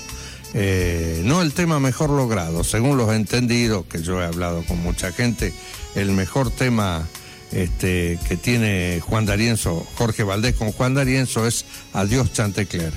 Eh, 0.55 1.23
no 1.25 1.43
el 1.43 1.53
tema 1.53 1.81
mejor 1.81 2.11
logrado, 2.11 2.63
según 2.63 2.97
los 2.97 3.13
entendidos, 3.13 3.85
que 3.87 4.03
yo 4.03 4.23
he 4.23 4.25
hablado 4.25 4.63
con 4.67 4.79
mucha 4.83 5.11
gente, 5.13 5.53
el 5.95 6.13
mejor 6.13 6.51
tema 6.51 7.09
este, 7.51 8.19
que 8.29 8.37
tiene 8.37 9.01
Juan 9.05 9.27
D'Arienzo, 9.27 9.85
Jorge 9.97 10.23
Valdés 10.23 10.55
con 10.55 10.73
Juan 10.73 10.95
D'Arienzo 10.95 11.47
es 11.47 11.65
Adiós 11.93 12.33
Chantecler. 12.33 12.93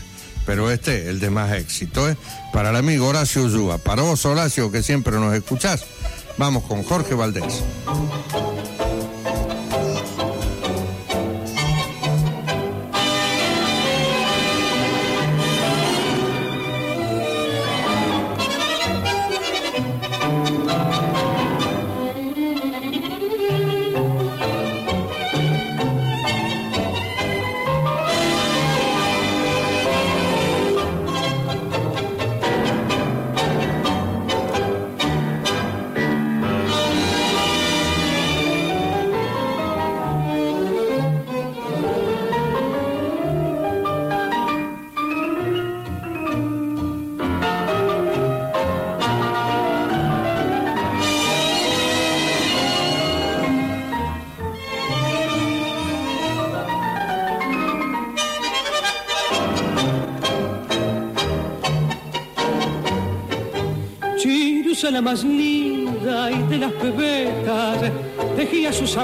Pero 0.45 0.69
este, 0.69 1.10
el 1.10 1.19
de 1.19 1.32
más 1.32 1.53
éxito, 1.53 2.07
es 2.07 2.18
para 2.53 2.69
el 2.69 2.76
amigo 2.76 3.07
Horacio 3.07 3.44
Ullúa. 3.44 3.80
Para 3.80 4.03
vos, 4.03 4.23
Horacio, 4.26 4.72
que 4.72 4.84
siempre 4.84 5.14
nos 5.18 5.34
escuchás, 5.34 5.84
vamos 6.38 6.64
con 6.64 6.84
Jorge 6.84 7.15
Valdés. 7.15 7.64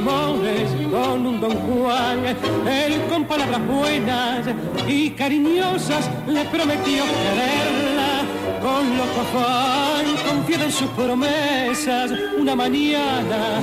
Con 0.05 1.25
un 1.25 1.39
don 1.39 1.51
Juan. 1.51 2.25
Él 2.67 3.01
con 3.09 3.25
palabras 3.25 3.61
buenas 3.67 4.45
y 4.87 5.11
cariñosas 5.11 6.09
le 6.27 6.43
prometió 6.45 7.03
quererla 7.03 8.25
con 8.61 8.97
loco 8.97 9.21
afán, 9.21 10.05
confiada 10.27 10.65
en 10.65 10.71
sus 10.71 10.89
promesas. 10.89 12.11
Una 12.39 12.55
mañana 12.55 13.57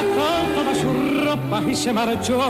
ató 0.00 0.28
todas 0.54 0.78
sus 0.78 1.24
ropas 1.24 1.64
y 1.68 1.74
se 1.74 1.92
marchó, 1.92 2.40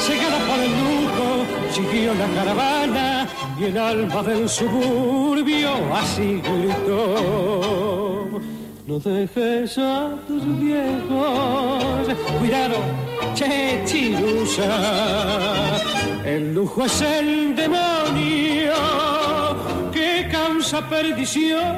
cegada 0.00 0.38
por 0.48 0.58
el 0.60 0.70
lujo, 0.70 1.44
siguió 1.72 2.14
la 2.14 2.26
caravana 2.34 3.26
y 3.58 3.64
el 3.64 3.78
alma 3.78 4.22
del 4.22 4.48
suburbio 4.48 5.70
así 5.94 6.40
gritó. 6.42 7.97
No 8.88 8.98
dejes 8.98 9.76
a 9.76 10.16
tus 10.26 10.42
viejos, 10.58 12.08
cuidado, 12.38 12.76
che 13.34 13.82
chirusa. 13.84 14.64
El 16.24 16.54
lujo 16.54 16.86
es 16.86 17.02
el 17.02 17.54
demonio 17.54 18.72
que 19.92 20.26
causa 20.32 20.88
perdición. 20.88 21.76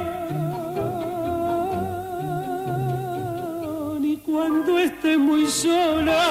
Y 4.05 4.17
cuando 4.19 4.79
esté 4.79 5.19
muy 5.19 5.47
sola, 5.47 6.23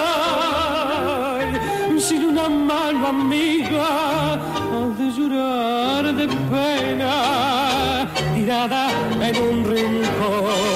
sin 1.97 2.23
una 2.23 2.47
mano 2.47 3.07
amiga, 3.07 4.35
has 4.35 4.97
de 4.97 5.11
llorar 5.11 6.15
de 6.15 6.27
pena, 6.53 8.10
tirada 8.34 8.89
en 9.27 9.35
un 9.43 9.65
rincón. 9.65 10.69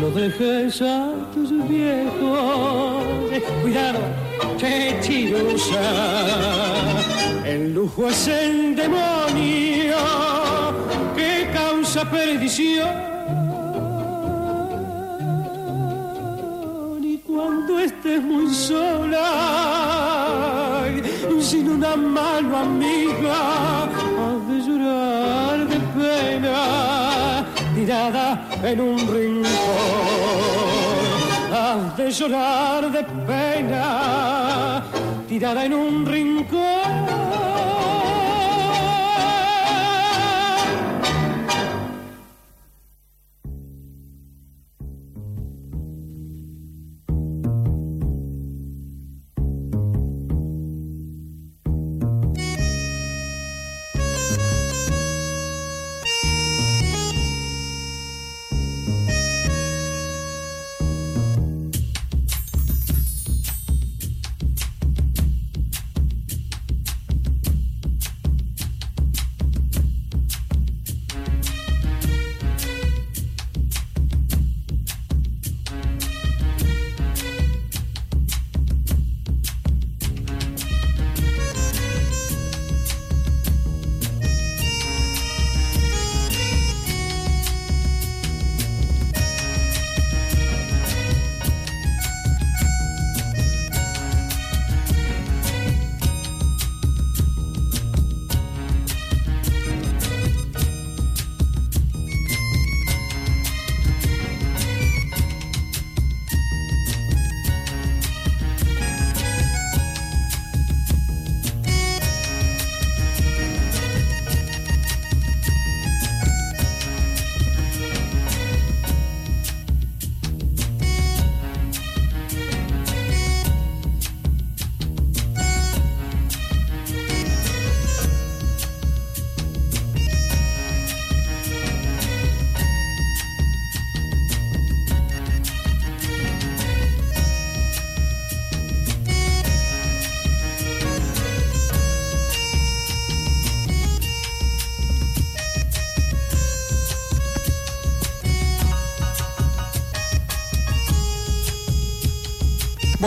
No 0.00 0.10
dejes 0.10 0.82
a 0.82 1.12
tus 1.32 1.50
viejos, 1.68 3.04
cuidado, 3.62 4.00
che 4.58 4.98
chirusa. 5.02 5.80
El 7.44 7.74
lujo 7.74 8.08
es 8.08 8.28
el 8.28 8.74
demonio 8.76 9.96
que 11.16 11.48
causa 11.52 12.10
perdición. 12.10 12.88
Y 17.02 17.18
cuando 17.18 17.78
estés 17.78 18.22
muy 18.22 18.52
sola, 18.52 19.93
sin 21.44 21.68
una 21.68 21.94
mano 21.94 22.56
amiga, 22.56 23.86
de 24.48 24.60
llorar 24.66 25.68
de 25.68 25.78
pena, 25.98 27.44
tirada 27.74 28.48
en 28.62 28.80
un 28.80 28.98
rincón. 28.98 29.44
Has 31.52 31.96
de 31.98 32.10
llorar 32.10 32.90
de 32.90 33.04
pena, 33.26 34.82
tirada 35.28 35.66
en 35.66 35.74
un 35.74 36.06
rincón. 36.06 37.73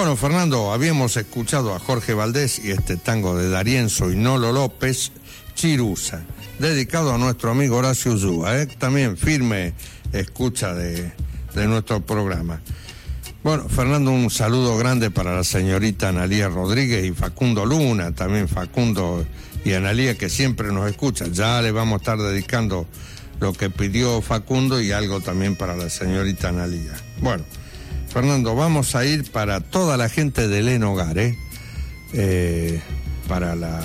Bueno, 0.08 0.22
Fernando, 0.22 0.72
habíamos 0.72 1.18
escuchado 1.18 1.76
a 1.76 1.80
Jorge 1.80 2.14
Valdés 2.14 2.64
y 2.64 2.72
este 2.72 2.96
tango 2.96 3.36
de 3.36 3.50
Darienzo 3.50 4.10
y 4.10 4.16
Nolo 4.16 4.54
López, 4.54 5.12
Chirusa, 5.54 6.24
dedicado 6.60 7.14
a 7.14 7.18
nuestro 7.18 7.52
amigo 7.52 7.76
Horacio 7.76 8.18
Zúa, 8.18 8.58
¿eh? 8.58 8.68
también 8.68 9.18
firme 9.18 9.74
escucha 10.14 10.74
de, 10.74 11.12
de 11.54 11.68
nuestro 11.68 12.00
programa. 12.06 12.62
Bueno, 13.44 13.68
Fernando, 13.68 14.12
un 14.12 14.30
saludo 14.30 14.78
grande 14.78 15.12
para 15.12 15.36
la 15.36 15.44
señorita 15.44 16.08
Analía 16.08 16.48
Rodríguez 16.48 17.04
y 17.04 17.12
Facundo 17.12 17.66
Luna, 17.66 18.16
también 18.16 18.48
Facundo 18.48 19.26
y 19.66 19.74
Analía 19.74 20.18
que 20.18 20.30
siempre 20.30 20.72
nos 20.72 20.90
escuchan. 20.90 21.34
Ya 21.34 21.62
le 21.62 21.74
vamos 21.74 21.96
a 21.96 21.98
estar 21.98 22.18
dedicando 22.18 22.88
lo 23.42 23.52
que 23.52 23.70
pidió 23.70 24.22
Facundo 24.22 24.80
y 24.80 24.94
algo 24.94 25.20
también 25.20 25.58
para 25.58 25.76
la 25.76 25.90
señorita 25.90 26.48
Analía. 26.48 26.94
Bueno. 27.20 27.44
Fernando, 28.18 28.56
vamos 28.56 28.96
a 28.96 29.06
ir 29.06 29.30
para 29.30 29.62
toda 29.62 29.96
la 29.96 30.10
gente 30.10 30.48
de 30.48 30.62
Eleno 30.62 30.94
Hogar, 30.94 31.20
¿eh? 31.20 31.38
Eh, 32.14 32.82
para 33.28 33.56
la 33.56 33.80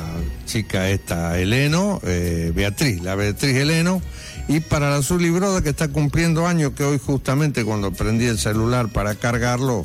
chica 0.47 0.89
esta 0.89 1.39
Eleno, 1.39 2.01
eh, 2.03 2.51
Beatriz, 2.55 3.03
la 3.03 3.15
Beatriz 3.15 3.55
Eleno, 3.55 4.01
y 4.49 4.61
para 4.61 4.89
la 4.89 5.03
Zuli 5.03 5.29
Broda 5.29 5.61
que 5.61 5.69
está 5.69 5.89
cumpliendo 5.89 6.47
años, 6.47 6.73
que 6.73 6.83
hoy 6.83 6.99
justamente 6.99 7.63
cuando 7.63 7.93
prendí 7.93 8.25
el 8.25 8.39
celular 8.39 8.89
para 8.89 9.17
cargarlo, 9.17 9.85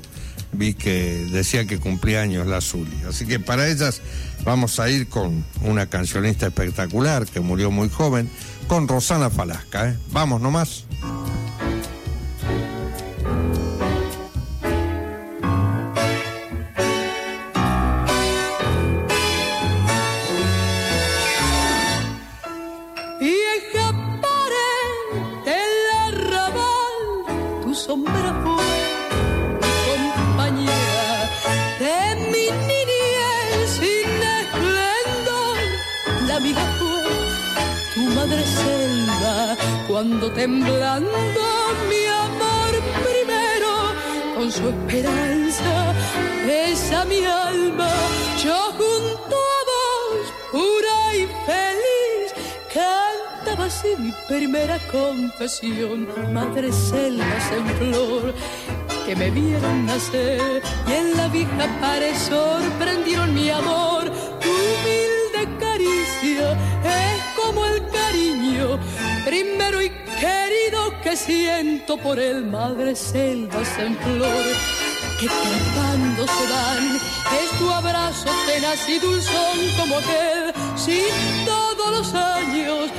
vi 0.53 0.73
que 0.75 1.27
decía 1.33 1.65
que 1.65 1.77
cumplía 1.77 2.21
años 2.21 2.47
la 2.47 2.61
Zuli. 2.61 3.01
Así 3.05 3.25
que 3.25 3.41
para 3.41 3.67
ellas 3.67 4.01
vamos 4.45 4.79
a 4.79 4.89
ir 4.89 5.09
con 5.09 5.43
una 5.63 5.87
cancionista 5.87 6.47
espectacular 6.47 7.25
que 7.25 7.41
murió 7.41 7.69
muy 7.69 7.89
joven, 7.89 8.29
con 8.69 8.87
Rosana 8.87 9.29
Falasca. 9.29 9.97
Vamos 10.13 10.39
nomás. 10.39 10.86
Confesión 55.47 56.33
madre 56.33 56.73
selvas 56.73 57.51
en 57.53 57.65
flor 57.77 58.33
que 59.05 59.15
me 59.15 59.31
vieron 59.31 59.85
nacer 59.85 60.61
y 60.85 60.91
en 60.91 61.15
la 61.15 61.29
vieja 61.29 61.65
pared 61.79 62.13
sorprendieron 62.17 63.33
mi 63.33 63.49
amor. 63.49 64.11
Tu 64.41 64.49
humilde 64.49 65.57
caricia 65.57 66.51
es 66.83 67.21
como 67.41 67.65
el 67.65 67.81
cariño 67.87 68.77
primero 69.25 69.81
y 69.81 69.89
querido 70.19 70.81
que 71.01 71.15
siento 71.15 71.95
por 71.95 72.19
el 72.19 72.43
madre 72.43 72.93
selvas 72.93 73.69
en 73.79 73.95
flor 73.99 74.45
que 75.17 75.27
trepando 75.27 76.27
se 76.27 76.47
dan 76.53 76.95
es 77.41 77.51
tu 77.57 77.69
abrazo 77.69 78.29
tenaz 78.47 78.89
y 78.89 78.99
dulzón 78.99 79.57
como 79.77 79.97
aquel. 79.97 80.53
Si 80.75 80.99
todos 81.45 81.89
los 81.97 82.13
años 82.13 82.91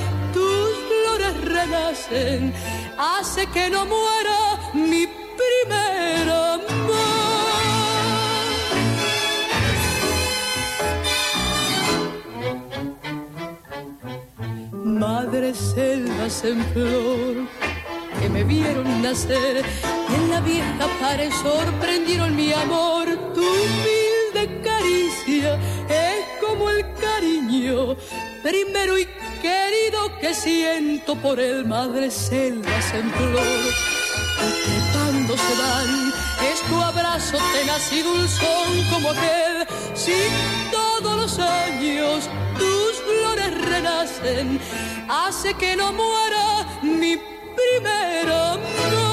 renacen 1.59 2.53
hace 2.97 3.47
que 3.47 3.71
no 3.71 3.85
muera 3.85 4.41
mi 4.75 5.07
primer 5.41 6.31
amor 6.31 6.69
Madre 14.85 15.55
selvas 15.55 16.45
en 16.45 16.65
flor 16.73 17.35
que 18.21 18.29
me 18.29 18.43
vieron 18.45 19.03
nacer 19.03 19.65
en 20.17 20.31
la 20.31 20.41
vieja 20.41 20.87
pared 21.01 21.31
sorprendieron 21.43 22.35
mi 22.35 22.53
amor. 22.53 23.07
Tu 23.35 23.41
humilde 23.41 24.61
caricia 24.69 25.55
es 25.89 26.21
como 26.41 26.71
el 26.71 26.83
cariño 26.95 27.97
primero 28.43 28.99
y 28.99 29.07
querido 29.41 30.19
que 30.21 30.35
siento 30.35 31.17
por 31.17 31.41
el 31.41 31.65
madre 31.65 32.11
selvas 32.11 32.95
en 32.95 33.11
flor. 33.11 33.73
Y 34.47 34.93
trepando 34.93 35.37
se 35.37 35.57
dan 35.57 36.13
es 36.53 36.61
tu 36.63 36.81
abrazo 36.81 37.39
tenaz 37.53 37.93
y 37.93 38.03
dulzón 38.03 38.85
como 38.91 39.11
aquel. 39.11 39.67
Si 39.95 40.13
todos 40.71 41.17
los 41.17 41.39
años 41.39 42.29
tus 42.59 42.93
flores 43.07 43.69
renacen, 43.69 44.61
hace 45.09 45.55
que 45.55 45.77
no 45.77 45.93
muera 45.93 46.67
mi 46.83 47.17
primer 47.17 48.33
amor. 48.33 49.08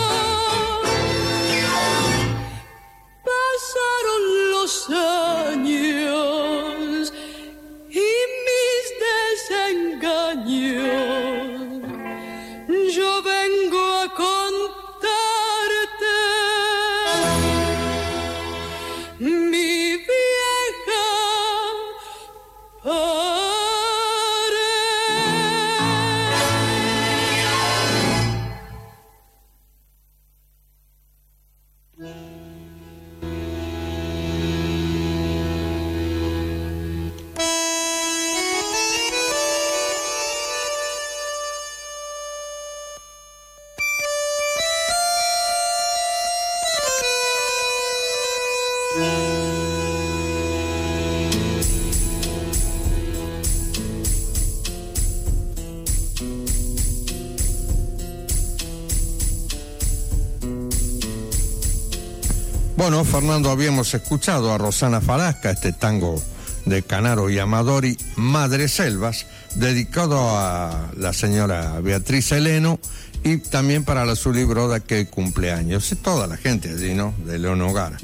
Fernando, 63.04 63.52
habíamos 63.52 63.94
escuchado 63.94 64.54
a 64.54 64.58
Rosana 64.58 65.02
Falasca, 65.02 65.52
este 65.52 65.74
tango 65.74 66.22
de 66.66 66.82
Canaro 66.84 67.30
y 67.30 67.40
Amadori, 67.40 67.98
Madre 68.16 68.68
Selvas, 68.68 69.26
dedicado 69.56 70.18
a 70.38 70.92
la 70.98 71.12
señora 71.12 71.80
Beatriz 71.82 72.32
Heleno 72.32 72.80
y 73.24 73.38
también 73.38 73.84
para 73.84 74.06
la 74.06 74.16
Broda 74.48 74.80
que 74.80 75.08
cumpleaños. 75.08 75.92
Y 75.92 75.96
toda 75.96 76.28
la 76.28 76.38
gente 76.38 76.70
allí, 76.70 76.94
¿no? 76.94 77.14
De 77.26 77.38
León 77.38 77.62
Hogar. 77.62 77.98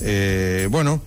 Eh, 0.00 0.66
bueno, 0.70 1.00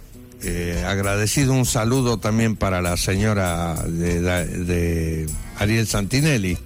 eh, 0.44 0.86
agradecido 0.88 1.54
un 1.54 1.66
saludo 1.66 2.20
también 2.20 2.56
para 2.56 2.82
la 2.82 2.95
señora 2.95 3.74
de, 3.74 4.22
de 4.22 5.30
Ariel 5.58 5.88
Santinelli. 5.88 6.58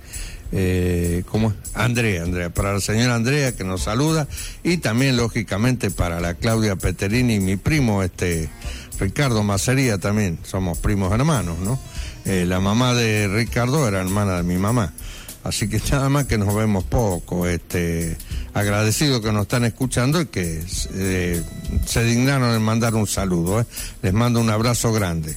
Eh, 0.53 1.23
¿cómo? 1.29 1.53
Andrea, 1.73 2.23
Andrea, 2.23 2.49
para 2.49 2.73
la 2.73 2.81
señora 2.81 3.15
Andrea 3.15 3.55
que 3.55 3.63
nos 3.63 3.83
saluda 3.83 4.27
y 4.63 4.77
también 4.77 5.15
lógicamente 5.15 5.91
para 5.91 6.19
la 6.19 6.33
Claudia 6.33 6.75
Peterini 6.75 7.35
y 7.35 7.39
mi 7.39 7.55
primo, 7.55 8.03
este 8.03 8.49
Ricardo 8.99 9.43
Macería 9.43 9.97
también, 9.97 10.37
somos 10.43 10.77
primos 10.77 11.13
hermanos, 11.13 11.57
¿no? 11.59 11.79
Eh, 12.25 12.45
la 12.45 12.59
mamá 12.59 12.93
de 12.93 13.27
Ricardo 13.27 13.87
era 13.87 14.01
hermana 14.01 14.37
de 14.37 14.43
mi 14.43 14.57
mamá, 14.57 14.93
así 15.43 15.69
que 15.69 15.81
nada 15.91 16.09
más 16.09 16.25
que 16.25 16.37
nos 16.37 16.53
vemos 16.53 16.83
poco, 16.83 17.47
este, 17.47 18.17
agradecido 18.53 19.21
que 19.21 19.31
nos 19.31 19.43
están 19.43 19.63
escuchando 19.63 20.19
y 20.19 20.25
que 20.25 20.63
eh, 20.93 21.41
se 21.85 22.03
dignaron 22.03 22.53
en 22.53 22.61
mandar 22.61 22.93
un 22.95 23.07
saludo, 23.07 23.61
¿eh? 23.61 23.65
les 24.01 24.13
mando 24.13 24.41
un 24.41 24.49
abrazo 24.49 24.91
grande. 24.91 25.35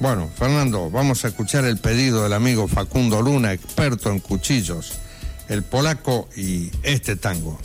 Bueno, 0.00 0.30
Fernando, 0.32 0.90
vamos 0.90 1.24
a 1.24 1.28
escuchar 1.28 1.64
el 1.64 1.76
pedido 1.76 2.22
del 2.22 2.32
amigo 2.32 2.68
Facundo 2.68 3.20
Luna, 3.20 3.52
experto 3.52 4.10
en 4.10 4.20
cuchillos, 4.20 4.92
el 5.48 5.64
polaco 5.64 6.28
y 6.36 6.70
este 6.84 7.16
tango. 7.16 7.58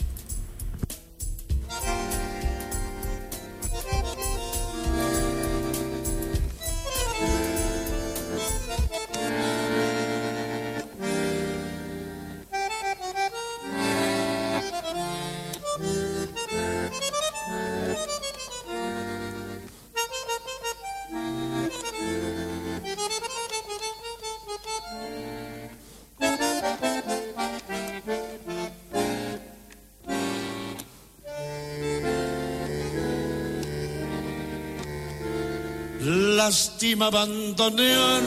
Lástima 36.46 37.06
abandonar 37.08 38.22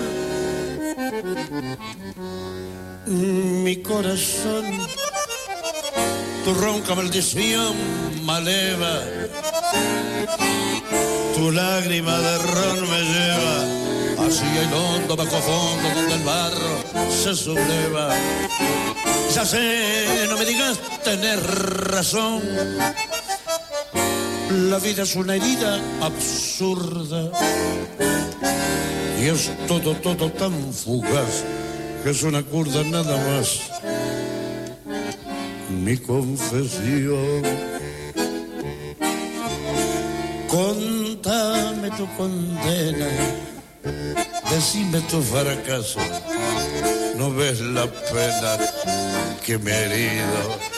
mi 3.06 3.76
corazón. 3.82 4.64
Tu 6.43 6.55
ronca 6.55 6.94
maldición 6.94 7.74
maleva, 8.24 9.02
tu 11.34 11.52
lágrima 11.52 12.16
de 12.26 12.38
ron 12.38 12.80
me 12.93 13.01
lleva 13.12 13.56
hacia 14.24 14.62
el 14.62 14.72
hondo 14.72 15.14
bajo 15.14 15.38
fondo 15.48 15.86
donde 15.94 16.14
el 16.14 16.24
barro 16.24 16.74
se 17.22 17.34
subleva. 17.34 18.14
Ya 19.34 19.44
sé, 19.44 20.26
no 20.30 20.38
me 20.38 20.44
digas 20.47 20.78
tener 21.05 21.38
razón. 21.93 22.40
La 24.51 24.78
vida 24.78 25.02
es 25.02 25.16
una 25.16 25.35
herida 25.35 25.81
absurda 26.01 27.31
y 29.20 29.27
es 29.27 29.51
todo, 29.66 29.94
todo 29.97 30.31
tan 30.31 30.73
fugaz 30.73 31.44
que 32.05 32.10
es 32.10 32.23
una 32.23 32.43
curda 32.44 32.85
nada 32.85 33.16
más. 33.27 33.60
Mi 35.68 35.97
confesión. 35.97 37.43
Contame 40.48 41.90
tu 41.97 42.06
condena, 42.16 43.09
decime 44.48 45.01
tu 45.10 45.20
fracaso. 45.23 45.98
No 47.16 47.35
ves 47.35 47.60
la 47.60 47.86
pena 47.86 48.59
que 49.44 49.59
me 49.59 49.73
he 49.73 49.85
herido 49.86 50.76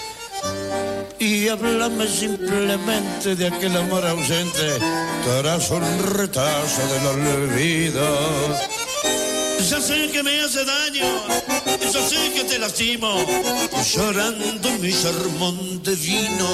y 1.21 1.49
háblame 1.49 2.07
simplemente 2.07 3.35
de 3.35 3.49
aquel 3.49 3.77
amor 3.77 4.07
ausente 4.07 4.79
tras 5.25 5.71
un 5.71 6.15
retazo 6.15 6.83
del 6.87 7.07
olvido. 7.07 8.07
Ya 9.69 9.81
sé 9.81 10.11
que 10.11 10.23
me 10.23 10.41
hace 10.41 10.65
daño, 10.65 11.05
ya 11.93 12.09
sé 12.09 12.33
que 12.35 12.45
te 12.45 12.59
lastimo, 12.59 13.17
llorando 13.95 14.71
mi 14.81 14.93
sermón 14.93 15.83
de 15.83 15.95
vino. 15.97 16.49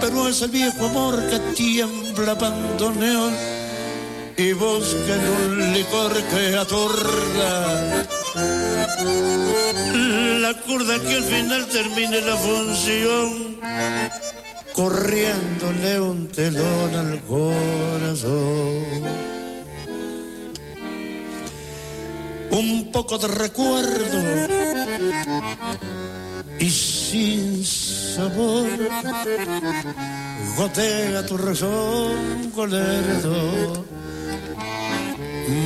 Pero 0.00 0.28
es 0.28 0.42
el 0.42 0.50
viejo 0.50 0.86
amor 0.86 1.28
que 1.28 1.38
tiembla 1.54 2.34
bandoneón 2.34 3.49
y 4.36 4.52
busca 4.52 5.14
en 5.14 5.28
un 5.28 5.72
licor 5.72 6.12
que 6.12 6.56
atorda 6.56 8.06
la 10.40 10.54
curda 10.62 10.98
que 11.00 11.14
al 11.16 11.24
final 11.24 11.66
termine 11.66 12.20
la 12.22 12.36
función, 12.36 13.60
corriéndole 14.74 16.00
un 16.00 16.28
telón 16.28 16.94
al 16.94 17.20
corazón. 17.22 18.84
Un 22.50 22.90
poco 22.90 23.18
de 23.18 23.28
recuerdo 23.28 24.18
y 26.58 26.68
sin 26.68 27.64
sabor, 27.64 28.66
gotea 30.56 31.24
tu 31.26 31.36
razón 31.36 32.50
con 32.54 32.70
lerdo 32.70 33.84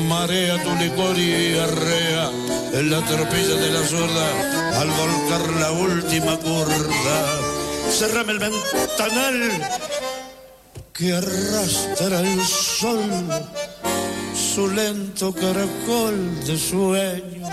marea 0.09 0.63
tu 0.63 0.75
licor 0.77 1.19
y 1.19 1.59
arrea 1.59 2.31
en 2.73 2.91
la 2.91 3.01
tropilla 3.03 3.55
de 3.55 3.71
la 3.71 3.87
sorda 3.87 4.81
al 4.81 4.89
volcar 4.89 5.61
la 5.61 5.71
última 5.73 6.37
curva. 6.39 7.41
Cerrame 7.91 8.33
el 8.33 8.39
ventanal 8.39 9.71
que 10.93 11.13
arrastra 11.13 12.21
el 12.21 12.41
sol 12.45 13.01
su 14.35 14.71
lento 14.71 15.33
caracol 15.33 16.45
de 16.47 16.57
sueño. 16.57 17.49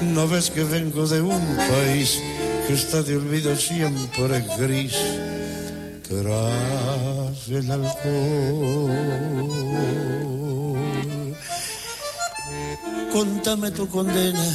¿No 0.00 0.28
ves 0.28 0.50
que 0.50 0.62
vengo 0.64 1.06
de 1.06 1.20
un 1.20 1.56
país 1.56 2.20
que 2.66 2.74
está 2.74 3.02
de 3.02 3.16
olvido 3.16 3.56
siempre 3.56 4.44
gris? 4.58 4.94
Tras 6.08 7.48
el 7.48 7.70
alcohol. 7.70 9.28
contame 13.18 13.70
tu 13.72 13.88
condena, 13.88 14.46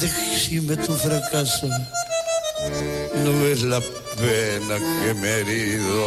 decime 0.00 0.76
tu 0.76 0.92
fracaso. 0.94 1.68
No 3.22 3.30
ves 3.40 3.62
la 3.62 3.80
pena 4.16 4.76
que 5.00 5.14
me 5.14 5.28
he 5.28 5.40
herido. 5.40 6.04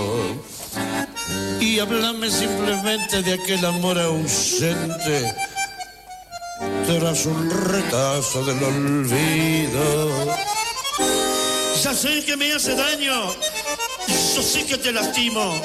Y 1.61 1.79
háblame 1.79 2.29
simplemente 2.29 3.21
de 3.23 3.33
aquel 3.33 3.63
amor 3.65 3.97
ausente 3.97 5.33
tras 6.85 7.25
un 7.25 7.49
retazo 7.71 8.43
del 8.43 8.63
olvido. 8.63 10.35
Ya 11.83 11.93
sé 11.93 12.25
que 12.25 12.35
me 12.35 12.51
hace 12.51 12.75
daño, 12.75 13.31
yo 14.35 14.41
sí 14.41 14.63
que 14.65 14.77
te 14.77 14.91
lastimo, 14.91 15.55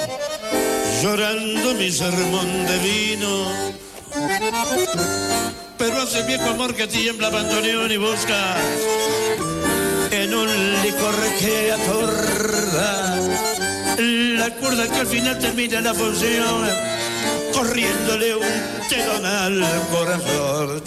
llorando 1.03 1.75
mi 1.75 1.91
sermón 1.91 2.67
de 2.67 2.79
vino. 2.79 3.47
Pero 5.77 6.03
hace 6.03 6.23
viejo 6.23 6.51
amor 6.51 6.75
que 6.77 6.87
tiembla 6.87 7.29
abandonión 7.29 7.91
y 7.91 7.97
busca 7.97 8.57
en 10.13 10.35
un 10.35 10.83
licor 10.83 11.17
que 11.41 11.73
atorda 11.73 13.17
la 13.99 14.51
cuerda 14.55 14.89
que 14.89 15.01
al 15.01 15.07
final 15.07 15.39
termina 15.41 15.81
la 15.81 15.95
función 15.95 16.69
corriéndole 17.53 18.37
un 18.37 18.89
telón 18.89 19.27
al 19.27 19.65
corazón. 19.91 20.83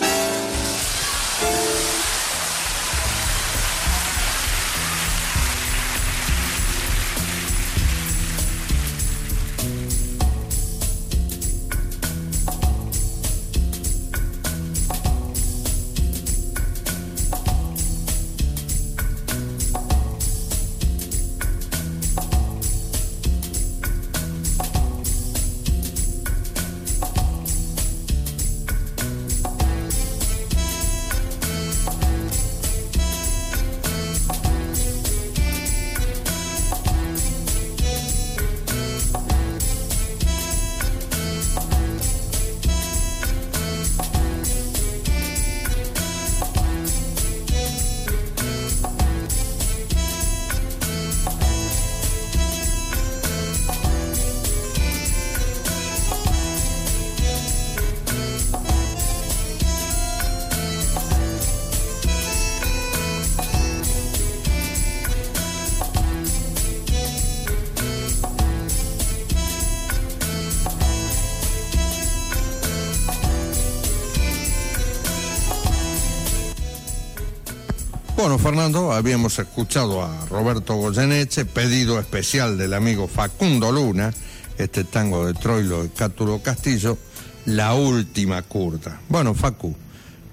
Fernando, 78.38 78.92
habíamos 78.94 79.38
escuchado 79.40 80.04
a 80.04 80.26
Roberto 80.28 80.76
Goyeneche, 80.76 81.46
pedido 81.46 82.00
especial 82.00 82.58
del 82.58 82.74
amigo 82.74 83.08
Facundo 83.08 83.72
Luna, 83.72 84.14
este 84.58 84.84
tango 84.84 85.26
de 85.26 85.34
Troilo 85.34 85.84
y 85.84 85.90
Cátulo 85.90 86.42
Castillo, 86.42 86.98
La 87.46 87.74
Última 87.74 88.42
Curta. 88.44 89.02
Bueno, 89.10 89.34
Facu, 89.34 89.76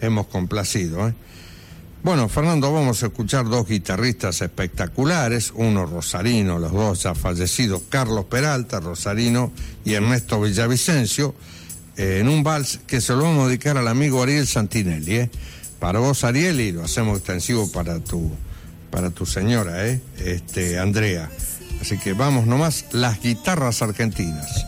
hemos 0.01 0.27
complacido. 0.27 1.09
¿eh? 1.09 1.15
Bueno, 2.03 2.29
Fernando, 2.29 2.73
vamos 2.73 3.03
a 3.03 3.07
escuchar 3.07 3.49
dos 3.49 3.69
guitarristas 3.69 4.41
espectaculares, 4.41 5.53
uno 5.55 5.85
rosarino, 5.85 6.59
los 6.59 6.73
dos 6.73 7.03
ya 7.03 7.15
fallecidos, 7.15 7.83
Carlos 7.89 8.27
Peralta, 8.27 8.81
rosarino, 8.81 9.53
y 9.85 9.95
Ernesto 9.95 10.41
Villavicencio, 10.41 11.35
en 11.97 12.29
un 12.29 12.43
vals 12.43 12.81
que 12.87 13.01
se 13.01 13.13
lo 13.15 13.23
vamos 13.23 13.45
a 13.45 13.49
dedicar 13.49 13.77
al 13.77 13.89
amigo 13.89 14.23
Ariel 14.23 14.47
Santinelli. 14.47 15.17
¿eh? 15.17 15.31
Para 15.81 15.98
vos, 15.98 16.24
Ariel, 16.24 16.61
y 16.61 16.73
lo 16.73 16.85
hacemos 16.85 17.19
extensivo 17.19 17.73
para 17.73 17.98
tu, 18.01 18.31
para 18.90 19.11
tu 19.11 19.24
señora, 19.24 19.86
¿eh? 19.89 20.01
este, 20.19 20.78
Andrea. 20.78 21.31
Así 21.81 21.97
que 21.97 22.12
vamos 22.12 22.47
nomás, 22.47 22.85
las 22.93 23.20
guitarras 23.20 23.81
argentinas. 23.81 24.66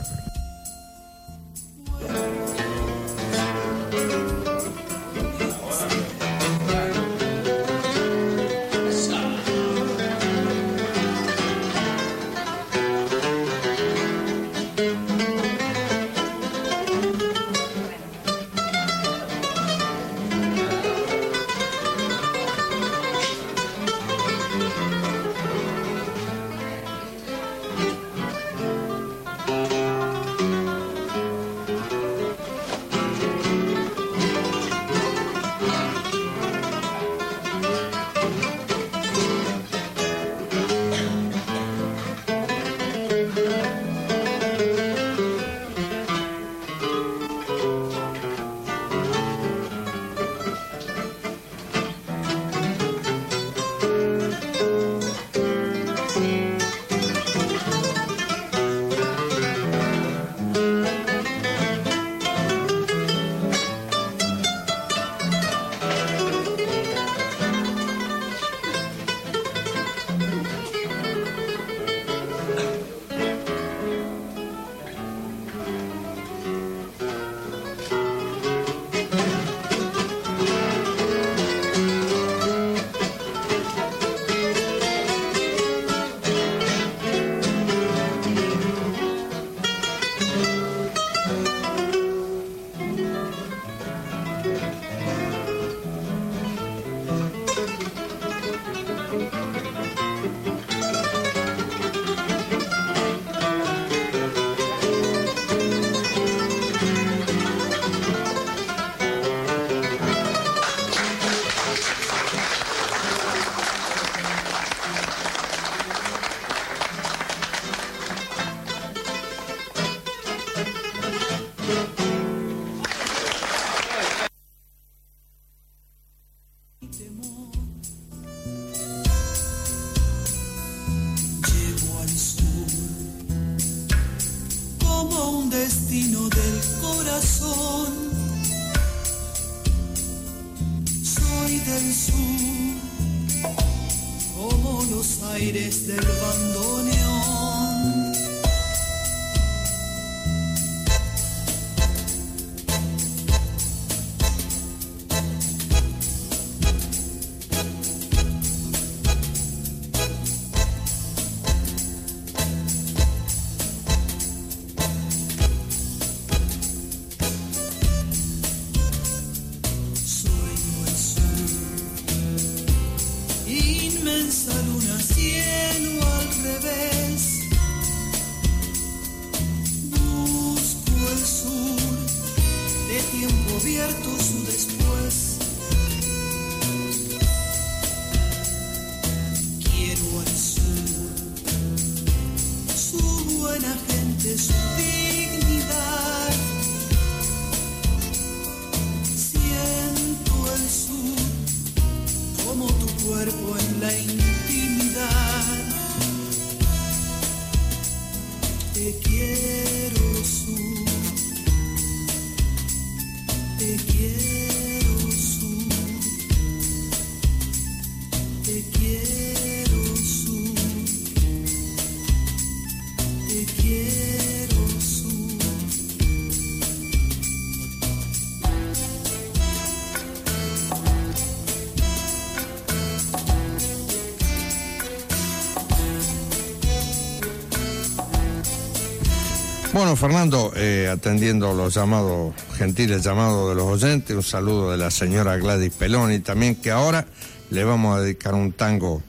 Fernando, 239.96 240.52
eh, 240.56 240.88
atendiendo 240.92 241.52
los 241.54 241.74
llamados, 241.74 242.34
gentiles 242.56 243.02
llamados 243.02 243.50
de 243.50 243.54
los 243.54 243.64
oyentes, 243.64 244.16
un 244.16 244.22
saludo 244.22 244.70
de 244.70 244.76
la 244.76 244.90
señora 244.90 245.36
Gladys 245.36 245.72
Peloni 245.72 246.20
también, 246.20 246.56
que 246.56 246.70
ahora 246.70 247.06
le 247.50 247.64
vamos 247.64 247.96
a 247.96 248.00
dedicar 248.00 248.34
un 248.34 248.52
tango 248.52 249.02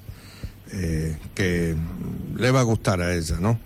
eh, 0.72 1.18
que 1.36 1.76
le 2.36 2.52
va 2.52 2.62
a 2.62 2.64
gustar 2.64 3.02
a 3.02 3.14
ella, 3.14 3.38
¿no? 3.40 3.60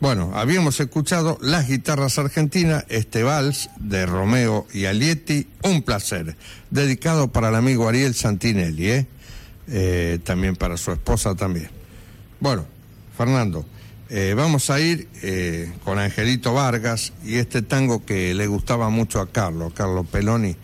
Bueno, 0.00 0.32
habíamos 0.34 0.78
escuchado 0.80 1.38
las 1.40 1.68
guitarras 1.68 2.18
argentinas, 2.18 2.84
este 2.88 3.22
vals 3.22 3.70
de 3.78 4.06
Romeo 4.06 4.66
y 4.72 4.84
Alietti, 4.84 5.48
un 5.62 5.82
placer, 5.82 6.36
dedicado 6.70 7.32
para 7.32 7.48
el 7.48 7.56
amigo 7.56 7.88
Ariel 7.88 8.14
Santinelli. 8.14 9.06
Eh, 9.70 10.18
también 10.24 10.56
para 10.56 10.78
su 10.78 10.92
esposa 10.92 11.34
también. 11.34 11.68
Bueno, 12.40 12.64
Fernando, 13.16 13.66
eh, 14.10 14.34
vamos 14.34 14.70
a 14.70 14.80
ir 14.80 15.08
eh, 15.22 15.70
con 15.84 15.98
Angelito 15.98 16.54
Vargas 16.54 17.12
y 17.24 17.36
este 17.36 17.62
tango 17.62 18.04
que 18.04 18.34
le 18.34 18.46
gustaba 18.46 18.88
mucho 18.88 19.20
a 19.20 19.30
Carlos, 19.30 19.72
Carlos 19.74 20.06
Peloni, 20.06 20.56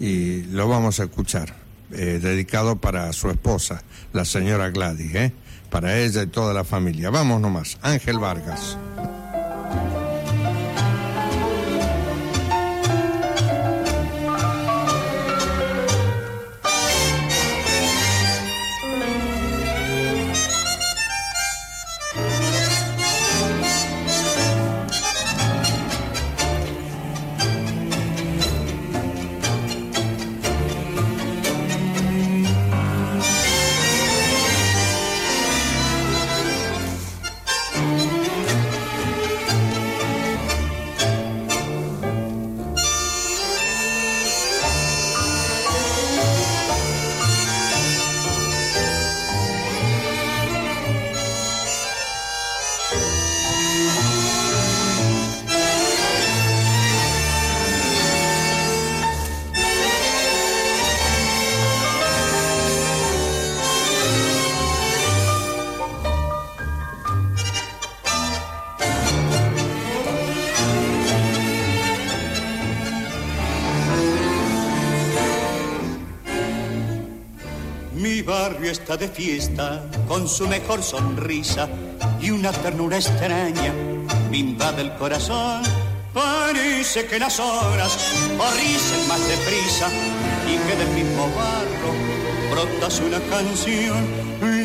y 0.00 0.42
lo 0.44 0.68
vamos 0.68 1.00
a 1.00 1.04
escuchar, 1.04 1.54
eh, 1.92 2.18
dedicado 2.22 2.76
para 2.76 3.12
su 3.12 3.30
esposa, 3.30 3.82
la 4.12 4.24
señora 4.24 4.70
Gladys, 4.70 5.32
para 5.70 5.98
ella 5.98 6.22
y 6.22 6.26
toda 6.28 6.54
la 6.54 6.64
familia. 6.64 7.10
Vamos 7.10 7.40
nomás, 7.40 7.78
Ángel 7.82 8.18
Vargas. 8.18 8.78
Con 80.06 80.28
su 80.28 80.46
mejor 80.46 80.82
sonrisa 80.82 81.66
y 82.20 82.30
una 82.30 82.52
ternura 82.52 82.98
extraña 82.98 83.72
me 84.30 84.36
invade 84.36 84.82
el 84.82 84.92
corazón. 84.96 85.62
Parece 86.12 87.06
que 87.06 87.18
las 87.18 87.40
horas 87.40 87.96
corricen 88.36 89.08
más 89.08 89.20
deprisa 89.26 89.88
y 90.46 90.58
que 90.58 90.76
del 90.76 90.88
mismo 90.88 91.28
barro 91.34 92.50
brotas 92.50 93.00
una 93.00 93.18
canción. 93.30 94.04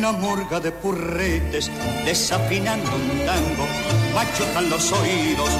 La 0.02 0.12
murga 0.12 0.60
de 0.60 0.70
purretes 0.70 1.70
desafinando 2.04 2.90
un 2.94 3.24
tango 3.24 3.66
machucan 4.14 4.68
los 4.68 4.92
oídos 4.92 5.50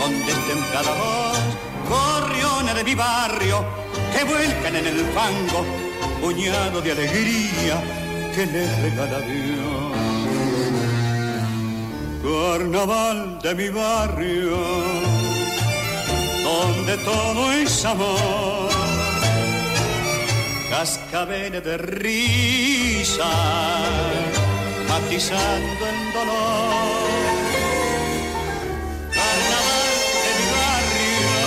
con 0.00 0.10
destemplada 0.24 0.94
voz. 0.94 1.38
Gorriones 1.86 2.74
de 2.76 2.84
mi 2.84 2.94
barrio 2.94 3.62
que 4.16 4.24
vuelcan 4.24 4.76
en 4.76 4.86
el 4.86 5.04
fango 5.12 5.66
puñado 6.22 6.80
de 6.80 6.92
alegría 6.92 8.01
que 8.34 8.46
le 8.46 8.66
regala 8.82 9.20
Dios. 9.20 9.92
Carnaval 12.22 13.38
de 13.42 13.54
mi 13.54 13.68
barrio, 13.68 14.56
donde 16.42 16.96
todo 17.04 17.52
es 17.52 17.84
amor. 17.84 18.70
Cascabeles 20.70 21.62
de 21.62 21.76
risa, 21.76 23.32
matizando 24.88 25.82
el 25.92 26.12
dolor. 26.16 27.10
Carnaval 29.18 29.92
de 30.24 30.30
mi 30.38 30.46
barrio, 30.58 31.40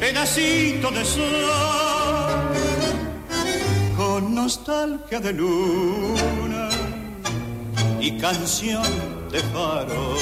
pedacito 0.00 0.90
de 0.90 1.04
sol 1.04 1.61
nostalgia 4.52 5.18
de 5.18 5.32
luna 5.32 6.68
y 7.98 8.18
canción 8.18 8.84
de 9.30 9.40
faro. 9.40 10.16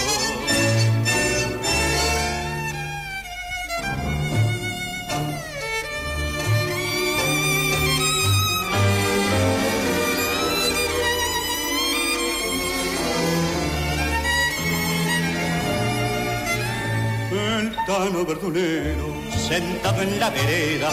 El 17.33 17.71
gitano 17.71 18.25
verdulero, 18.25 19.07
sentado 19.49 20.03
en 20.03 20.21
la 20.21 20.31
vereda, 20.31 20.91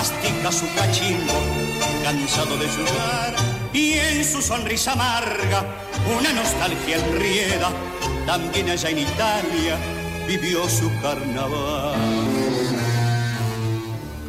mastica 0.00 0.50
su 0.50 0.66
cachimbo, 0.74 1.34
cansado 2.02 2.56
de 2.56 2.66
jugar, 2.68 3.34
y 3.70 3.92
en 3.92 4.24
su 4.24 4.40
sonrisa 4.40 4.92
amarga, 4.92 5.60
una 6.18 6.32
nostalgia 6.32 6.96
enrieda, 6.96 7.68
también 8.24 8.70
allá 8.70 8.88
en 8.88 9.00
Italia 9.00 9.76
vivió 10.26 10.66
su 10.70 10.88
carnaval. 11.02 12.00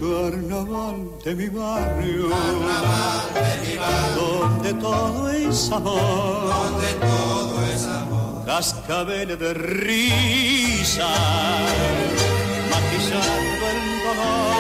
Carnaval 0.02 0.98
de 1.24 1.36
mi 1.36 1.48
barrio, 1.48 2.30
carnaval 2.30 3.28
de 3.34 3.54
mi 3.64 3.78
barrio, 3.78 4.22
donde 4.22 4.74
todo 4.74 5.30
es 5.30 5.72
amor, 5.72 6.54
donde 6.54 6.94
todo 6.96 7.66
es 7.74 7.86
amor, 7.86 8.46
cascabel 8.46 9.40
de 9.40 9.54
risa, 9.54 11.10
matizando 12.72 13.64
el 13.74 14.04
dolor. 14.04 14.51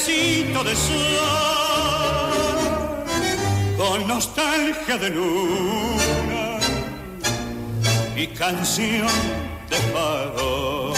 Pedacito 0.00 0.64
de 0.64 0.76
sol, 0.76 0.96
con 3.76 4.08
nostalgia 4.08 4.96
de 4.98 5.10
luna 5.10 6.58
y 8.16 8.26
canción 8.28 9.08
de 9.68 9.76
pago. 9.92 10.94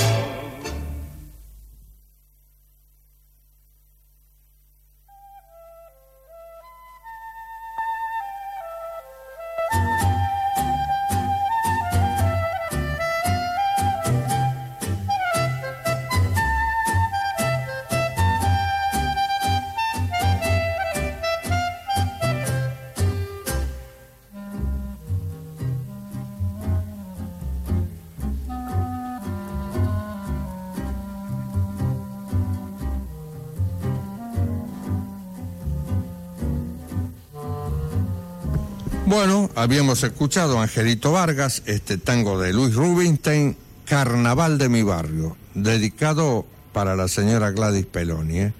Habíamos 39.62 40.02
escuchado 40.02 40.60
Angelito 40.60 41.12
Vargas, 41.12 41.62
este 41.66 41.97
tango 41.97 42.40
de 42.40 42.52
Luis 42.52 42.74
Rubinstein, 42.74 43.56
Carnaval 43.84 44.59
de 44.59 44.68
mi 44.68 44.82
barrio, 44.82 45.36
dedicado 45.55 46.44
para 46.72 46.97
la 46.97 47.06
señora 47.06 47.52
Gladys 47.52 47.86
Peloni, 47.86 48.39
¿eh? 48.40 48.52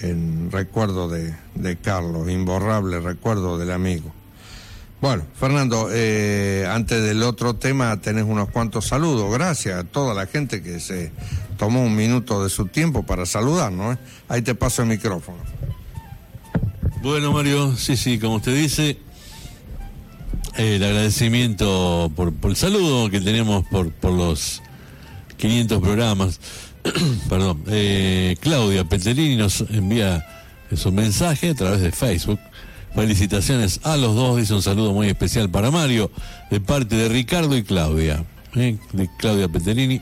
en 0.00 0.50
recuerdo 0.50 1.08
de, 1.08 1.34
de 1.54 1.76
Carlos, 1.76 2.28
imborrable 2.28 3.00
recuerdo 3.00 3.56
del 3.56 3.70
amigo. 3.70 4.12
Bueno, 5.00 5.24
Fernando, 5.34 5.88
eh, 5.90 6.68
antes 6.70 7.02
del 7.02 7.22
otro 7.22 7.56
tema 7.56 7.98
tenés 8.02 8.24
unos 8.24 8.50
cuantos 8.50 8.86
saludos. 8.86 9.32
Gracias 9.32 9.78
a 9.78 9.84
toda 9.84 10.12
la 10.14 10.26
gente 10.26 10.62
que 10.62 10.78
se 10.78 11.10
tomó 11.56 11.82
un 11.82 11.96
minuto 11.96 12.42
de 12.44 12.50
su 12.50 12.66
tiempo 12.66 13.02
para 13.02 13.24
saludarnos. 13.24 13.96
¿eh? 13.96 13.98
Ahí 14.28 14.42
te 14.42 14.54
paso 14.54 14.82
el 14.82 14.88
micrófono. 14.88 15.38
Bueno, 17.02 17.32
Mario, 17.32 17.76
sí, 17.76 17.96
sí, 17.96 18.18
como 18.18 18.36
usted 18.36 18.54
dice, 18.54 18.98
el 20.56 20.82
agradecimiento 20.82 22.10
por, 22.14 22.32
el 22.42 22.56
saludo 22.56 23.10
que 23.10 23.20
tenemos 23.20 23.64
por, 23.66 23.92
los 24.12 24.62
500 25.36 25.80
programas. 25.80 26.40
Perdón, 27.28 27.62
eh, 27.68 28.36
Claudia 28.40 28.84
Petelini 28.84 29.36
nos 29.36 29.62
envía 29.62 30.26
su 30.76 30.92
mensaje 30.92 31.50
a 31.50 31.54
través 31.54 31.80
de 31.80 31.92
Facebook. 31.92 32.40
Felicitaciones 32.94 33.80
a 33.82 33.96
los 33.96 34.14
dos, 34.14 34.36
dice 34.36 34.54
un 34.54 34.62
saludo 34.62 34.92
muy 34.92 35.08
especial 35.08 35.50
para 35.50 35.70
Mario, 35.70 36.10
de 36.50 36.60
parte 36.60 36.94
de 36.94 37.08
Ricardo 37.08 37.56
y 37.56 37.64
Claudia, 37.64 38.24
eh, 38.54 38.76
de 38.92 39.10
Claudia 39.18 39.48
Petelini. 39.48 40.00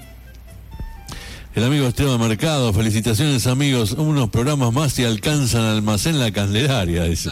El 1.54 1.64
amigo 1.64 1.86
Esteban 1.86 2.18
Mercado, 2.18 2.72
felicitaciones 2.72 3.46
amigos, 3.46 3.92
unos 3.92 4.30
programas 4.30 4.72
más 4.72 4.98
y 4.98 5.04
alcanzan 5.04 5.62
almacén 5.62 6.18
la 6.18 6.30
Candelaria, 6.32 7.04
dice. 7.04 7.30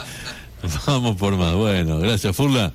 Vamos 0.87 1.17
por 1.17 1.37
más, 1.37 1.55
bueno, 1.55 1.99
gracias 1.99 2.37
Furla. 2.37 2.73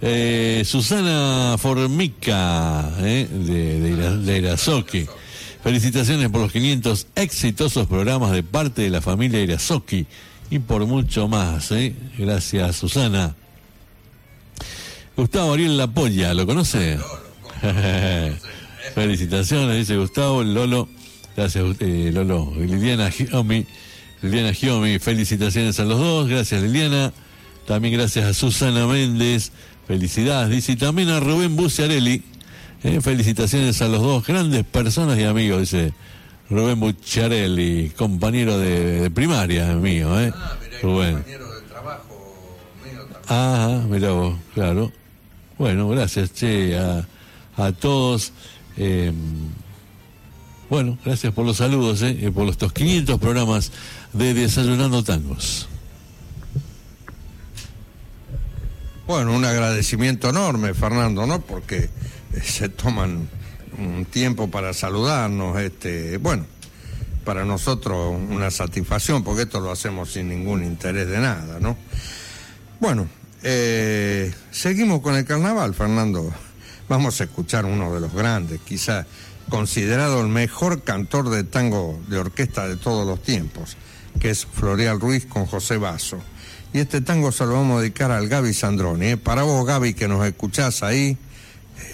Eh, 0.00 0.62
Susana 0.66 1.56
Formica, 1.58 2.90
eh, 3.00 3.26
de, 3.30 3.80
de, 3.80 4.40
de. 4.40 5.08
Felicitaciones 5.62 6.28
por 6.28 6.42
los 6.42 6.52
500 6.52 7.06
exitosos 7.14 7.86
programas 7.86 8.32
de 8.32 8.42
parte 8.42 8.82
de 8.82 8.90
la 8.90 9.00
familia 9.00 9.40
Irazoki 9.40 10.06
y 10.50 10.58
por 10.58 10.84
mucho 10.86 11.26
más. 11.26 11.70
Eh. 11.72 11.94
Gracias, 12.18 12.76
Susana. 12.76 13.34
Gustavo 15.16 15.54
Ariel 15.54 15.78
Lapolla, 15.78 16.34
¿lo 16.34 16.44
conoce? 16.44 16.98
Felicitaciones, 18.94 19.76
dice 19.78 19.96
Gustavo, 19.96 20.44
Lolo. 20.44 20.88
Gracias, 21.34 21.64
eh, 21.80 22.10
Lolo. 22.12 22.52
Liliana 22.58 23.10
Giomi. 23.10 23.64
Liliana 24.24 24.52
Giomi, 24.54 24.98
felicitaciones 24.98 25.78
a 25.80 25.84
los 25.84 25.98
dos. 25.98 26.28
Gracias, 26.28 26.62
Liliana. 26.62 27.12
También 27.66 27.94
gracias 27.94 28.24
a 28.26 28.34
Susana 28.34 28.86
Méndez. 28.86 29.52
Felicidades, 29.86 30.50
dice. 30.50 30.72
Y 30.72 30.76
también 30.76 31.10
a 31.10 31.20
Rubén 31.20 31.56
Buciarelli. 31.56 32.22
Eh, 32.82 33.00
felicitaciones 33.00 33.80
a 33.82 33.88
los 33.88 34.00
dos, 34.02 34.26
grandes 34.26 34.64
personas 34.64 35.18
y 35.18 35.24
amigos, 35.24 35.60
dice 35.60 35.94
Rubén 36.50 36.78
Bucciarelli, 36.80 37.88
compañero 37.96 38.58
de, 38.58 39.00
de 39.00 39.10
primaria 39.10 39.72
mío, 39.74 40.20
¿eh? 40.20 40.32
Rubén. 40.82 41.24
Ah, 43.28 43.80
mira 43.88 44.10
vos, 44.12 44.34
claro. 44.52 44.92
Bueno, 45.58 45.88
gracias, 45.88 46.32
che, 46.34 46.76
a, 46.76 47.06
a 47.56 47.72
todos. 47.72 48.32
eh, 48.76 49.12
bueno, 50.68 50.98
gracias 51.04 51.32
por 51.32 51.46
los 51.46 51.58
saludos, 51.58 52.02
eh, 52.02 52.30
por 52.34 52.48
estos 52.48 52.72
500 52.72 53.18
programas 53.20 53.70
de 54.14 54.32
Desayunando 54.32 55.02
Tangos. 55.02 55.68
Bueno, 59.06 59.34
un 59.34 59.44
agradecimiento 59.44 60.30
enorme, 60.30 60.72
Fernando, 60.72 61.26
¿no? 61.26 61.40
Porque 61.40 61.90
eh, 62.32 62.40
se 62.42 62.68
toman 62.68 63.28
un 63.76 64.04
tiempo 64.06 64.50
para 64.50 64.72
saludarnos, 64.72 65.58
este, 65.60 66.16
bueno, 66.18 66.46
para 67.24 67.44
nosotros 67.44 68.16
una 68.30 68.50
satisfacción, 68.50 69.24
porque 69.24 69.42
esto 69.42 69.60
lo 69.60 69.72
hacemos 69.72 70.12
sin 70.12 70.28
ningún 70.28 70.62
interés 70.62 71.08
de 71.08 71.18
nada, 71.18 71.58
¿no? 71.58 71.76
Bueno, 72.80 73.08
eh, 73.42 74.32
seguimos 74.52 75.00
con 75.00 75.16
el 75.16 75.24
carnaval, 75.24 75.74
Fernando. 75.74 76.32
Vamos 76.88 77.20
a 77.20 77.24
escuchar 77.24 77.64
uno 77.64 77.92
de 77.92 78.00
los 78.00 78.12
grandes, 78.12 78.60
quizá 78.60 79.06
considerado 79.48 80.20
el 80.20 80.28
mejor 80.28 80.82
cantor 80.82 81.30
de 81.30 81.44
tango 81.44 82.00
de 82.08 82.18
orquesta 82.18 82.68
de 82.68 82.76
todos 82.76 83.06
los 83.06 83.22
tiempos, 83.22 83.76
que 84.20 84.30
es 84.30 84.46
Floreal 84.46 85.00
Ruiz 85.00 85.26
con 85.26 85.46
José 85.46 85.76
Basso. 85.76 86.18
Y 86.72 86.78
este 86.80 87.00
tango 87.00 87.30
se 87.30 87.46
lo 87.46 87.52
vamos 87.52 87.78
a 87.78 87.80
dedicar 87.82 88.10
al 88.10 88.28
Gaby 88.28 88.52
Sandroni. 88.52 89.06
¿eh? 89.06 89.16
Para 89.16 89.44
vos, 89.44 89.64
Gaby, 89.64 89.94
que 89.94 90.08
nos 90.08 90.26
escuchás 90.26 90.82
ahí, 90.82 91.16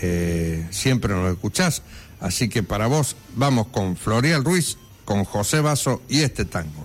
eh, 0.00 0.66
siempre 0.70 1.14
nos 1.14 1.30
escuchás. 1.30 1.82
Así 2.20 2.48
que 2.48 2.62
para 2.62 2.86
vos, 2.86 3.16
vamos 3.36 3.66
con 3.68 3.96
Floreal 3.96 4.44
Ruiz, 4.44 4.78
con 5.04 5.24
José 5.24 5.60
Basso 5.60 6.02
y 6.08 6.20
este 6.20 6.44
tango. 6.44 6.79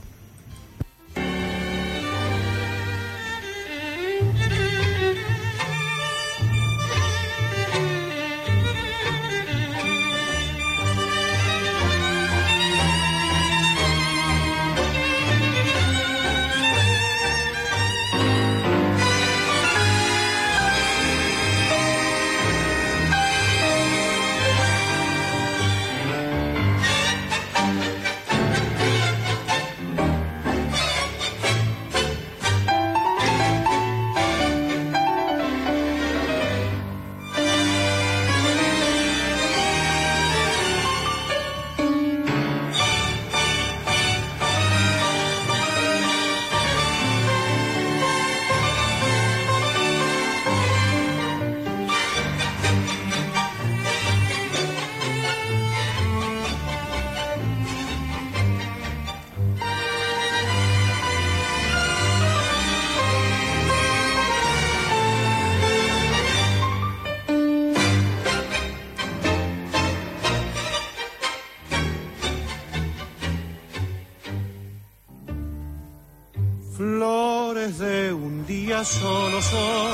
Solo 79.00 79.42
son 79.42 79.92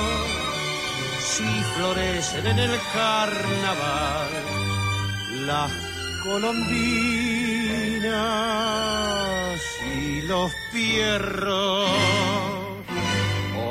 si 1.34 1.50
florecen 1.76 2.46
en 2.48 2.60
el 2.60 2.80
carnaval 2.94 4.30
las 5.48 5.72
colombinas 6.24 6.62
y 9.96 10.22
los 10.24 10.52
pierros 10.72 11.90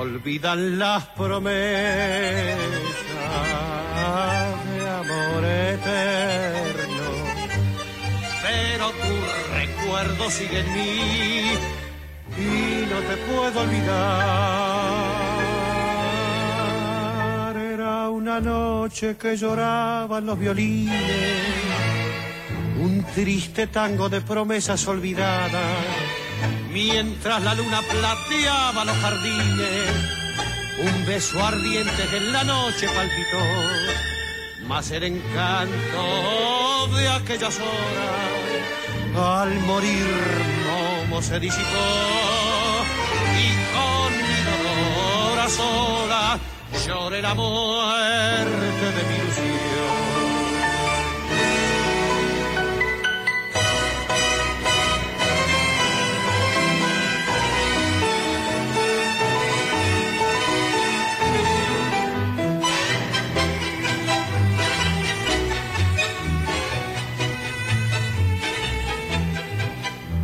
olvidan 0.01 0.79
las 0.79 1.05
promesas 1.09 2.57
de 4.75 4.89
amor 4.89 5.45
eterno, 5.75 7.09
pero 8.43 8.91
tu 9.03 9.15
recuerdo 9.55 10.31
sigue 10.31 10.61
en 10.61 10.73
mí 10.73 11.53
y 12.39 12.87
no 12.91 12.99
te 13.09 13.17
puedo 13.29 13.61
olvidar. 13.61 15.20
Noche 18.41 19.17
que 19.19 19.37
lloraban 19.37 20.25
los 20.25 20.39
violines, 20.39 21.43
un 22.81 23.05
triste 23.15 23.67
tango 23.67 24.09
de 24.09 24.23
promesas 24.23 24.87
olvidadas, 24.89 25.51
mientras 26.73 27.43
la 27.43 27.55
luna 27.55 27.81
plateaba 27.83 28.85
los 28.87 28.97
jardines, 28.97 29.93
un 30.79 31.07
beso 31.07 31.45
ardiente 31.45 32.07
que 32.11 32.17
en 32.17 32.33
la 32.33 32.45
noche 32.45 32.89
palpitó, 32.89 34.67
más 34.67 34.91
el 34.91 35.05
encanto 35.05 36.89
de 36.97 37.09
aquellas 37.09 37.59
horas, 37.59 38.41
al 39.17 39.55
morir 39.61 40.07
Momo 40.67 41.21
se 41.21 41.39
disipó. 41.39 41.67
Y 43.37 43.49
con 43.75 44.13
mi 44.17 45.51
sola 45.51 46.00
lloré 46.87 47.23
la 47.23 47.35
muerte 47.35 48.87
de 48.97 49.03
mi 49.09 49.15
ilusión. 49.17 49.71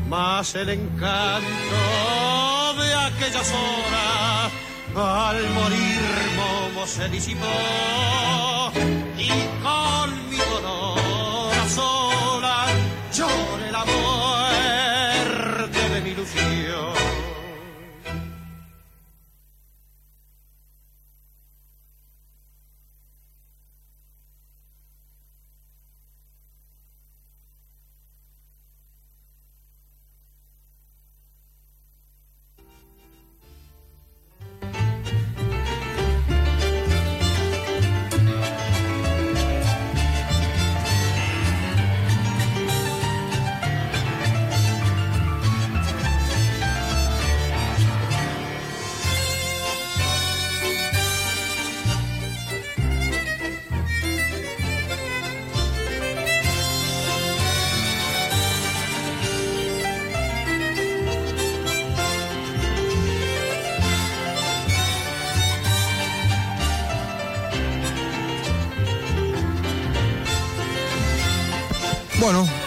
más 0.09 0.55
el 0.55 0.68
encanto 0.68 1.44
de 2.78 2.94
aquellas 2.94 3.52
horas 3.52 4.52
al 4.94 5.51
morir 5.51 6.35
se 6.86 7.08
disipó 7.08 7.44
y 9.18 9.28
con 9.62 10.15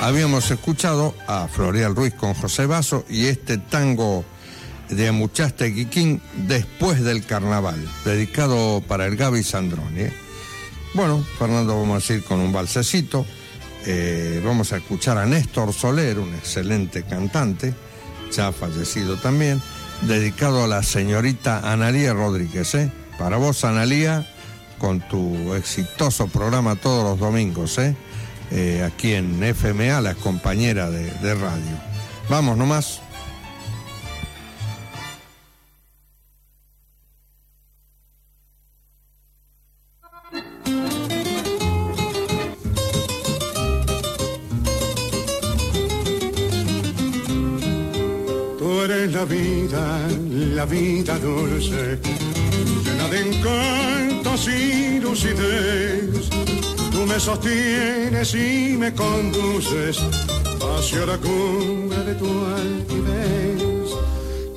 habíamos 0.09 0.49
escuchado 0.49 1.13
a 1.27 1.47
Florial 1.47 1.95
Ruiz 1.95 2.15
con 2.15 2.33
José 2.33 2.65
Basso 2.65 3.05
y 3.07 3.27
este 3.27 3.59
tango 3.59 4.25
de 4.89 5.07
Amuchaste 5.07 5.71
Quiquín 5.71 6.19
después 6.47 7.03
del 7.03 7.23
carnaval, 7.23 7.77
dedicado 8.03 8.81
para 8.87 9.05
el 9.05 9.15
Gaby 9.15 9.43
Sandroni. 9.43 10.01
¿eh? 10.01 10.13
Bueno, 10.95 11.23
Fernando, 11.37 11.79
vamos 11.79 12.09
a 12.09 12.13
ir 12.13 12.23
con 12.23 12.39
un 12.39 12.51
balsecito. 12.51 13.23
Eh, 13.85 14.41
vamos 14.43 14.73
a 14.73 14.77
escuchar 14.77 15.19
a 15.19 15.27
Néstor 15.27 15.73
Soler, 15.73 16.17
un 16.17 16.33
excelente 16.33 17.03
cantante, 17.03 17.75
ya 18.35 18.51
fallecido 18.51 19.17
también, 19.17 19.61
dedicado 20.01 20.63
a 20.63 20.67
la 20.67 20.81
señorita 20.81 21.71
Analía 21.71 22.13
Rodríguez. 22.13 22.73
¿eh? 22.73 22.91
Para 23.19 23.37
vos, 23.37 23.63
Analía, 23.63 24.27
con 24.79 25.01
tu 25.07 25.53
exitoso 25.53 26.27
programa 26.29 26.75
todos 26.77 27.03
los 27.03 27.19
domingos, 27.19 27.77
¿eh? 27.77 27.95
Eh, 28.51 28.83
aquí 28.85 29.13
en 29.13 29.41
FMA, 29.43 30.01
la 30.01 30.15
compañera 30.15 30.89
de, 30.89 31.11
de 31.11 31.35
radio. 31.35 31.77
Vamos 32.29 32.57
nomás. 32.57 33.01
Cumbre 61.19 62.03
de 62.03 62.15
tu 62.15 62.27
altivez. 62.45 63.89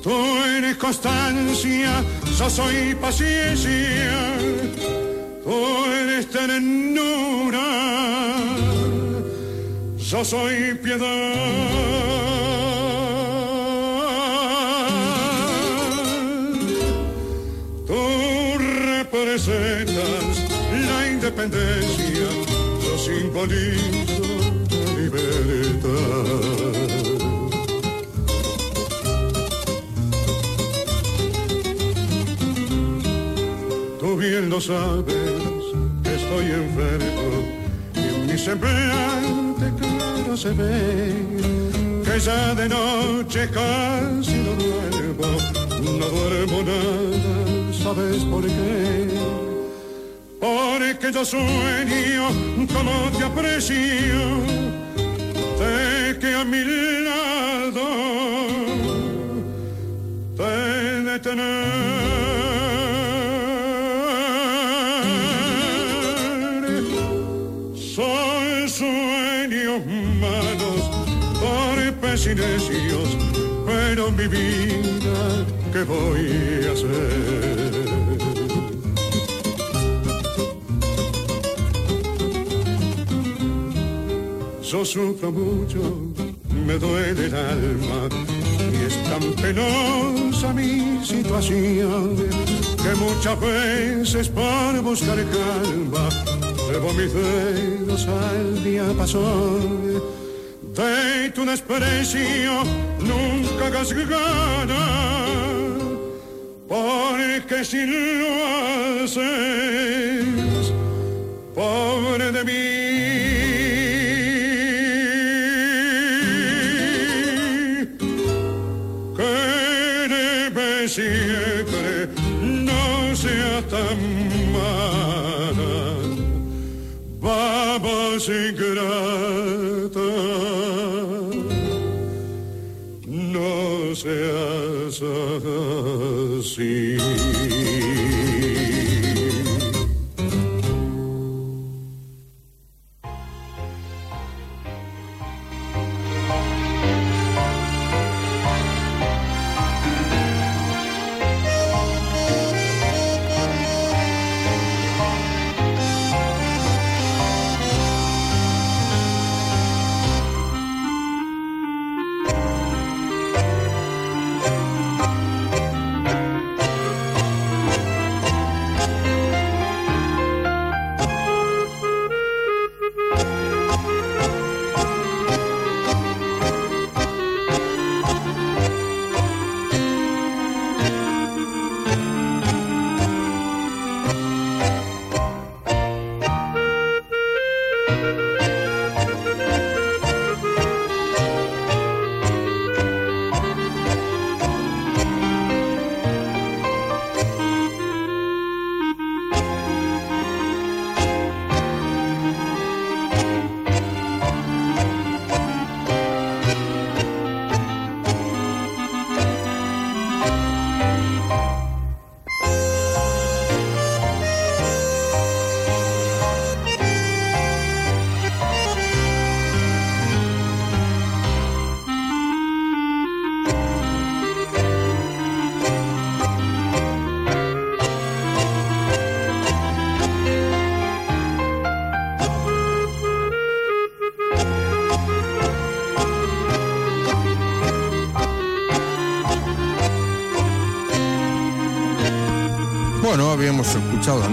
Tú 0.01 0.11
eres 0.57 0.77
constancia, 0.77 2.03
yo 2.37 2.49
soy 2.49 2.95
paciencia. 2.95 4.37
Tú 5.43 5.85
eres 5.85 6.29
ternura, 6.29 7.67
yo 9.97 10.25
soy 10.25 10.73
piedad. 10.83 11.33
Tú 17.87 18.57
representas 18.85 20.35
la 20.87 21.11
independencia, 21.11 22.27
yo 22.83 22.97
simbolizo 22.97 23.82
Lo 34.53 34.61
sabes 34.61 35.03
que 36.03 36.13
estoy 36.13 36.45
enfermo 36.51 37.27
y 37.95 37.99
en 37.99 38.27
mi 38.27 38.37
semblante 38.37 39.65
claro 39.79 40.37
se 40.37 40.51
ve 40.51 41.11
que 42.05 42.19
ya 42.19 42.53
de 42.53 42.69
noche 42.69 43.49
casi 43.49 44.35
no 44.45 44.53
duermo, 44.63 45.29
no 45.97 46.05
duermo 46.05 46.61
nada, 46.71 47.73
¿sabes 47.83 48.23
por 48.25 48.43
qué? 48.43 49.09
Porque 50.39 51.11
yo 51.11 51.25
sueño 51.25 52.27
como 52.75 53.09
te 53.17 53.23
aprecio, 53.23 54.21
de 55.57 56.19
que 56.19 56.35
a 56.35 56.45
mi 56.45 56.63
lado 57.07 57.87
te 60.37 61.01
de 61.09 61.19
necios, 72.29 73.17
pero 73.65 74.09
mi 74.11 74.27
vida 74.27 75.45
¿qué 75.73 75.83
voy 75.83 76.67
a 76.67 76.71
hacer? 76.71 77.73
Yo 84.63 84.85
sufro 84.85 85.31
mucho, 85.31 85.81
me 86.65 86.77
duele 86.79 87.25
el 87.25 87.35
alma 87.35 88.09
y 88.71 88.85
es 88.87 89.03
tan 89.03 89.33
penosa 89.33 90.53
mi 90.53 91.05
situación 91.05 92.15
que 92.83 92.95
muchas 92.95 93.39
veces 93.39 94.29
por 94.29 94.81
buscar 94.81 95.17
calma 95.17 96.09
llevo 96.71 96.93
mis 96.93 97.13
dedos 97.13 98.07
al 98.07 98.63
diapasón 98.63 100.22
de 100.73 101.29
tu 101.31 101.45
desprecio 101.45 102.63
nunca 102.99 103.67
hagas 103.67 103.93
gana 103.93 104.85
porque 106.67 107.63
si 107.63 107.85
lo 107.85 109.03
haces 109.03 109.23
pobre 111.53 112.31
de 112.31 112.43
mí 112.43 112.82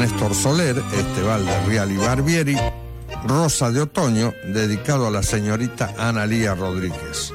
Néstor 0.00 0.34
Soler, 0.34 0.82
este 0.94 1.20
Valde 1.20 1.66
Real 1.66 1.92
y 1.92 1.98
Barbieri, 1.98 2.56
Rosa 3.26 3.70
de 3.70 3.82
Otoño, 3.82 4.32
dedicado 4.46 5.06
a 5.06 5.10
la 5.10 5.22
señorita 5.22 5.92
Analía 5.98 6.54
Rodríguez. 6.54 7.34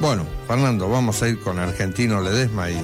Bueno, 0.00 0.24
Fernando, 0.48 0.88
vamos 0.88 1.22
a 1.22 1.28
ir 1.28 1.38
con 1.40 1.58
Argentino 1.58 2.22
Ledesma 2.22 2.70
y 2.70 2.76
eh, 2.76 2.82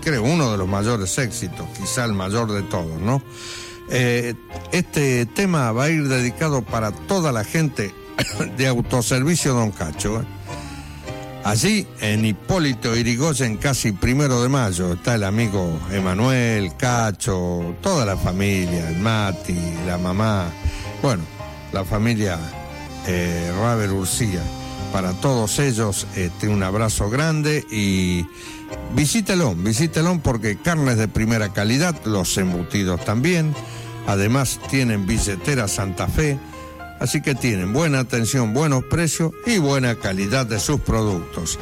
creo 0.00 0.22
uno 0.22 0.52
de 0.52 0.58
los 0.58 0.68
mayores 0.68 1.18
éxitos, 1.18 1.66
quizá 1.76 2.04
el 2.04 2.12
mayor 2.12 2.52
de 2.52 2.62
todos, 2.62 3.00
¿no? 3.00 3.20
Eh, 3.90 4.34
este 4.70 5.26
tema 5.26 5.72
va 5.72 5.86
a 5.86 5.90
ir 5.90 6.06
dedicado 6.06 6.62
para 6.62 6.92
toda 6.92 7.32
la 7.32 7.42
gente 7.42 7.92
de 8.56 8.66
Autoservicio 8.68 9.54
Don 9.54 9.72
Cacho. 9.72 10.20
¿eh? 10.20 10.24
Allí, 11.44 11.86
en 12.00 12.24
Hipólito 12.24 12.94
Irigoyen, 12.94 13.56
casi 13.56 13.92
primero 13.92 14.42
de 14.42 14.48
mayo, 14.50 14.92
está 14.92 15.14
el 15.14 15.24
amigo 15.24 15.80
Emanuel, 15.90 16.76
Cacho, 16.76 17.76
toda 17.80 18.04
la 18.04 18.16
familia, 18.16 18.90
el 18.90 18.98
Mati, 18.98 19.56
la 19.86 19.96
mamá, 19.96 20.50
bueno, 21.02 21.22
la 21.72 21.84
familia 21.84 22.38
eh, 23.06 23.52
Raber 23.58 23.90
Urcía. 23.90 24.42
Para 24.92 25.12
todos 25.12 25.58
ellos, 25.60 26.06
este, 26.14 26.48
un 26.48 26.62
abrazo 26.62 27.08
grande 27.08 27.64
y 27.70 28.26
visítelo, 28.94 29.54
visítelo 29.54 30.20
porque 30.22 30.58
carnes 30.58 30.98
de 30.98 31.08
primera 31.08 31.52
calidad, 31.54 31.94
los 32.04 32.36
embutidos 32.36 33.02
también. 33.04 33.54
Además, 34.06 34.60
tienen 34.68 35.06
billetera 35.06 35.68
Santa 35.68 36.06
Fe. 36.06 36.38
Así 37.00 37.22
que 37.22 37.34
tienen 37.34 37.72
buena 37.72 38.00
atención, 38.00 38.52
buenos 38.52 38.84
precios 38.84 39.32
y 39.46 39.58
buena 39.58 39.94
calidad 39.96 40.46
de 40.46 40.60
sus 40.60 40.80
productos. 40.80 41.58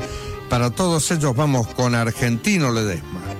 Para 0.50 0.70
todos 0.70 1.10
ellos 1.10 1.36
vamos 1.36 1.68
con 1.68 1.94
Argentino 1.94 2.72
Ledesma. 2.72 3.37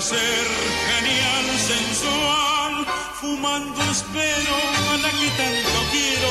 Placer 0.00 0.46
genial, 0.88 1.46
sensual, 1.58 2.86
Fumando 3.20 3.82
espero 3.90 4.56
a 4.92 4.96
la 4.96 5.10
que 5.10 5.28
tanto 5.36 5.78
quiero 5.92 6.30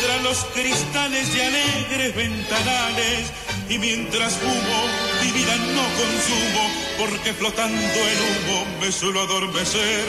tras 0.00 0.22
los 0.22 0.38
cristales 0.54 1.34
de 1.34 1.44
alegres 1.44 2.16
ventanales. 2.16 3.30
Y 3.68 3.78
mientras 3.78 4.32
fumo, 4.38 4.78
mi 5.20 5.32
vida 5.32 5.54
no 5.76 5.84
consumo, 6.00 6.62
porque 6.98 7.34
flotando 7.34 7.98
el 8.12 8.18
humo 8.28 8.64
me 8.80 8.90
suelo 8.90 9.20
adormecer. 9.20 10.06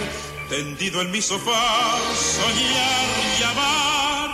Tendido 0.50 1.02
en 1.02 1.12
mi 1.12 1.22
sofá, 1.22 1.98
soñar 2.16 3.10
y 3.40 3.44
amar, 3.44 4.30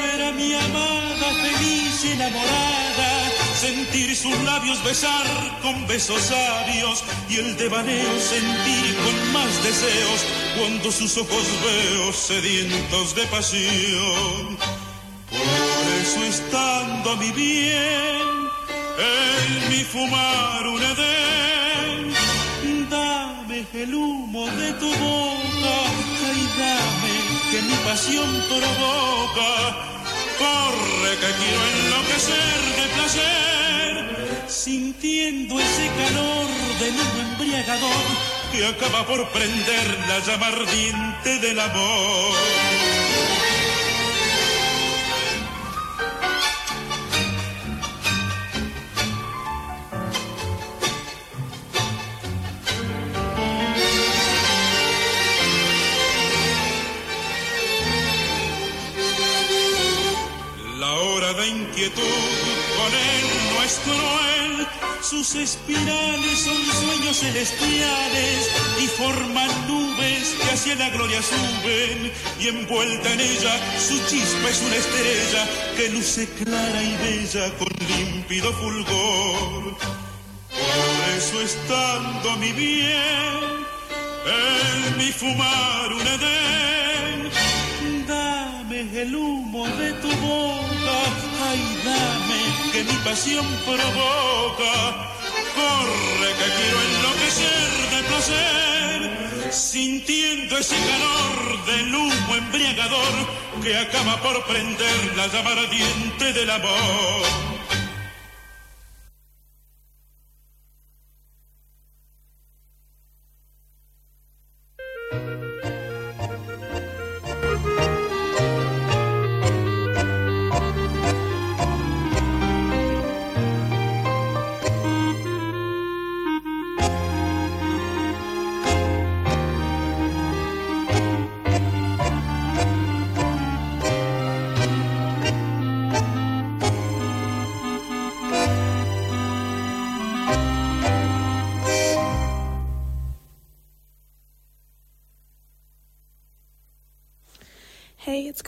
ver 0.00 0.22
a 0.28 0.30
mi 0.30 0.54
amada 0.54 1.28
feliz 1.42 2.04
enamorada, 2.04 3.21
sentir 3.62 4.14
sus 4.16 4.36
labios 4.42 4.82
besar 4.82 5.24
con 5.62 5.86
besos 5.86 6.20
sabios 6.20 7.04
y 7.28 7.36
el 7.36 7.56
devaneo 7.56 8.18
sentir 8.18 8.96
con 9.04 9.32
más 9.32 9.62
deseos 9.62 10.26
cuando 10.58 10.90
sus 10.90 11.16
ojos 11.16 11.46
veo 11.62 12.12
sedientos 12.12 13.14
de 13.14 13.24
pasión. 13.26 14.58
Por 15.30 15.86
eso 16.02 16.24
estando 16.24 17.12
a 17.12 17.16
mi 17.16 17.30
bien, 17.30 18.26
en 18.98 19.70
mi 19.70 19.84
fumar 19.84 20.66
un 20.66 20.82
edén, 20.82 22.12
dame 22.90 23.64
el 23.74 23.94
humo 23.94 24.46
de 24.46 24.72
tu 24.72 24.88
boca 24.88 25.76
y 26.40 26.42
dame 26.58 27.14
que 27.52 27.62
mi 27.62 27.76
pasión 27.84 28.44
provoca. 28.48 29.91
Corre 30.42 31.12
que 31.22 31.30
quiero 31.40 31.62
enloquecer 31.72 32.60
de 32.78 32.86
placer, 32.96 34.44
sintiendo 34.48 35.60
ese 35.60 35.86
calor 36.00 36.48
del 36.80 36.94
humo 37.00 37.20
embriagador 37.30 38.04
que 38.50 38.66
acaba 38.66 39.06
por 39.06 39.28
prender 39.30 39.86
la 40.08 40.18
llama 40.26 40.48
ardiente 40.48 41.38
del 41.38 41.60
amor. 41.60 43.01
Sus 65.12 65.34
espirales 65.34 66.38
son 66.38 66.56
sueños 66.80 67.18
celestiales 67.18 68.48
y 68.82 68.86
forman 68.86 69.50
nubes 69.68 70.34
que 70.40 70.50
hacia 70.50 70.74
la 70.76 70.88
gloria 70.88 71.20
suben 71.20 72.10
y 72.40 72.48
envuelta 72.48 73.12
en 73.12 73.20
ella 73.20 73.54
su 73.78 73.98
chispa 74.06 74.48
es 74.48 74.62
una 74.62 74.76
estrella 74.76 75.48
que 75.76 75.90
luce 75.90 76.26
clara 76.42 76.82
y 76.82 76.96
bella 76.96 77.52
con 77.58 77.68
límpido 77.88 78.54
fulgor. 78.54 79.76
Por 80.48 81.14
eso 81.18 81.42
estando 81.42 82.36
mi 82.38 82.52
bien, 82.52 83.66
en 84.24 84.96
mi 84.96 85.12
fumar 85.12 85.92
un 85.92 86.06
edén, 86.16 88.06
dame 88.08 89.02
el 89.02 89.14
humo 89.14 89.66
de 89.76 89.92
tu 89.92 90.08
boca, 90.08 90.96
ay 91.50 91.82
dame 91.84 92.31
que 92.72 92.84
mi 92.84 92.96
pasión 93.04 93.46
provoca. 93.66 94.72
Corre 95.54 96.30
que 96.38 96.48
quiero 96.56 96.78
enloquecer 96.88 97.70
de 97.92 98.02
placer, 98.08 99.52
sintiendo 99.52 100.56
ese 100.56 100.76
calor 100.76 101.66
del 101.66 101.94
humo 101.94 102.34
embriagador 102.34 103.14
que 103.62 103.76
acaba 103.76 104.16
por 104.22 104.44
prender 104.46 105.16
la 105.16 105.26
llama 105.26 105.50
ardiente 105.50 106.32
del 106.32 106.50
amor. 106.50 107.22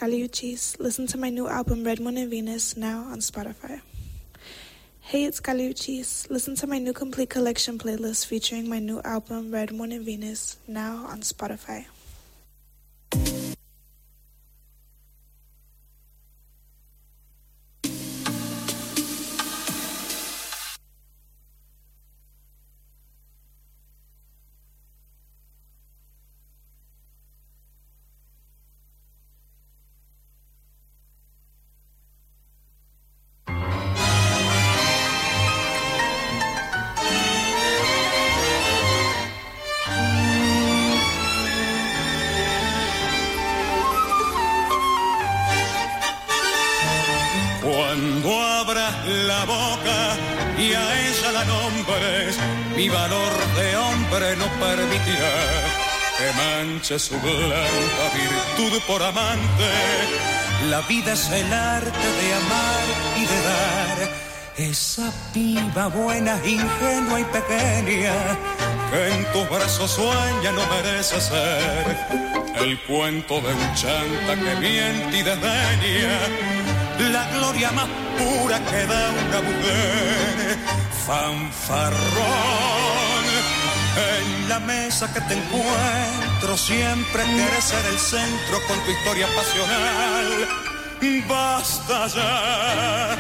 Hey, 0.05 0.11
it's 0.11 0.21
Caliuchis. 0.21 0.81
Listen 0.81 1.07
to 1.07 1.17
my 1.17 1.31
new 1.31 1.49
album 1.49 1.83
Red 1.83 1.99
Moon 1.99 2.19
and 2.19 2.29
Venus 2.29 2.77
now 2.77 3.05
on 3.05 3.21
Spotify. 3.21 3.81
Hey, 5.01 5.25
it's 5.25 5.41
Caliuchis. 5.41 6.29
Listen 6.29 6.55
to 6.57 6.67
my 6.67 6.79
new 6.79 6.93
complete 6.93 7.31
collection 7.31 7.79
playlist 7.79 8.27
featuring 8.27 8.69
my 8.69 8.81
new 8.81 9.01
album 9.01 9.51
Red 9.51 9.73
Moon 9.73 9.93
and 9.93 10.05
Venus 10.05 10.59
now 10.69 11.07
on 11.07 11.21
Spotify. 11.21 11.87
Mi 52.77 52.89
valor 52.89 53.33
de 53.57 53.77
hombre 53.77 54.37
no 54.37 54.47
permitirá 54.59 55.35
que 56.19 56.33
manche 56.37 56.99
su 56.99 57.15
blanca 57.21 58.05
virtud 58.15 58.81
por 58.87 59.03
amante. 59.03 59.71
La 60.69 60.81
vida 60.83 61.13
es 61.13 61.31
el 61.31 61.53
arte 61.53 62.09
de 62.21 62.35
amar 62.35 62.85
y 63.17 63.27
de 63.27 63.43
dar. 63.43 64.25
Esa 64.57 65.13
piba 65.33 65.89
buena, 65.89 66.39
ingenua 66.45 67.21
y 67.21 67.25
pequeña, 67.25 68.15
que 68.91 69.09
en 69.09 69.33
tus 69.33 69.49
brazos 69.51 69.91
sueña 69.91 70.53
no 70.53 70.63
merece 70.75 71.21
ser 71.21 71.97
el 72.57 72.79
cuento 72.83 73.41
de 73.41 73.53
un 73.53 73.75
chanta 73.75 74.37
que 74.37 74.57
miente 74.61 75.19
y 75.19 75.23
desdeña 75.23 76.19
la 77.13 77.29
gloria 77.37 77.71
más 77.73 77.89
pura 78.19 78.59
que 78.59 78.87
da 78.87 79.11
una 79.11 79.41
mujer. 79.41 80.84
Fanfarrón, 81.07 81.99
en 83.97 84.49
la 84.49 84.59
mesa 84.61 85.13
que 85.13 85.21
te 85.21 85.35
encuentro 85.35 86.57
siempre 86.57 87.23
quieres 87.25 87.65
ser 87.65 87.85
el 87.87 87.99
centro 87.99 88.59
con 88.67 88.79
tu 88.85 88.91
historia 88.91 89.27
pasional. 89.37 90.49
Basta 91.29 92.07
ya. 92.07 93.17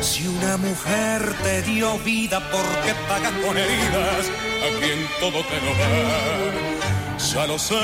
Si 0.00 0.26
una 0.28 0.56
mujer 0.56 1.34
te 1.42 1.62
dio 1.62 1.98
vida, 1.98 2.38
¿por 2.50 2.64
qué 2.84 2.94
pagas 3.08 3.32
con 3.44 3.56
heridas 3.56 4.26
a 4.62 4.78
quien 4.78 5.08
todo 5.20 5.42
te 5.44 5.60
lo 5.60 5.72
da? 5.74 7.18
Ya 7.18 7.46
lo 7.46 7.58
sé. 7.58 7.74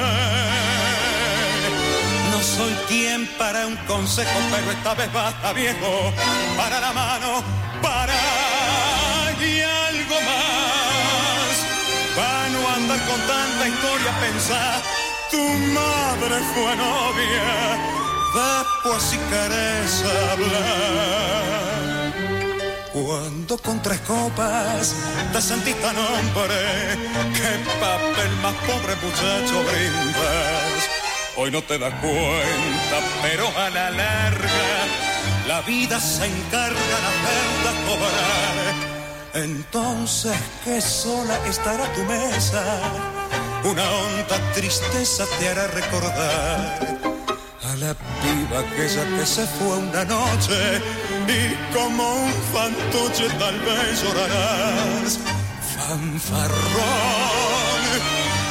No 2.31 2.41
soy 2.41 2.73
quien 2.89 3.27
para 3.39 3.67
un 3.67 3.77
consejo, 3.89 4.39
pero 4.51 4.71
esta 4.71 4.95
vez 4.95 5.13
basta 5.13 5.53
viejo. 5.53 6.13
Para 6.57 6.81
la 6.81 6.93
mano, 6.93 7.43
para 7.83 8.15
y 9.43 9.61
algo 9.61 10.17
más. 10.21 11.55
Para 12.17 12.49
no 12.51 12.69
andar 12.77 13.01
con 13.07 13.21
tanta 13.27 13.69
historia, 13.69 14.13
pensar. 14.21 14.83
Tu 15.31 15.43
madre 15.79 16.37
fue 16.55 16.77
novia. 16.77 17.51
Después 18.35 19.03
si 19.03 19.19
querés 19.19 20.05
hablar. 20.31 21.53
Cuando 22.93 23.57
con 23.59 23.81
tres 23.83 24.01
copas 24.01 24.95
te 25.33 25.41
sentís 25.41 25.75
tan 25.81 25.97
hombre, 25.97 26.55
qué 27.35 27.59
papel 27.81 28.31
más 28.43 28.55
pobre 28.67 28.95
muchacho 28.97 29.65
brindas. 29.65 30.91
Hoy 31.37 31.51
no 31.51 31.63
te 31.63 31.79
das 31.79 31.95
cuenta, 31.95 32.97
pero 33.23 33.49
a 33.59 33.71
la 33.71 33.91
larga 33.91 34.87
la 35.49 35.63
vida 35.63 35.99
se 35.99 36.27
encarga 36.27 36.79
de 36.79 36.95
hacerla 36.95 37.73
cobrar. 37.87 38.92
Entonces, 39.35 40.37
que 40.65 40.81
sola 40.81 41.39
estará 41.47 41.91
tu 41.95 42.03
mesa, 42.05 42.63
una 43.65 43.83
honda 43.91 44.53
tristeza 44.53 45.25
te 45.39 45.49
hará 45.49 45.67
recordar 45.69 46.99
a 47.65 47.77
la 47.77 47.95
piba 47.95 48.61
aquella 48.61 49.05
que 49.17 49.25
se 49.27 49.47
fue 49.47 49.79
una 49.79 50.05
noche 50.05 50.83
y 51.27 51.75
como 51.75 52.15
un 52.25 52.33
fantoche 52.53 53.29
tal 53.39 53.59
vez 53.61 54.03
llorarás. 54.03 55.19
Fanfarrón 55.79 56.53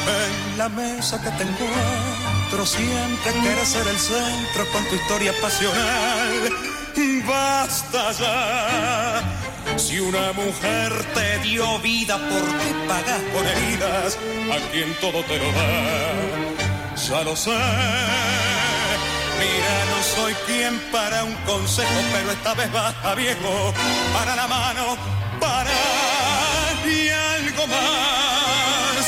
en 0.08 0.58
la 0.58 0.68
mesa 0.68 1.20
que 1.22 1.30
te 1.30 1.44
encuentro 1.44 2.66
siempre 2.66 3.32
quieres 3.40 3.68
ser 3.68 3.86
el 3.86 3.98
centro 3.98 4.68
con 4.72 4.84
tu 4.86 4.96
historia 4.96 5.32
pasional. 5.40 6.72
Basta 7.26 8.12
ya. 8.12 9.41
Si 9.76 10.00
una 10.00 10.32
mujer 10.32 10.92
te 11.14 11.38
dio 11.40 11.78
vida, 11.80 12.16
¿por 12.16 12.42
qué 12.58 12.74
pagas 12.86 13.20
con 13.32 13.46
heridas 13.46 14.18
a 14.50 14.70
quien 14.70 14.94
todo 15.00 15.22
te 15.24 15.38
lo 15.38 15.52
da? 15.52 16.92
Ya 17.08 17.24
lo 17.24 17.34
sé. 17.34 17.50
Mira, 19.40 19.74
no 19.90 20.02
soy 20.14 20.34
quien 20.46 20.78
para 20.92 21.24
un 21.24 21.34
consejo, 21.46 22.00
pero 22.12 22.30
esta 22.32 22.54
vez 22.54 22.70
baja 22.72 23.14
viejo, 23.14 23.74
para 24.12 24.36
la 24.36 24.46
mano, 24.46 24.96
para 25.40 25.70
y 26.86 27.08
algo 27.08 27.66
más. 27.66 29.04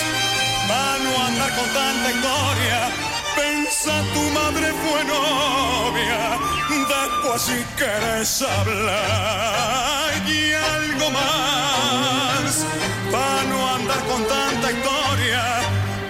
Para 0.68 0.98
no 1.04 1.26
andar 1.26 1.50
con 1.54 1.68
tanta 1.70 2.10
historia, 2.10 2.78
pensa 3.36 4.02
tu 4.14 4.22
madre 4.30 4.72
fue 4.72 5.04
novia, 5.04 6.38
después 6.78 7.42
si 7.42 7.64
quieres 7.76 8.42
hablar 8.42 10.10
y 10.26 10.52
algo 10.52 11.10
más. 11.10 12.66
Para 13.10 13.44
no 13.44 13.74
andar 13.74 14.00
con 14.06 14.22
tanta 14.26 14.72
historia, 14.72 15.42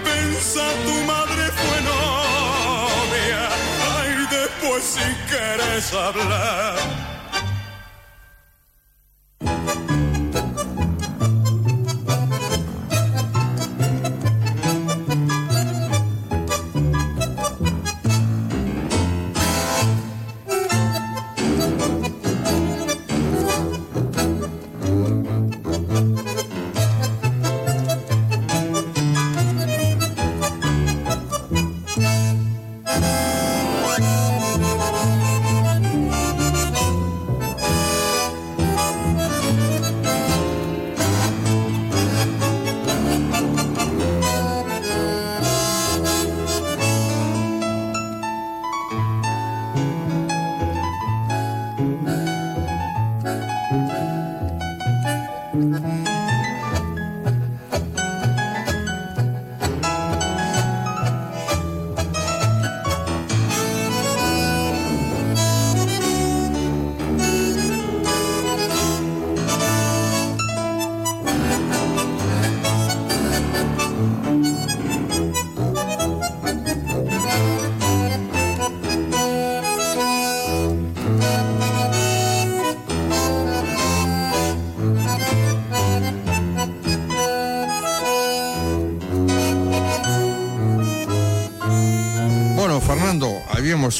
pensa 0.03 0.63
tu 0.85 0.95
madre 1.05 1.43
fue 1.61 1.81
novia, 1.81 3.49
ay 3.97 4.27
después 4.29 4.83
si 4.83 5.07
quieres 5.29 5.93
hablar. 5.93 7.14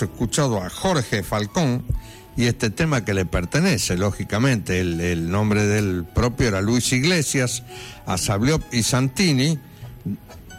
Escuchado 0.01 0.61
a 0.61 0.69
Jorge 0.69 1.23
Falcón 1.23 1.85
y 2.37 2.45
este 2.45 2.69
tema 2.69 3.05
que 3.05 3.13
le 3.13 3.25
pertenece, 3.25 3.97
lógicamente, 3.97 4.81
el, 4.81 5.29
nombre 5.29 5.65
del 5.65 6.03
propio 6.03 6.49
era 6.49 6.61
Luis 6.61 6.91
Iglesias, 6.91 7.63
a 8.05 8.17
Sabliop 8.17 8.61
y 8.73 8.83
Santini, 8.83 9.57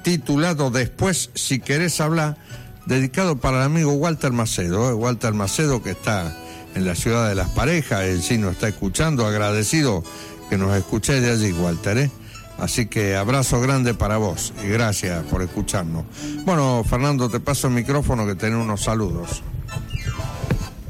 titulado 0.02 0.70
Después, 0.70 1.30
si 1.34 1.60
querés 1.60 2.00
hablar, 2.00 2.38
dedicado 2.86 3.36
para 3.36 3.58
el 3.58 3.62
amigo 3.64 3.92
Walter 3.92 4.32
Macedo, 4.32 4.88
¿eh? 4.88 4.94
Walter 4.94 5.34
Macedo 5.34 5.82
que 5.82 5.90
está 5.90 6.34
en 6.74 6.86
la 6.86 6.94
ciudad 6.94 7.28
de 7.28 7.34
las 7.34 7.50
parejas, 7.50 8.04
él 8.04 8.22
sí 8.22 8.38
nos 8.38 8.52
está 8.52 8.68
escuchando, 8.68 9.26
agradecido 9.26 10.02
que 10.48 10.56
nos 10.56 10.74
escuché 10.76 11.20
de 11.20 11.30
allí, 11.30 11.52
Walter, 11.52 11.98
¿eh? 11.98 12.10
Así 12.58 12.86
que 12.86 13.16
abrazo 13.16 13.60
grande 13.60 13.94
para 13.94 14.16
vos 14.16 14.52
y 14.64 14.68
gracias 14.68 15.24
por 15.26 15.42
escucharnos. 15.42 16.04
Bueno, 16.44 16.82
Fernando, 16.88 17.28
te 17.28 17.38
paso 17.40 17.68
el 17.68 17.74
micrófono 17.74 18.26
que 18.26 18.34
tenés 18.34 18.58
unos 18.58 18.82
saludos. 18.82 19.42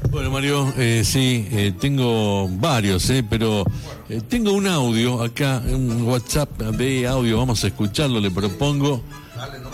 Bueno, 0.09 0.31
Mario, 0.31 0.73
eh, 0.77 1.03
sí, 1.03 1.47
eh, 1.51 1.73
tengo 1.77 2.47
varios, 2.47 3.09
eh, 3.09 3.25
pero 3.29 3.65
eh, 4.07 4.21
tengo 4.27 4.53
un 4.53 4.65
audio 4.65 5.21
acá, 5.21 5.61
un 5.65 6.03
WhatsApp 6.03 6.57
de 6.57 7.05
audio, 7.05 7.37
vamos 7.37 7.63
a 7.63 7.67
escucharlo, 7.67 8.21
le 8.21 8.31
propongo. 8.31 9.03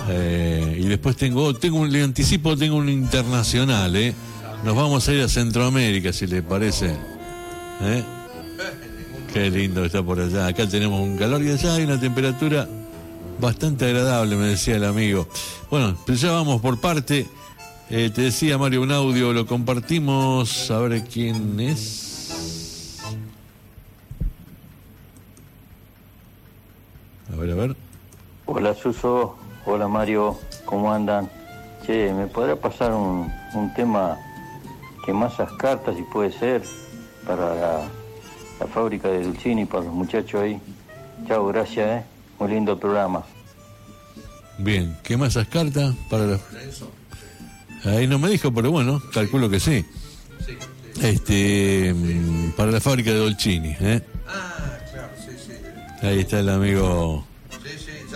Eh, 0.10 0.80
y 0.82 0.86
después 0.88 1.16
tengo, 1.16 1.54
tengo 1.54 1.78
un, 1.78 1.92
le 1.92 2.04
anticipo, 2.04 2.58
tengo 2.58 2.76
un 2.76 2.90
internacional, 2.90 3.96
¿eh? 3.96 4.14
Nos 4.64 4.76
vamos 4.76 5.08
a 5.08 5.14
ir 5.14 5.22
a 5.22 5.30
Centroamérica, 5.30 6.12
si 6.12 6.26
le 6.26 6.42
parece. 6.42 6.96
Qué 9.34 9.50
lindo 9.50 9.84
está 9.84 10.04
por 10.04 10.20
allá. 10.20 10.46
Acá 10.46 10.70
tenemos 10.70 11.02
un 11.02 11.18
calor 11.18 11.42
y 11.42 11.50
allá 11.50 11.74
hay 11.74 11.86
una 11.86 12.00
temperatura 12.00 12.68
bastante 13.40 13.86
agradable, 13.86 14.36
me 14.36 14.46
decía 14.46 14.76
el 14.76 14.84
amigo. 14.84 15.28
Bueno, 15.72 15.98
pero 16.06 16.16
ya 16.16 16.32
vamos 16.34 16.62
por 16.62 16.80
parte. 16.80 17.26
Eh, 17.90 18.12
te 18.14 18.22
decía 18.22 18.60
Mario, 18.60 18.84
un 18.84 18.92
audio, 18.92 19.34
lo 19.34 19.48
compartimos. 19.48 20.70
A 20.70 20.78
ver 20.82 21.04
quién 21.06 21.60
es. 21.60 23.02
A 27.34 27.36
ver, 27.36 27.50
a 27.50 27.56
ver. 27.56 27.76
Hola 28.46 28.76
Suso, 28.76 29.36
hola 29.66 29.88
Mario, 29.88 30.38
¿cómo 30.66 30.94
andan? 30.94 31.28
Che, 31.88 32.14
¿me 32.14 32.28
podrá 32.28 32.56
pasar 32.56 32.94
un, 32.94 33.34
un 33.56 33.74
tema 33.74 34.16
que 35.04 35.12
masas 35.12 35.52
cartas, 35.54 35.96
si 35.96 36.04
puede 36.04 36.32
ser, 36.32 36.62
para 37.26 37.56
la, 37.56 37.82
la 38.60 38.68
fábrica 38.68 39.10
de 39.10 39.24
Dulcini, 39.24 39.66
para 39.66 39.84
los 39.86 39.94
muchachos 39.94 40.42
ahí? 40.42 40.60
Chao, 41.28 41.48
gracias, 41.48 42.02
¿eh? 42.02 42.04
Muy 42.40 42.52
lindo 42.52 42.78
programa. 42.80 43.24
Bien, 44.58 44.96
¿qué 45.04 45.18
más 45.18 45.30
esas 45.30 45.48
cartas 45.48 45.96
para 46.10 46.26
los... 46.26 46.42
Ahí 47.86 48.08
no 48.08 48.18
me 48.20 48.30
dijo, 48.30 48.54
pero 48.54 48.72
bueno, 48.72 49.02
calculo 49.14 49.50
que 49.50 49.60
sí. 49.60 49.86
Este, 51.02 51.94
para 52.56 52.72
la 52.72 52.80
fábrica 52.80 53.12
de 53.12 53.18
Dolcini, 53.18 53.76
¿eh? 53.80 54.02
Ah, 54.28 54.78
claro, 54.92 55.10
sí, 55.18 55.32
sí. 55.46 56.06
Ahí 56.06 56.20
está 56.20 56.40
el 56.40 56.50
amigo 56.50 57.26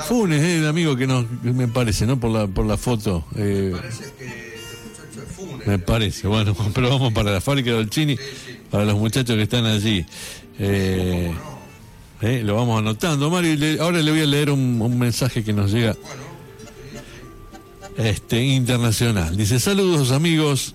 Funes, 0.07 0.41
¿eh? 0.41 0.57
el 0.59 0.67
amigo 0.67 0.95
que 0.95 1.07
nos, 1.07 1.25
me 1.43 1.67
parece, 1.67 2.05
¿no? 2.05 2.19
Por 2.19 2.31
la, 2.31 2.47
por 2.47 2.65
la 2.65 2.77
foto. 2.77 3.25
eh, 3.35 3.71
Parece 3.75 4.03
que 4.17 4.25
este 4.25 4.77
muchacho 4.87 5.27
es 5.27 5.35
Funes. 5.35 5.67
me 5.67 5.79
parece, 5.79 6.27
bueno, 6.27 6.55
pero 6.73 6.89
vamos 6.89 7.11
para 7.13 7.31
la 7.31 7.41
fábrica 7.41 7.71
de 7.71 7.77
Dolcini, 7.77 8.17
para 8.71 8.85
los 8.85 8.95
muchachos 8.95 9.35
que 9.35 9.43
están 9.43 9.65
allí. 9.65 10.05
Eh, 10.59 11.31
eh, 12.21 12.41
lo 12.43 12.55
vamos 12.55 12.79
anotando, 12.79 13.29
Mario. 13.29 13.81
ahora 13.81 14.01
le 14.01 14.11
voy 14.11 14.21
a 14.21 14.25
leer 14.25 14.49
un, 14.49 14.97
mensaje 14.97 15.43
que 15.43 15.53
nos 15.53 15.71
llega 15.71 15.95
este 17.97 18.43
internacional. 18.43 19.37
Dice, 19.37 19.59
saludos 19.59 20.11
amigos. 20.11 20.73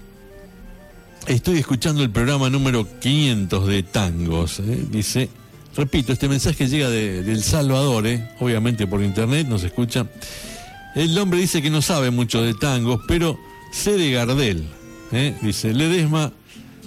Estoy 1.27 1.59
escuchando 1.59 2.03
el 2.03 2.11
programa 2.11 2.51
número 2.51 2.87
500 3.01 3.67
de 3.67 3.83
tangos. 3.83 4.61
¿eh? 4.61 4.85
Dice, 4.91 5.29
repito, 5.77 6.13
este 6.13 6.29
mensaje 6.29 6.69
llega 6.69 6.91
de 6.91 7.21
El 7.21 7.43
Salvador, 7.43 8.07
¿eh? 8.07 8.31
obviamente 8.41 8.87
por 8.87 9.03
internet, 9.03 9.47
nos 9.47 9.63
escucha. 9.63 10.07
El 10.95 11.17
hombre 11.19 11.41
dice 11.41 11.63
que 11.63 11.71
no 11.71 11.81
sabe 11.81 12.11
mucho 12.11 12.43
de 12.43 12.55
tangos, 12.55 13.01
pero 13.09 13.39
sé 13.73 13.93
de 13.93 14.11
Gardel. 14.11 14.67
¿eh? 15.13 15.35
Dice, 15.41 15.73
Ledesma, 15.73 16.33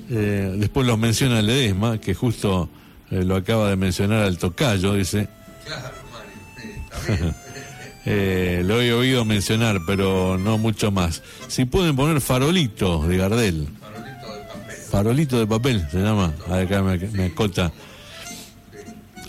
eh, 0.09 0.53
después 0.57 0.85
lo 0.85 0.97
menciona 0.97 1.41
Ledesma, 1.41 1.99
que 1.99 2.13
justo 2.13 2.69
eh, 3.11 3.23
lo 3.23 3.35
acaba 3.35 3.69
de 3.69 3.75
mencionar 3.75 4.23
al 4.23 4.37
tocayo, 4.37 4.93
dice. 4.93 5.27
Eh, 8.07 8.61
lo 8.63 8.79
he 8.83 8.93
oído 8.93 9.25
mencionar, 9.25 9.81
pero 9.87 10.37
no 10.37 10.59
mucho 10.59 10.91
más. 10.91 11.23
Si 11.47 11.65
pueden 11.65 11.95
poner 11.95 12.21
Farolito 12.21 13.01
de 13.07 13.17
Gardel. 13.17 13.67
Farolito 14.91 15.39
de 15.39 15.47
papel 15.47 15.87
se 15.89 15.97
llama. 15.97 16.31
Acá 16.47 16.83
me, 16.83 16.99
me 16.99 17.25
acota. 17.25 17.73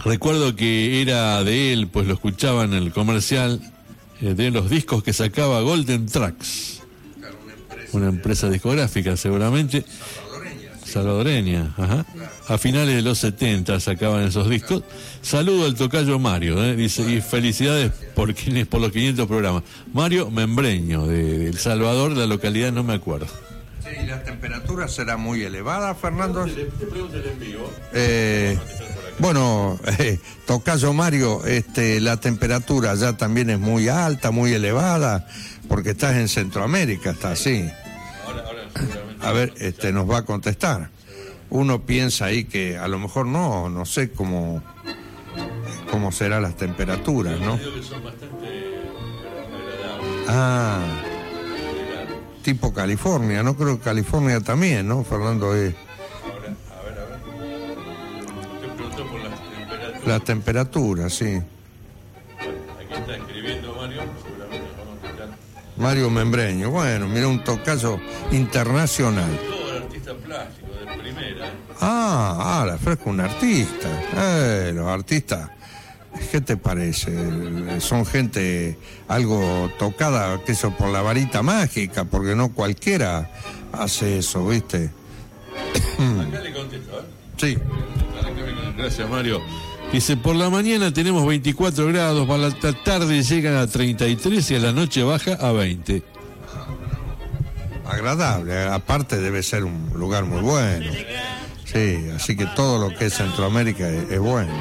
Recuerdo 0.05 0.55
que 0.57 1.01
era 1.01 1.43
de 1.43 1.73
él, 1.73 1.89
pues 1.89 2.07
lo 2.07 2.12
escuchaba 2.12 2.65
en 2.65 2.74
el 2.74 2.93
comercial 2.93 3.62
de 4.20 4.51
los 4.51 4.69
discos 4.69 5.03
que 5.03 5.15
sacaba 5.15 5.62
Golden 5.62 6.05
Tracks. 6.05 6.82
Una 7.93 8.09
empresa 8.09 8.51
discográfica, 8.51 9.16
seguramente. 9.16 9.86
Salvadoreña, 10.97 11.74
ajá. 11.77 12.06
A 12.48 12.56
finales 12.56 12.97
de 12.97 13.02
los 13.02 13.18
70 13.18 13.81
sacaban 13.81 14.24
esos 14.24 14.48
discos. 14.48 14.82
Saludo 15.20 15.66
al 15.66 15.74
tocayo 15.74 16.18
Mario, 16.18 16.64
eh, 16.64 16.74
dice, 16.74 17.02
y 17.02 17.20
felicidades 17.20 17.93
por, 18.14 18.32
quienes, 18.35 18.66
por 18.66 18.81
los 18.81 18.93
500 18.93 19.27
programas. 19.27 19.62
Mario 19.93 20.31
Membreño, 20.31 21.06
de, 21.06 21.39
de 21.39 21.48
El 21.48 21.59
Salvador, 21.59 22.12
la 22.12 22.27
localidad 22.27 22.73
no 22.73 22.82
me 22.82 22.94
acuerdo. 22.94 23.27
Sí, 23.85 23.90
¿y 24.05 24.06
la 24.06 24.23
temperatura 24.23 24.89
será 24.89 25.18
muy 25.18 25.43
elevada, 25.43 25.94
Fernando? 25.94 26.47
vivo. 26.47 27.70
Eh, 27.93 28.59
bueno, 29.18 29.78
eh, 29.98 30.18
Tocayo 30.47 30.94
Mario, 30.94 31.44
este, 31.44 32.01
la 32.01 32.16
temperatura 32.16 32.94
ya 32.94 33.18
también 33.18 33.51
es 33.51 33.59
muy 33.59 33.90
alta, 33.90 34.31
muy 34.31 34.55
elevada, 34.55 35.28
porque 35.68 35.90
estás 35.90 36.16
en 36.16 36.28
Centroamérica, 36.28 37.10
está 37.10 37.32
así. 37.32 37.68
A 39.27 39.32
ver, 39.32 39.55
este, 39.59 39.93
nos 39.93 40.09
va 40.09 40.19
a 40.19 40.24
contestar. 40.24 40.89
Uno 41.51 41.82
piensa 41.82 42.27
ahí 42.27 42.44
que 42.44 42.78
a 42.78 42.86
lo 42.86 43.01
mejor 43.01 43.27
no, 43.27 43.69
no 43.69 43.85
sé 43.85 44.12
cómo, 44.12 44.62
cómo 45.90 46.12
serán 46.12 46.43
las 46.43 46.57
temperaturas, 46.57 47.40
¿no? 47.40 47.59
Ah, 50.28 50.78
tipo 52.43 52.73
California, 52.73 53.43
no 53.43 53.57
creo 53.57 53.78
que 53.78 53.85
California 53.85 54.40
también, 54.40 54.86
¿no, 54.86 55.03
Fernando? 55.03 55.57
Eh, 55.57 55.74
la 60.07 60.20
temperatura, 60.20 61.11
sí. 61.11 61.43
Aquí 62.78 62.94
está 62.94 63.16
escribiendo 63.16 63.74
Mario, 63.74 64.03
Mario 65.77 66.11
Membreño, 66.11 66.70
bueno, 66.70 67.07
mira 67.07 67.28
un 67.28 67.44
tocayo 67.44 67.98
internacional. 68.32 69.31
Todo 69.47 69.77
el 69.77 69.82
artista 69.82 70.15
plástico 70.15 70.69
de 70.73 70.98
primera. 70.98 71.53
Ah, 71.81 72.61
ah, 72.61 72.66
la 72.66 72.78
fresca 72.78 73.11
un 73.11 73.20
artista. 73.20 73.89
Eh, 74.16 74.73
los 74.74 74.86
artistas, 74.86 75.51
¿qué 76.31 76.40
te 76.40 76.57
parece? 76.57 77.81
Son 77.81 78.07
gente 78.07 78.78
algo 79.09 79.70
tocada, 79.78 80.43
que 80.44 80.53
eso, 80.53 80.70
por 80.70 80.89
la 80.89 81.03
varita 81.03 81.43
mágica, 81.43 82.05
porque 82.05 82.35
no 82.35 82.53
cualquiera 82.53 83.31
hace 83.73 84.19
eso, 84.19 84.47
¿viste? 84.47 84.90
Acá 85.98 86.40
le 86.40 86.53
contesto, 86.53 87.01
¿eh? 87.01 87.05
Sí. 87.36 87.59
Gracias, 88.77 89.09
Mario. 89.09 89.40
Dice, 89.93 90.17
por 90.17 90.37
la 90.37 90.51
mañana 90.51 90.93
tenemos 90.93 91.27
24 91.27 91.87
grados, 91.87 92.27
para 92.27 92.49
la 92.49 92.83
tarde 92.85 93.23
llegan 93.23 93.55
a 93.57 93.67
33 93.67 94.51
y 94.51 94.55
a 94.57 94.59
la 94.59 94.73
noche 94.73 95.03
baja 95.03 95.35
a 95.35 95.53
20. 95.53 96.03
Agradable, 97.87 98.65
aparte 98.65 99.17
debe 99.19 99.43
ser 99.43 99.65
un 99.65 99.93
lugar 99.95 100.25
muy 100.25 100.43
bueno. 100.43 100.91
Sí, 101.65 102.11
así 102.15 102.37
que 102.37 102.47
todo 102.47 102.79
lo 102.79 102.97
que 102.97 103.07
es 103.07 103.15
Centroamérica 103.15 103.89
es, 103.89 104.19
bueno. 104.19 104.53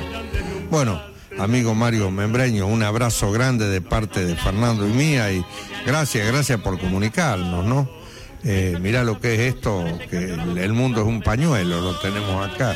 Bueno, 0.70 1.02
amigo 1.40 1.74
Mario 1.74 2.12
Membreño, 2.12 2.68
un 2.68 2.84
abrazo 2.84 3.32
grande 3.32 3.68
de 3.68 3.82
parte 3.82 4.26
de 4.26 4.36
Fernando 4.36 4.88
y 4.88 4.92
mía 4.92 5.32
y 5.32 5.44
gracias, 5.86 6.28
gracias 6.28 6.62
por 6.62 6.80
comunicarnos, 6.80 7.66
¿no? 7.66 7.90
Eh, 8.44 8.78
mirá 8.80 9.04
lo 9.04 9.20
que 9.20 9.34
es 9.34 9.56
esto, 9.56 9.84
que 10.10 10.34
el 10.34 10.74
mundo 10.74 11.02
es 11.02 11.08
un 11.08 11.22
pañuelo, 11.22 11.82
lo 11.82 12.00
tenemos 12.00 12.48
acá. 12.48 12.76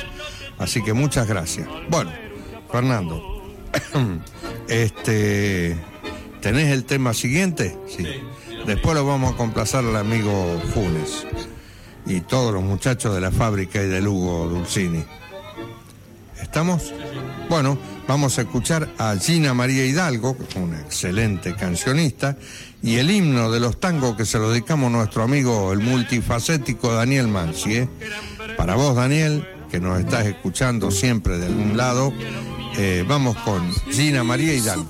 Así 0.57 0.83
que 0.83 0.93
muchas 0.93 1.27
gracias. 1.27 1.67
Bueno, 1.89 2.11
Fernando, 2.71 3.43
este, 4.67 5.77
¿tenés 6.41 6.71
el 6.71 6.85
tema 6.85 7.13
siguiente? 7.13 7.77
Sí. 7.87 8.05
Después 8.65 8.95
lo 8.95 9.05
vamos 9.05 9.33
a 9.33 9.37
complacer 9.37 9.79
al 9.79 9.95
amigo 9.95 10.61
Funes 10.73 11.25
y 12.05 12.21
todos 12.21 12.53
los 12.53 12.63
muchachos 12.63 13.13
de 13.13 13.21
la 13.21 13.31
fábrica 13.31 13.81
y 13.81 13.87
de 13.87 14.01
Lugo 14.01 14.47
Dulcini. 14.47 15.03
¿Estamos? 16.41 16.93
Bueno, 17.49 17.77
vamos 18.07 18.37
a 18.37 18.41
escuchar 18.41 18.89
a 18.97 19.15
Gina 19.15 19.53
María 19.53 19.85
Hidalgo, 19.85 20.35
una 20.55 20.79
excelente 20.79 21.55
cancionista, 21.55 22.37
y 22.81 22.95
el 22.95 23.11
himno 23.11 23.51
de 23.51 23.59
los 23.59 23.79
tangos 23.79 24.15
que 24.15 24.25
se 24.25 24.39
lo 24.39 24.49
dedicamos 24.49 24.87
a 24.87 24.97
nuestro 24.97 25.23
amigo, 25.23 25.71
el 25.73 25.79
multifacético 25.79 26.93
Daniel 26.93 27.27
Mansi. 27.27 27.75
¿eh? 27.75 27.89
Para 28.57 28.75
vos, 28.75 28.95
Daniel, 28.95 29.47
que 29.69 29.79
nos 29.79 29.99
estás 29.99 30.25
escuchando 30.25 30.89
siempre 30.91 31.37
de 31.37 31.47
algún 31.47 31.77
lado, 31.77 32.11
eh, 32.81 33.03
vamos 33.05 33.35
con 33.39 33.61
Gina 33.91 34.23
María 34.23 34.53
Hidalgo. 34.53 34.87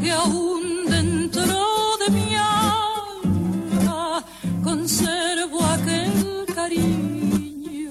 que 0.00 0.10
aún 0.10 0.62
dentro 0.86 1.56
de 2.02 2.10
mi 2.12 2.34
alma 2.36 4.24
conservo 4.62 5.64
aquel 5.64 6.46
cariño 6.54 7.90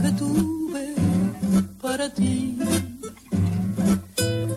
que 0.00 0.10
tuve 0.12 0.94
para 1.82 2.08
ti. 2.14 2.56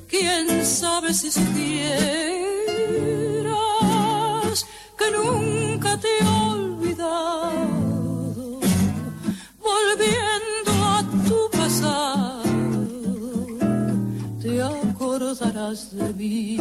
Quién 0.08 0.64
sabe 0.64 1.16
si 1.16 1.32
supieras 1.32 2.37
de 15.68 16.14
mí. 16.14 16.58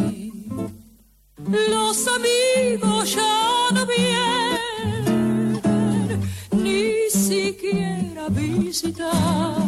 Los 1.69 2.09
amigos 2.09 3.15
ya 3.15 3.69
no 3.73 3.87
vienen, 3.87 5.61
ni 6.51 7.09
siquiera 7.11 8.29
visitarme. 8.29 9.66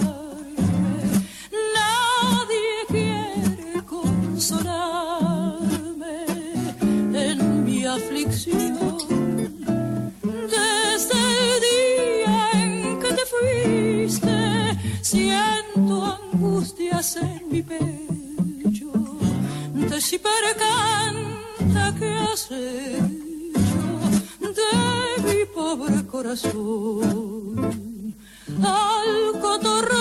Al 28.63 29.41
cotorro 29.41 29.99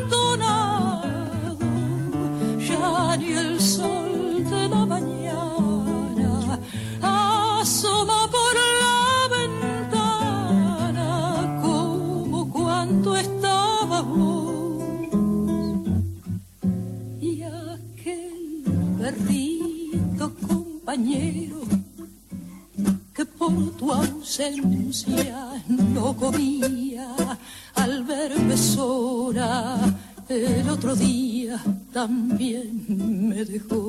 abandonado, 0.00 0.48
ya 2.66 3.16
ni 3.18 3.32
el 3.34 3.60
sol 3.60 4.42
de 4.48 4.68
la 4.70 4.86
mañana. 4.86 6.58
Asoma 7.02 8.26
por 8.30 8.54
la 8.82 9.28
ventana 9.36 11.10
como 11.60 12.50
cuando 12.50 13.14
estaba 13.14 14.00
vos. 14.00 14.82
Y 17.20 17.42
aquel 17.42 18.64
perrito 18.98 20.34
compañero 20.48 21.60
que 23.14 23.24
por 23.26 23.52
tu 23.76 23.92
ausencia 23.92 24.77
no 25.68 26.16
comía 26.16 27.14
al 27.74 28.04
verme 28.04 28.56
sola 28.56 29.78
el 30.28 30.68
otro 30.68 30.94
día 30.94 31.58
también 31.92 33.28
me 33.28 33.44
dejó. 33.44 33.87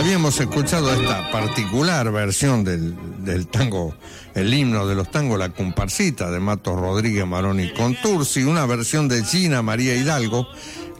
Habíamos 0.00 0.40
escuchado 0.40 0.90
esta 0.94 1.30
particular 1.30 2.10
versión 2.10 2.64
del, 2.64 2.94
del 3.22 3.46
tango, 3.46 3.94
el 4.34 4.52
himno 4.52 4.86
de 4.86 4.94
los 4.94 5.10
tangos, 5.10 5.38
la 5.38 5.50
comparsita 5.50 6.30
de 6.30 6.40
Matos 6.40 6.80
Rodríguez 6.80 7.26
Maroni 7.26 7.70
Contursi, 7.74 8.42
una 8.44 8.64
versión 8.64 9.08
de 9.08 9.22
Gina 9.22 9.60
María 9.60 9.94
Hidalgo, 9.94 10.48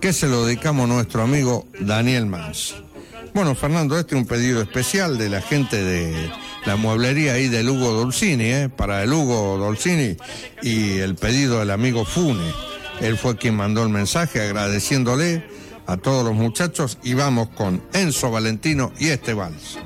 que 0.02 0.12
se 0.12 0.28
lo 0.28 0.44
dedicamos 0.44 0.84
a 0.84 0.92
nuestro 0.92 1.22
amigo 1.22 1.66
Daniel 1.80 2.26
Mansi. 2.26 2.74
Bueno, 3.32 3.54
Fernando, 3.54 3.98
este 3.98 4.16
es 4.16 4.20
un 4.20 4.26
pedido 4.26 4.60
especial 4.60 5.16
de 5.16 5.30
la 5.30 5.40
gente 5.40 5.82
de 5.82 6.30
la 6.66 6.76
mueblería 6.76 7.32
ahí 7.32 7.48
del 7.48 7.70
Hugo 7.70 7.92
Dolcini, 7.92 8.44
¿eh? 8.44 8.68
para 8.68 9.02
el 9.02 9.12
Hugo 9.14 9.56
Dolcini 9.56 10.18
y 10.62 10.98
el 10.98 11.14
pedido 11.14 11.60
del 11.60 11.70
amigo 11.70 12.04
Fune. 12.04 12.52
Él 13.00 13.16
fue 13.16 13.38
quien 13.38 13.56
mandó 13.56 13.82
el 13.82 13.88
mensaje 13.88 14.42
agradeciéndole 14.42 15.42
a 15.90 15.96
todos 15.96 16.24
los 16.24 16.34
muchachos 16.34 16.98
y 17.02 17.14
vamos 17.14 17.48
con 17.48 17.82
Enzo 17.92 18.30
Valentino 18.30 18.92
y 19.00 19.08
este 19.08 19.34
vals. 19.34 19.76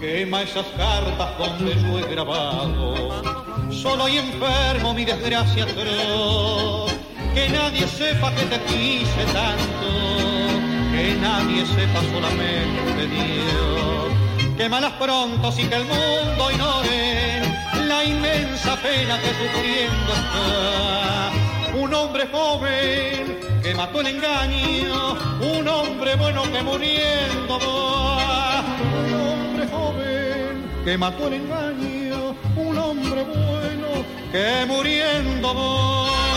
Quema 0.00 0.42
esas 0.42 0.66
cartas 0.76 1.38
donde 1.38 1.74
yo 1.80 1.98
he 2.00 2.10
grabado. 2.10 3.22
Solo 3.70 4.08
y 4.08 4.18
enfermo 4.18 4.94
mi 4.94 5.04
desgracia 5.04 5.62
atroz. 5.62 6.92
Que 7.34 7.48
nadie 7.50 7.86
sepa 7.86 8.34
que 8.34 8.46
te 8.46 8.60
quise 8.64 9.24
tanto. 9.32 10.43
Que 10.94 11.16
nadie 11.16 11.66
sepa 11.66 12.00
solamente 12.12 13.06
Dios. 13.08 14.56
Quémalas 14.56 14.92
pronto 14.92 15.50
sin 15.50 15.68
que 15.68 15.74
el 15.74 15.86
mundo 15.86 16.50
ignore 16.52 17.42
la 17.88 18.04
inmensa 18.04 18.76
pena 18.76 19.18
que 19.18 19.30
sufriendo 19.40 20.12
está. 20.14 21.32
Un 21.82 21.92
hombre 21.92 22.28
joven 22.30 23.38
que 23.60 23.74
mató 23.74 24.02
el 24.02 24.06
engaño, 24.06 25.16
un 25.40 25.66
hombre 25.66 26.14
bueno 26.14 26.44
que 26.52 26.62
muriendo 26.62 27.58
va. 27.58 28.62
Un 29.00 29.14
hombre 29.14 29.66
joven 29.66 30.84
que 30.84 30.96
mató 30.96 31.26
el 31.26 31.34
engaño, 31.34 32.36
un 32.54 32.78
hombre 32.78 33.24
bueno 33.24 33.88
que 34.30 34.64
muriendo 34.68 35.54
va. 35.54 36.33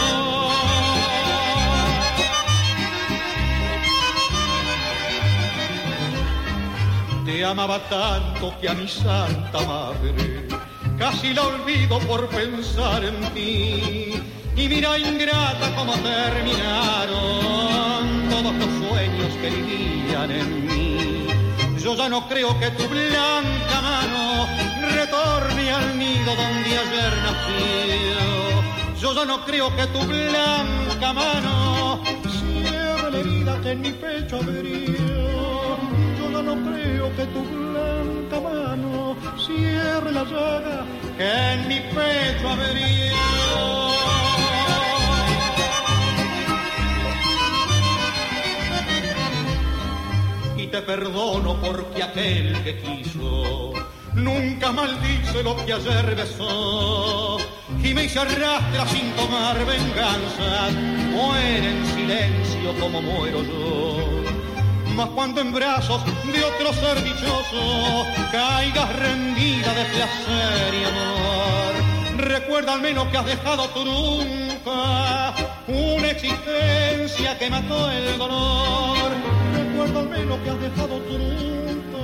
Te 7.28 7.44
amaba 7.44 7.78
tanto 7.90 8.58
que 8.62 8.70
a 8.70 8.74
mi 8.74 8.88
santa 8.88 9.60
madre 9.68 10.48
casi 10.98 11.34
la 11.34 11.44
olvido 11.44 12.00
por 12.08 12.26
pensar 12.30 13.04
en 13.04 13.20
ti. 13.34 14.14
Y 14.56 14.70
mira 14.70 14.98
ingrata 14.98 15.76
cómo 15.76 15.92
terminaron 15.96 17.20
todos 18.30 18.56
los 18.56 18.70
sueños 18.80 19.34
que 19.42 19.50
vivían 19.50 20.32
en 20.32 20.68
mí. 20.68 21.28
Yo 21.84 21.98
ya 21.98 22.08
no 22.08 22.30
creo 22.30 22.58
que 22.62 22.72
tu 22.72 22.88
blanca 22.88 23.82
mano 23.82 24.48
retorne 24.96 25.70
al 25.70 26.00
nido 26.00 26.34
donde 26.34 26.78
ayer 26.80 27.14
nació. 27.28 29.02
Yo 29.02 29.14
ya 29.14 29.26
no 29.26 29.44
creo 29.44 29.76
que 29.76 29.86
tu 29.88 30.00
blanca 30.00 31.12
mano 31.12 32.02
cierre 32.40 33.12
la 33.12 33.18
herida 33.20 33.62
que 33.62 33.72
en 33.72 33.82
mi 33.82 33.92
pecho 33.92 34.38
abrió. 34.38 35.07
No 36.48 36.56
creo 36.64 37.14
que 37.18 37.26
tu 37.26 37.44
blanca 37.44 38.40
mano 38.40 39.18
cierre 39.46 40.14
la 40.14 40.24
llaga 40.24 40.86
que 41.18 41.54
en 41.54 41.68
mi 41.68 41.80
pecho 41.94 42.48
abrió. 42.48 43.18
y 50.58 50.68
te 50.68 50.82
perdono 50.84 51.60
porque 51.60 52.02
aquel 52.02 52.64
que 52.64 52.78
quiso 52.80 53.74
nunca 54.14 54.72
maldice 54.72 55.44
lo 55.44 55.54
que 55.66 55.74
ayer 55.74 56.16
besó 56.16 57.38
y 57.84 57.94
me 57.94 58.06
hizo 58.06 58.22
arrastra 58.22 58.88
sin 58.88 59.12
tomar 59.18 59.58
venganza 59.66 60.70
muere 61.12 61.72
en 61.72 61.86
silencio 61.88 62.74
como 62.80 63.02
muero 63.02 63.44
yo 63.44 64.37
mas 64.98 65.10
cuando 65.10 65.42
en 65.42 65.54
brazos 65.54 66.02
de 66.06 66.44
otro 66.44 66.74
ser 66.74 67.04
dichoso 67.04 68.04
caigas 68.32 68.96
rendida 68.96 69.72
de 69.76 69.86
placer 69.86 70.74
y 70.74 70.84
amor 70.86 72.18
recuerda 72.18 72.74
al 72.74 72.82
menos 72.82 73.08
que 73.10 73.18
has 73.18 73.26
dejado 73.28 73.70
trunca 73.70 75.36
una 75.68 76.08
existencia 76.10 77.38
que 77.38 77.48
mató 77.48 77.92
el 77.92 78.18
dolor 78.18 79.12
recuerda 79.54 80.00
al 80.00 80.10
menos 80.10 80.40
que 80.40 80.50
has 80.50 80.62
dejado 80.62 80.98
trunca 81.02 82.04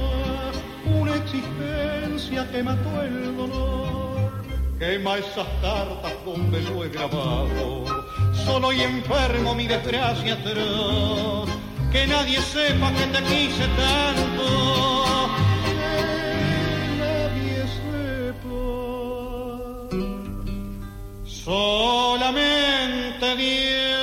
una 0.86 1.15
existencia 1.15 2.52
que 2.52 2.61
mató 2.61 3.02
el 3.02 3.36
dolor 3.36 4.14
Quema 4.78 5.18
esas 5.18 5.48
cartas 5.61 6.14
donde 6.26 6.61
lo 6.61 6.84
he 6.84 6.90
grabado. 6.90 7.86
Solo 8.45 8.74
y 8.74 8.82
enfermo 8.82 9.56
mi 9.56 9.65
desgracia 9.65 10.34
atroz. 10.34 11.49
Que 11.94 12.07
nadie 12.07 12.41
sepa 12.41 12.91
que 12.91 13.06
te 13.14 13.22
quise 13.30 13.65
tanto. 13.78 14.48
Que 15.64 15.74
nadie 17.03 17.60
sepa. 17.78 18.64
Solamente 21.45 23.26
Dios. 23.36 24.03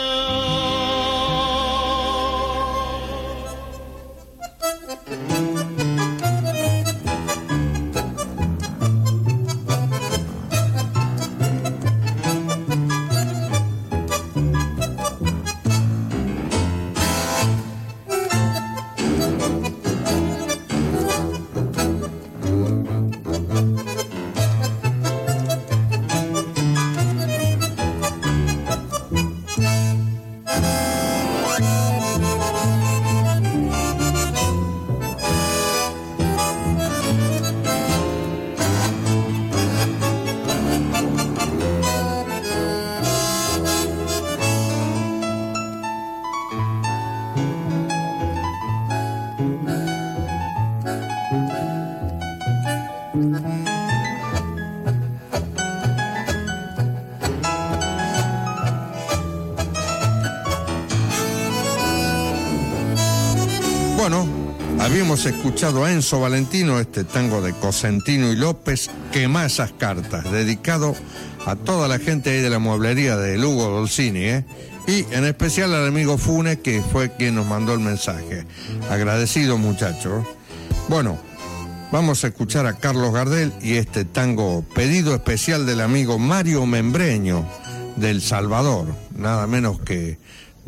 Habíamos 65.10 65.26
escuchado 65.26 65.84
a 65.84 65.90
Enzo 65.90 66.20
Valentino, 66.20 66.78
este 66.78 67.02
tango 67.02 67.42
de 67.42 67.52
Cosentino 67.52 68.30
y 68.30 68.36
López, 68.36 68.90
Quema 69.10 69.44
esas 69.44 69.72
cartas, 69.72 70.30
dedicado 70.30 70.94
a 71.46 71.56
toda 71.56 71.88
la 71.88 71.98
gente 71.98 72.30
ahí 72.30 72.40
de 72.40 72.48
la 72.48 72.60
mueblería 72.60 73.16
de 73.16 73.36
Lugo 73.36 73.70
Dolcini, 73.70 74.20
¿eh? 74.20 74.44
Y 74.86 75.04
en 75.12 75.24
especial 75.24 75.74
al 75.74 75.88
amigo 75.88 76.16
Fune, 76.16 76.60
que 76.60 76.80
fue 76.92 77.10
quien 77.10 77.34
nos 77.34 77.46
mandó 77.46 77.74
el 77.74 77.80
mensaje. 77.80 78.44
Agradecido 78.88 79.58
muchacho. 79.58 80.24
Bueno, 80.88 81.18
vamos 81.90 82.22
a 82.22 82.28
escuchar 82.28 82.66
a 82.66 82.74
Carlos 82.74 83.12
Gardel 83.12 83.52
y 83.60 83.78
este 83.78 84.04
tango 84.04 84.64
pedido 84.76 85.12
especial 85.12 85.66
del 85.66 85.80
amigo 85.80 86.20
Mario 86.20 86.66
Membreño, 86.66 87.44
del 87.96 88.22
Salvador, 88.22 88.86
nada 89.16 89.48
menos 89.48 89.80
que 89.80 90.18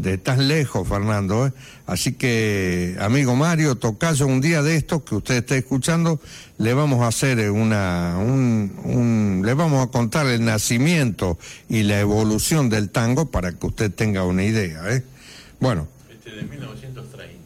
de 0.03 0.19
tan 0.19 0.49
lejos, 0.49 0.87
Fernando. 0.89 1.47
¿eh? 1.47 1.53
Así 1.87 2.13
que, 2.15 2.97
amigo 3.01 3.37
Mario, 3.37 3.77
tocayo 3.77 4.27
un 4.27 4.41
día 4.41 4.63
de 4.63 4.77
estos 4.77 5.03
que 5.03 5.15
usted 5.15 5.37
esté 5.37 5.59
escuchando, 5.59 6.21
le 6.59 6.75
vamos 6.75 7.01
a 7.03 7.07
hacer 7.09 7.51
una, 7.51 8.17
un, 8.19 8.73
un- 8.85 9.43
le 9.45 9.55
vamos 9.55 9.87
a 9.87 9.91
contar 9.91 10.27
el 10.27 10.45
nacimiento 10.45 11.39
y 11.69 11.85
la 11.85 12.01
evolución 12.01 12.69
del 12.69 12.91
tango 12.91 13.31
para 13.31 13.53
que 13.53 13.67
usted 13.67 13.91
tenga 13.93 14.25
una 14.25 14.45
idea. 14.45 14.83
¿eh? 14.93 15.05
Bueno, 15.61 15.87
Este 16.11 16.31
de 16.31 16.43
1930. 16.43 17.39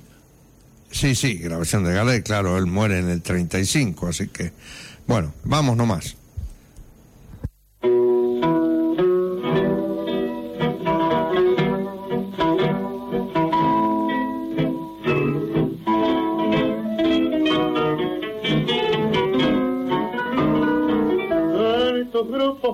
sí, 0.90 1.14
sí, 1.14 1.34
grabación 1.34 1.84
de 1.84 1.92
Gardel, 1.92 2.22
claro, 2.22 2.56
él 2.58 2.66
muere 2.66 2.98
en 2.98 3.10
el 3.10 3.20
35, 3.22 4.08
así 4.08 4.28
que, 4.28 4.52
bueno, 5.06 5.32
vamos 5.44 5.76
nomás. 5.76 6.16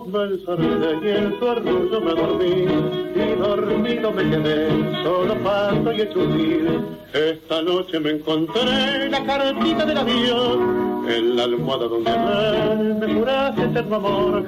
Me 0.00 0.24
ensarté 0.24 0.98
y 1.02 1.08
en 1.10 1.38
su 1.38 1.48
arrullo 1.48 2.00
me 2.00 2.14
dormí 2.14 2.66
y 3.14 3.34
dormido 3.38 4.10
me 4.10 4.30
quedé, 4.30 4.68
solo 5.02 5.34
paso 5.42 5.92
y 5.92 6.08
chupir. 6.12 6.80
Esta 7.12 7.60
noche 7.60 8.00
me 8.00 8.10
encontré 8.12 9.10
la 9.10 9.22
cartita 9.24 9.84
del 9.84 9.98
avión 9.98 11.04
en 11.08 11.36
la 11.36 11.44
almohada 11.44 11.88
donde 11.88 13.06
me 13.06 13.14
juraste 13.14 13.64
eterno 13.64 13.96
amor, 13.96 14.44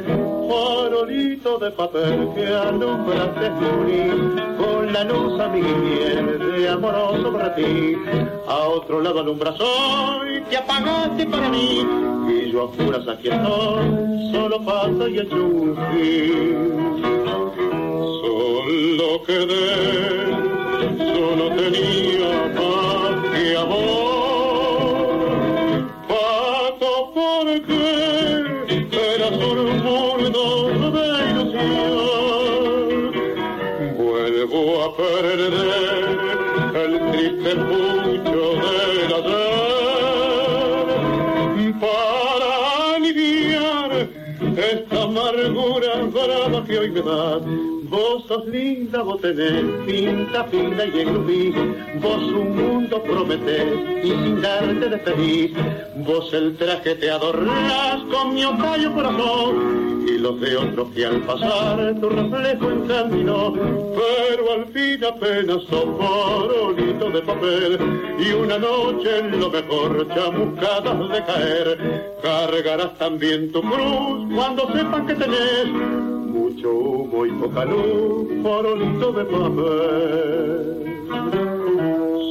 farolito 0.48 1.58
de 1.58 1.70
papel 1.70 2.30
que 2.34 2.46
alumbraste 2.46 3.50
unir 3.80 4.54
con 4.58 4.92
la 4.92 5.04
luz 5.04 5.40
a 5.40 5.48
mi 5.48 5.62
de 5.62 6.68
amoroso 6.68 7.32
para 7.32 7.54
ti. 7.54 7.96
A 8.48 8.58
otro 8.68 9.00
lado 9.00 9.20
alumbras 9.20 9.58
hoy, 9.60 10.42
te 10.48 10.56
apagaste 10.56 11.26
para 11.26 11.48
mí 11.48 11.86
y 12.28 12.50
yo 12.52 12.64
apuras 12.64 13.06
aquí 13.08 13.28
estoy, 13.28 14.32
solo 14.32 14.60
paso 14.64 15.08
y 15.08 15.18
un 15.18 15.76
fin. 15.92 16.94
Solo 18.22 19.22
quedé, 19.26 20.26
solo 21.14 21.48
tenía 21.56 22.52
más 22.54 23.32
que 23.32 23.56
amor. 23.56 24.13
Perder 34.96 35.52
el 36.74 36.92
triste 37.10 37.52
pucho 37.56 38.44
del 38.64 39.12
ayer 39.18 39.74
para 41.80 42.50
aliviar 42.94 43.90
esta 44.56 45.02
amargura 45.02 45.92
brava 46.12 46.64
que 46.64 46.78
hoy 46.78 46.90
me 46.90 47.02
da. 47.02 47.73
Vos 47.90 48.24
sos 48.26 48.46
linda, 48.46 49.02
vos 49.02 49.20
tenés 49.20 49.64
pinta 49.86 50.44
fina 50.44 50.84
y 50.86 51.00
engrupí. 51.00 51.52
Vos 52.00 52.22
un 52.22 52.56
mundo 52.56 53.02
prometés 53.02 53.74
y 54.02 54.08
sin 54.08 54.40
darte 54.40 54.88
despedís. 54.88 55.52
Vos 55.96 56.32
el 56.32 56.56
traje 56.56 56.94
te 56.94 57.10
adornás 57.10 58.02
con 58.10 58.34
mi 58.34 58.44
ocayo 58.44 58.92
corazón 58.94 60.06
y 60.08 60.18
los 60.18 60.40
de 60.40 60.56
otros 60.56 60.88
que 60.94 61.04
al 61.04 61.20
pasar 61.22 61.94
tu 62.00 62.08
reflejo 62.08 62.70
encaminó. 62.70 63.52
Pero 63.52 64.52
al 64.52 64.66
fin 64.72 65.04
apenas 65.04 65.62
son 65.68 65.98
farolitos 65.98 67.12
de 67.12 67.20
papel 67.20 67.78
y 68.18 68.32
una 68.32 68.58
noche 68.58 69.18
en 69.18 69.40
lo 69.40 69.50
mejor 69.50 70.08
chamuscadas 70.14 71.08
de 71.10 71.24
caer. 71.24 72.16
Cargarás 72.22 72.96
también 72.96 73.52
tu 73.52 73.60
cruz 73.60 74.34
cuando 74.34 74.72
sepan 74.72 75.06
que 75.06 75.14
tenés 75.14 76.03
mucho 76.54 76.70
humo 76.70 77.26
y 77.26 77.32
poca 77.32 77.64
luz, 77.64 78.26
farolito 78.42 79.12
de 79.12 79.24
papel. 79.24 80.84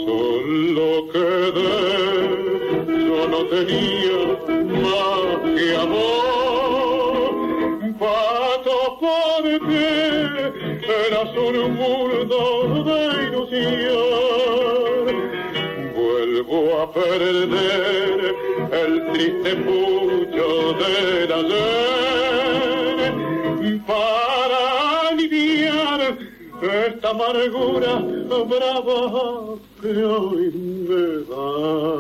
Solo 0.06 1.08
quedé, 1.12 1.76
yo 2.88 3.20
no 3.28 3.40
tenía 3.48 4.20
más 4.82 5.38
que 5.56 5.76
amor. 5.76 7.32
Pato 8.00 8.78
porque 9.00 9.86
eras 11.08 11.32
un 11.38 11.56
mundo 11.76 12.40
de 12.86 13.00
ilusión. 13.28 15.14
Vuelvo 15.96 16.60
a 16.82 16.84
perder 16.92 18.18
el 18.72 18.92
triste 19.12 19.52
pucho 19.56 20.46
del 20.74 21.32
ayer 21.32 22.83
esta 26.64 27.10
amargura 27.10 28.00
brava 28.46 29.60
que 29.82 30.04
hoy 30.04 30.52
me 30.52 31.26
da. 31.26 31.94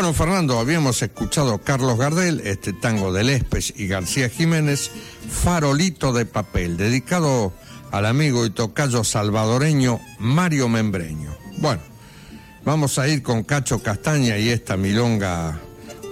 Bueno, 0.00 0.14
Fernando, 0.14 0.58
habíamos 0.58 1.02
escuchado 1.02 1.58
Carlos 1.58 1.98
Gardel, 1.98 2.40
este 2.46 2.72
tango 2.72 3.12
de 3.12 3.22
Lespes 3.22 3.74
y 3.76 3.86
García 3.86 4.30
Jiménez, 4.30 4.90
Farolito 5.28 6.14
de 6.14 6.24
papel, 6.24 6.78
dedicado 6.78 7.52
al 7.90 8.06
amigo 8.06 8.46
y 8.46 8.50
tocayo 8.50 9.04
salvadoreño 9.04 10.00
Mario 10.18 10.70
Membreño. 10.70 11.36
Bueno, 11.58 11.82
vamos 12.64 12.98
a 12.98 13.08
ir 13.08 13.22
con 13.22 13.42
Cacho 13.42 13.82
Castaña 13.82 14.38
y 14.38 14.48
esta 14.48 14.78
milonga 14.78 15.60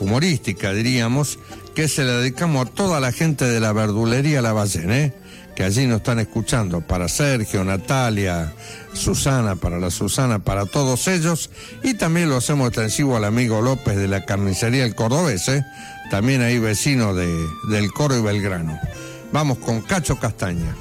humorística, 0.01 0.75
diríamos, 0.75 1.39
que 1.75 1.89
se 1.89 2.05
la 2.05 2.19
dedicamos 2.19 2.67
a 2.67 2.71
toda 2.71 3.01
la 3.01 3.11
gente 3.11 3.47
de 3.47 3.59
la 3.59 3.73
verdulería 3.73 4.43
La 4.43 4.53
Ballena, 4.53 4.99
¿eh? 4.99 5.15
Que 5.59 5.65
allí 5.65 5.89
nos 5.89 5.97
están 5.97 6.21
escuchando, 6.21 6.83
para 6.83 7.09
Sergio, 7.09 7.65
Natalia, 7.65 8.53
Susana, 8.93 9.57
para 9.57 9.81
la 9.81 9.91
Susana, 9.91 10.39
para 10.39 10.67
todos 10.67 11.09
ellos, 11.09 11.51
y 11.83 11.95
también 11.95 12.31
lo 12.31 12.37
hacemos 12.37 12.69
extensivo 12.69 13.17
al 13.17 13.25
amigo 13.25 13.61
López 13.61 13.97
de 13.97 14.07
la 14.07 14.25
carnicería 14.25 14.85
El 14.85 14.95
Cordobés, 14.95 15.49
¿eh? 15.49 15.65
también 16.13 16.43
ahí 16.43 16.61
vecino 16.61 17.13
de, 17.13 17.27
del 17.71 17.91
Coro 17.91 18.17
y 18.17 18.23
Belgrano. 18.23 18.79
Vamos 19.33 19.59
con 19.59 19.81
Cacho 19.81 20.21
Castaña. 20.21 20.77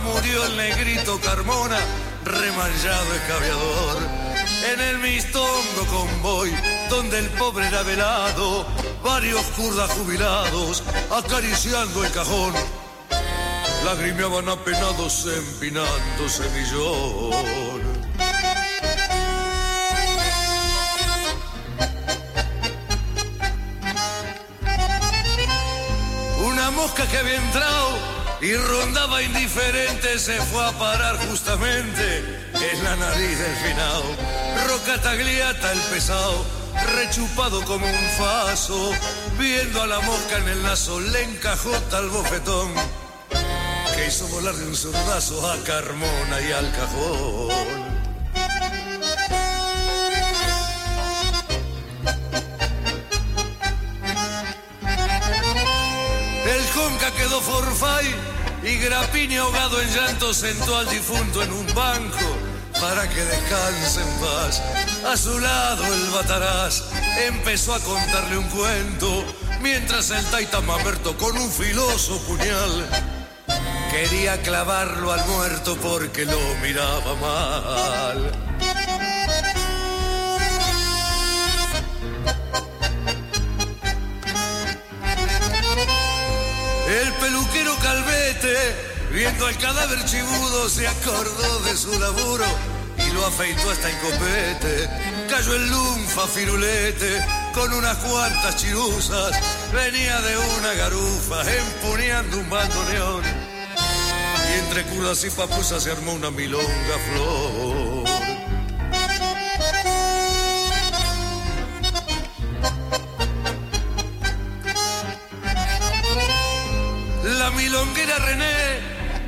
Murió 0.00 0.46
el 0.46 0.56
negrito 0.56 1.20
Carmona, 1.20 1.78
remanchado 2.24 3.14
escabeador. 3.14 3.98
En 4.72 4.80
el 4.80 4.98
mistongo 4.98 5.86
convoy, 5.90 6.52
donde 6.88 7.18
el 7.18 7.28
pobre 7.30 7.66
era 7.66 7.82
velado, 7.82 8.66
varios 9.02 9.42
kurdas 9.56 9.90
jubilados 9.92 10.82
acariciando 11.10 12.04
el 12.04 12.10
cajón. 12.12 12.54
Lagrimeaban 13.84 14.48
apenados 14.48 15.26
empinando 15.26 16.28
semillón. 16.28 17.80
Una 26.44 26.70
mosca 26.70 27.06
que 27.06 27.18
había 27.18 27.36
entrado 27.36 28.09
y 28.42 28.54
rondaba 28.54 29.22
indiferente 29.22 30.18
se 30.18 30.40
fue 30.40 30.64
a 30.66 30.72
parar 30.72 31.16
justamente 31.28 32.18
en 32.54 32.84
la 32.84 32.96
nariz 32.96 33.38
del 33.38 33.56
finao. 33.56 34.02
Roca 34.66 35.00
tagliata 35.02 35.72
el 35.72 35.80
pesado, 35.92 36.44
rechupado 36.96 37.62
como 37.64 37.86
un 37.86 38.10
faso, 38.18 38.92
viendo 39.38 39.82
a 39.82 39.86
la 39.86 40.00
mosca 40.00 40.38
en 40.38 40.48
el 40.48 40.62
naso, 40.62 41.00
le 41.00 41.22
encajó 41.24 41.70
tal 41.90 42.08
bofetón 42.08 42.72
que 43.94 44.06
hizo 44.06 44.26
volar 44.28 44.54
de 44.54 44.66
un 44.66 44.76
zurdazo 44.76 45.50
a 45.50 45.56
Carmona 45.64 46.40
y 46.40 46.52
al 46.52 46.72
cajón. 46.72 47.89
Quedó 57.40 57.52
forfait 57.52 58.16
y 58.62 58.76
Grappini 58.76 59.36
ahogado 59.36 59.80
en 59.80 59.88
llanto 59.94 60.34
sentó 60.34 60.76
al 60.76 60.88
difunto 60.88 61.42
en 61.42 61.52
un 61.52 61.66
banco 61.74 62.18
para 62.80 63.08
que 63.08 63.22
descanse 63.22 64.00
en 64.00 64.20
paz. 64.20 64.62
A 65.06 65.16
su 65.16 65.38
lado 65.38 65.84
el 65.86 66.10
Bataraz 66.10 66.84
empezó 67.26 67.74
a 67.74 67.80
contarle 67.80 68.38
un 68.38 68.48
cuento 68.48 69.24
mientras 69.60 70.10
el 70.10 70.24
Taita 70.26 70.60
Mamerto 70.60 71.16
con 71.16 71.36
un 71.36 71.50
filoso 71.50 72.18
puñal 72.26 72.88
quería 73.90 74.40
clavarlo 74.42 75.12
al 75.12 75.26
muerto 75.26 75.76
porque 75.76 76.24
lo 76.24 76.38
miraba 76.62 77.14
mal. 77.16 78.32
Peluquero 87.20 87.76
Calvete, 87.82 88.56
viendo 89.12 89.46
al 89.46 89.56
cadáver 89.58 90.04
chibudo, 90.04 90.68
se 90.68 90.88
acordó 90.88 91.60
de 91.60 91.76
su 91.76 91.98
laburo 91.98 92.44
y 92.96 93.12
lo 93.12 93.26
afeitó 93.26 93.70
hasta 93.70 93.90
el 93.90 93.98
copete. 93.98 94.88
Cayó 95.28 95.54
el 95.54 95.70
lunfa 95.70 96.26
firulete 96.26 97.24
con 97.54 97.72
unas 97.72 97.96
cuantas 97.98 98.56
chiruzas, 98.56 99.38
venía 99.72 100.20
de 100.20 100.36
una 100.36 100.72
garufa 100.74 101.42
empuñando 101.52 102.38
un 102.38 102.50
bandoneón. 102.50 103.22
Y 104.48 104.58
entre 104.64 104.82
culas 104.84 105.22
y 105.24 105.30
papusas 105.30 105.82
se 105.82 105.92
armó 105.92 106.14
una 106.14 106.30
milonga 106.30 106.98
flor. 107.12 107.89
La 117.40 117.50
milonguera 117.52 118.18
René, 118.18 118.80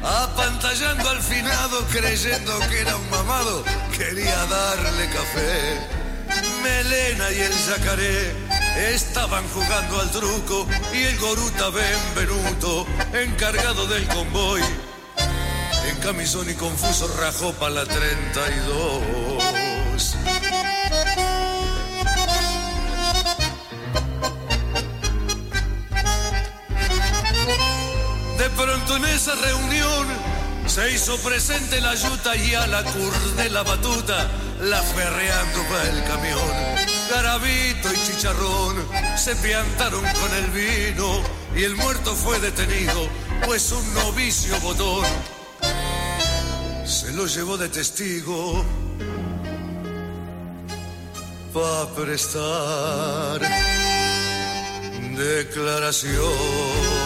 apantallando 0.02 1.08
al 1.08 1.23
finado, 1.23 1.82
creyendo 1.91 2.58
que 2.68 2.81
era 2.81 2.94
un 2.94 3.08
mamado, 3.08 3.65
quería 3.97 4.36
darle 4.50 5.08
café. 5.08 5.81
Melena 6.62 7.31
y 7.31 7.41
el 7.41 7.52
yacaré 7.52 8.34
estaban 8.92 9.49
jugando 9.49 9.99
al 9.99 10.10
truco 10.10 10.66
y 10.92 11.05
el 11.05 11.18
goruta 11.18 11.70
Benvenuto, 11.70 12.86
encargado 13.15 13.86
del 13.86 14.07
convoy, 14.08 14.60
en 15.89 15.97
camisón 16.00 16.50
y 16.50 16.55
confuso 16.55 17.08
rajó 17.18 17.55
para 17.55 17.76
la 17.76 17.86
32. 17.86 19.22
Pronto 28.56 28.97
en 28.97 29.05
esa 29.06 29.34
reunión 29.34 30.06
se 30.66 30.92
hizo 30.92 31.16
presente 31.18 31.81
la 31.81 31.94
yuta 31.94 32.36
y 32.36 32.55
a 32.55 32.66
la 32.66 32.82
cur 32.84 33.34
de 33.36 33.50
la 33.50 33.62
batuta, 33.62 34.31
la 34.60 34.81
ferreando 34.82 35.62
para 35.64 35.90
el 35.90 36.05
camión. 36.05 36.39
Garabito 37.10 37.92
y 37.92 37.97
chicharrón 38.06 38.89
se 39.16 39.36
piantaron 39.36 40.02
con 40.02 40.34
el 40.34 40.50
vino 40.50 41.22
y 41.55 41.64
el 41.64 41.76
muerto 41.76 42.14
fue 42.14 42.39
detenido, 42.40 43.08
pues 43.44 43.70
un 43.72 43.94
novicio 43.94 44.58
botón 44.60 45.06
se 46.84 47.12
lo 47.12 47.26
llevó 47.26 47.56
de 47.56 47.68
testigo 47.68 48.64
para 51.52 51.86
prestar 51.94 53.40
declaración. 55.16 57.01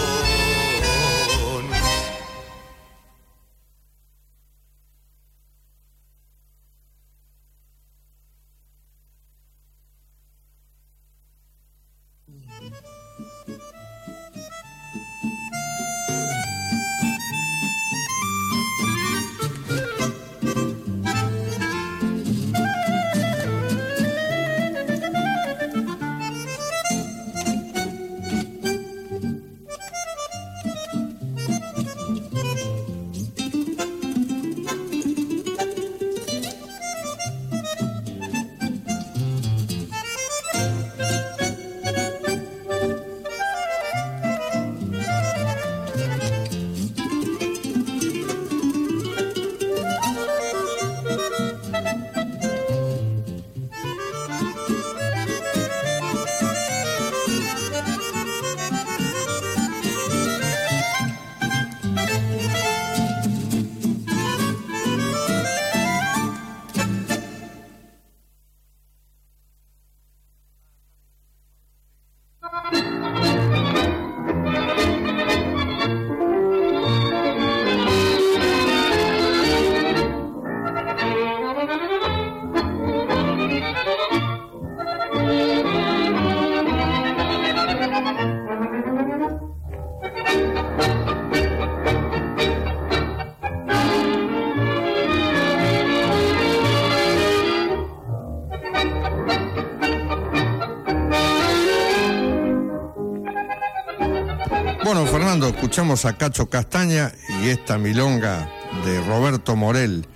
Escuchamos 105.76 106.06
a 106.06 106.16
Cacho 106.16 106.48
Castaña 106.48 107.12
y 107.42 107.48
esta 107.48 107.76
milonga 107.76 108.50
de 108.86 108.98
Roberto 109.02 109.56
Morel, 109.56 110.06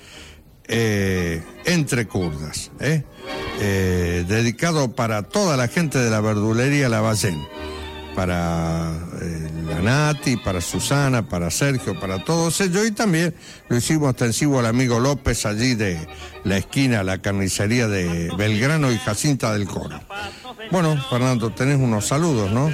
eh, 0.66 1.42
Entre 1.66 2.08
Curdas, 2.08 2.70
¿eh? 2.80 3.04
Eh, 3.60 4.24
dedicado 4.26 4.92
para 4.94 5.22
toda 5.22 5.58
la 5.58 5.68
gente 5.68 5.98
de 5.98 6.08
la 6.08 6.22
verdulería 6.22 6.88
Lavallén, 6.88 7.46
para 8.14 8.90
eh, 9.20 9.50
la 9.68 9.80
Nati, 9.82 10.38
para 10.38 10.62
Susana, 10.62 11.28
para 11.28 11.50
Sergio, 11.50 12.00
para 12.00 12.24
todos 12.24 12.58
ellos 12.62 12.86
y 12.86 12.92
también 12.92 13.34
lo 13.68 13.76
hicimos 13.76 14.12
extensivo 14.12 14.60
al 14.60 14.66
amigo 14.66 14.98
López 14.98 15.44
allí 15.44 15.74
de 15.74 16.08
la 16.42 16.56
esquina, 16.56 17.02
la 17.02 17.20
carnicería 17.20 17.86
de 17.86 18.32
Belgrano 18.34 18.90
y 18.90 18.96
Jacinta 18.96 19.52
del 19.52 19.68
Coro. 19.68 20.00
Bueno, 20.70 20.96
Fernando, 21.10 21.50
tenés 21.50 21.76
unos 21.76 22.06
saludos, 22.06 22.50
¿no? 22.50 22.70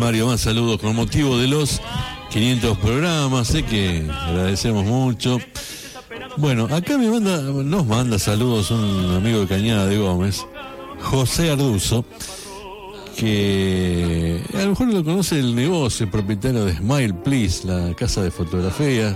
Mario, 0.00 0.28
más 0.28 0.40
saludos 0.40 0.80
con 0.80 0.96
motivo 0.96 1.36
de 1.36 1.46
los 1.46 1.82
500 2.30 2.78
programas, 2.78 3.48
sé 3.48 3.64
que 3.64 4.08
agradecemos 4.10 4.86
mucho. 4.86 5.38
Bueno, 6.38 6.68
acá 6.74 6.96
me 6.96 7.10
manda, 7.10 7.42
nos 7.42 7.86
manda 7.86 8.18
saludos 8.18 8.70
un 8.70 9.14
amigo 9.14 9.40
de 9.40 9.46
Cañada 9.46 9.86
de 9.86 9.98
Gómez, 9.98 10.46
José 11.02 11.50
Arduzo, 11.50 12.06
que 13.14 14.42
a 14.54 14.62
lo 14.62 14.70
mejor 14.70 14.88
lo 14.88 15.04
conoce 15.04 15.38
el 15.38 15.54
negocio, 15.54 16.04
el 16.04 16.10
propietario 16.10 16.64
de 16.64 16.78
Smile 16.78 17.12
Please, 17.12 17.66
la 17.66 17.94
casa 17.94 18.22
de 18.22 18.30
fotografía. 18.30 19.14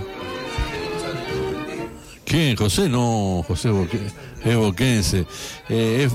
¿Quién? 2.25 2.55
José, 2.55 2.89
no, 2.89 3.43
José 3.47 3.71
Boque, 3.71 3.99
es 4.43 4.55
boquense. 4.55 5.25
Eh, 5.67 6.07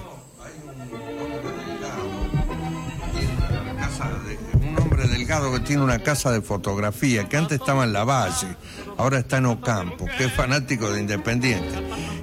que 5.31 5.61
tiene 5.61 5.83
una 5.83 6.01
casa 6.01 6.33
de 6.33 6.43
fotografía, 6.43 7.29
que 7.29 7.37
antes 7.37 7.61
estaba 7.61 7.85
en 7.85 7.93
La 7.93 8.03
Valle, 8.03 8.49
ahora 8.97 9.21
está 9.21 9.39
en 9.39 9.47
Ocampo, 9.47 10.07
que 10.19 10.25
es 10.25 10.33
fanático 10.33 10.91
de 10.91 11.01
Independiente. 11.01 11.71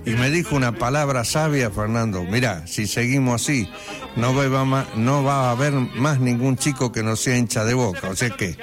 Y 0.06 0.12
me 0.12 0.30
dijo 0.30 0.58
una 0.58 0.74
palabra 0.74 1.24
sabia, 1.24 1.72
Fernando, 1.72 2.24
mira, 2.24 2.68
si 2.68 2.86
seguimos 2.86 3.42
así, 3.42 3.70
no 4.18 4.36
va, 4.36 5.48
a 5.48 5.52
haber 5.52 5.72
más 5.72 6.20
ningún 6.20 6.58
chico 6.58 6.92
que 6.92 7.02
no 7.02 7.16
sea 7.16 7.38
hincha 7.38 7.64
de 7.64 7.76
boca, 7.76 8.10
o 8.10 8.16
sea 8.16 8.30
que 8.32 8.58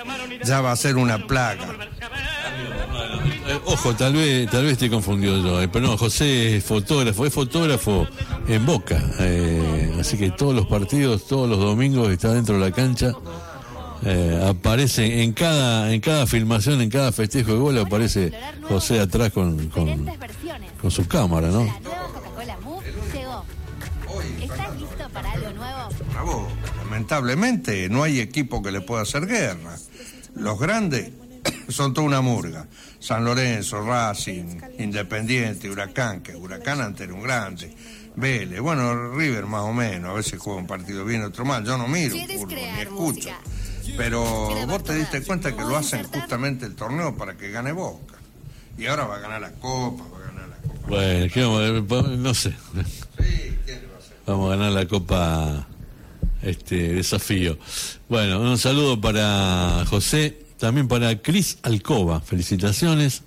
ya 0.45 0.61
va 0.61 0.73
a 0.73 0.77
ser 0.77 0.97
una 0.97 1.27
plaga. 1.27 1.67
Ojo, 3.65 3.95
tal 3.95 4.13
vez, 4.13 4.51
tal 4.51 4.65
vez 4.65 4.77
te 4.77 4.91
confundió 4.91 5.39
yo, 5.39 5.63
eh, 5.63 5.69
pero 5.69 5.87
no, 5.87 5.97
José 5.97 6.59
es 6.59 6.65
fotógrafo, 6.65 7.25
es 7.25 7.33
fotógrafo 7.33 8.07
en 8.47 8.67
Boca, 8.67 9.03
eh, 9.21 9.97
así 9.99 10.19
que 10.19 10.31
todos 10.31 10.55
los 10.55 10.67
partidos, 10.67 11.27
todos 11.27 11.49
los 11.49 11.59
domingos 11.59 12.11
está 12.11 12.33
dentro 12.35 12.59
de 12.59 12.61
la 12.61 12.73
cancha, 12.73 13.15
eh, 14.07 14.45
aparece 14.49 15.23
en 15.23 15.33
cada, 15.33 15.93
en 15.93 16.01
cada 16.01 16.27
filmación, 16.27 16.81
en 16.81 16.91
cada 16.91 17.13
festejo 17.13 17.53
de 17.53 17.59
gol 17.59 17.79
aparece 17.79 18.33
José 18.63 19.01
atrás 19.01 19.33
con, 19.33 19.69
con, 19.69 20.07
con 20.81 20.91
su 20.91 21.07
cámara, 21.07 21.49
¿no? 21.49 21.67
Coca-Cola 22.13 22.59
Move 22.61 22.85
llegó. 23.13 23.45
¿Estás 24.43 24.81
listo 24.81 25.09
para 25.13 25.33
algo 25.33 25.51
nuevo? 25.51 25.89
Bravo. 26.13 26.49
Lamentablemente 26.79 27.89
no 27.89 28.03
hay 28.03 28.21
equipo 28.21 28.63
que 28.63 28.71
le 28.71 28.81
pueda 28.81 29.03
hacer 29.03 29.27
guerra. 29.27 29.77
Los 30.35 30.59
grandes 30.59 31.11
son 31.69 31.95
toda 31.95 32.07
una 32.07 32.21
murga. 32.21 32.67
San 32.99 33.25
Lorenzo, 33.25 33.83
Racing, 33.83 34.61
Independiente, 34.79 35.69
Huracán, 35.69 36.23
que 36.23 36.35
Huracán 36.35 36.81
antes 36.81 37.07
era 37.07 37.15
un 37.15 37.23
grande. 37.23 37.75
Vélez, 38.17 38.61
bueno, 38.61 39.13
River 39.13 39.47
más 39.47 39.63
o 39.63 39.73
menos, 39.73 40.11
a 40.11 40.15
veces 40.15 40.39
juega 40.39 40.61
un 40.61 40.67
partido 40.67 41.05
bien, 41.05 41.23
otro 41.23 41.45
mal. 41.45 41.65
Yo 41.65 41.77
no 41.77 41.89
miro 41.89 42.17
fútbol, 42.17 42.55
ni 42.55 42.81
escucho. 42.81 43.31
Pero 43.97 44.23
vos 44.67 44.83
te 44.85 44.95
diste 44.95 45.23
cuenta 45.23 45.55
que 45.55 45.63
lo 45.63 45.77
hacen 45.77 46.05
justamente 46.05 46.67
el 46.67 46.75
torneo 46.75 47.17
para 47.17 47.37
que 47.37 47.51
gane 47.51 47.73
Boca. 47.73 48.15
Y 48.77 48.87
ahora 48.87 49.05
va 49.07 49.17
a 49.17 49.21
ganar 49.21 49.41
la 49.41 49.53
Copa, 49.53 50.05
va 50.13 50.19
a 50.19 50.27
ganar 50.33 50.49
la 50.49 50.57
Copa. 50.57 50.89
Bueno, 50.89 51.33
¿qué 51.33 51.43
vamos 51.43 52.05
a- 52.05 52.09
no 52.17 52.35
sé. 52.35 52.55
Vamos 54.27 54.47
a 54.53 54.57
ganar 54.57 54.73
la 54.73 54.87
Copa 54.87 55.67
este 56.43 56.95
desafío. 56.95 57.59
Bueno, 58.09 58.41
un 58.41 58.59
saludo 58.59 59.01
para 59.01 59.85
José, 59.87 60.39
también 60.59 60.89
para 60.89 61.21
Cris 61.21 61.59
Alcoba. 61.63 62.21
Felicitaciones. 62.21 63.23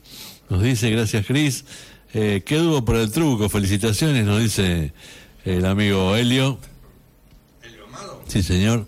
Nos 0.49 0.61
dice, 0.63 0.89
gracias 0.89 1.25
Cris. 1.25 1.65
Eh, 2.13 2.41
qué 2.45 2.57
dúo 2.57 2.83
por 2.83 2.95
el 2.95 3.11
truco, 3.11 3.47
felicitaciones, 3.49 4.25
nos 4.25 4.39
dice 4.41 4.91
el 5.45 5.65
amigo 5.65 6.15
Helio. 6.15 6.57
Sí, 8.27 8.41
señor. 8.43 8.87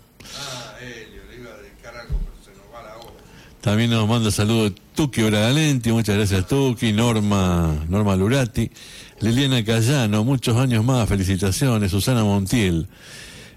También 3.60 3.90
nos 3.90 4.08
manda 4.08 4.30
saludos 4.30 4.72
Tuki 4.94 5.22
Bragalenti, 5.22 5.92
muchas 5.92 6.16
gracias 6.16 6.46
Tuki, 6.46 6.94
Norma, 6.94 7.84
Norma 7.88 8.16
Lurati, 8.16 8.70
Liliana 9.20 9.62
Cayano, 9.62 10.24
muchos 10.24 10.56
años 10.56 10.82
más, 10.82 11.06
felicitaciones, 11.06 11.90
Susana 11.90 12.24
Montiel, 12.24 12.88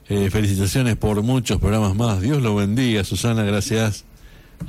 eh, 0.09 0.29
felicitaciones 0.29 0.97
por 0.97 1.21
muchos 1.23 1.57
programas 1.61 1.95
más, 1.95 2.21
Dios 2.21 2.41
lo 2.41 2.53
bendiga, 2.53 3.05
Susana, 3.05 3.43
gracias. 3.43 4.03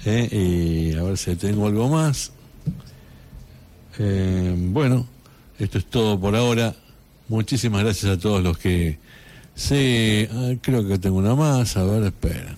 Eh, 0.05 0.93
y 0.93 0.97
a 0.97 1.03
ver 1.03 1.19
si 1.19 1.35
tengo 1.37 1.67
algo 1.67 1.89
más. 1.89 2.33
Eh, 3.99 4.55
bueno, 4.57 5.07
esto 5.59 5.79
es 5.79 5.87
todo 5.87 6.19
por 6.19 6.37
ahora. 6.37 6.75
Muchísimas 7.29 7.83
gracias 7.83 8.17
a 8.17 8.19
todos 8.19 8.43
los 8.43 8.59
que 8.59 8.99
se... 9.55 10.29
ah, 10.33 10.53
creo 10.61 10.87
que 10.87 10.99
tengo 10.99 11.17
una 11.17 11.35
más, 11.35 11.77
a 11.77 11.85
ver, 11.85 12.05
espera. 12.05 12.57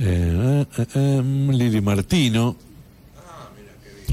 Eh, 0.00 0.64
eh, 0.78 0.86
eh, 0.94 1.22
Lili 1.50 1.80
Martino. 1.80 2.56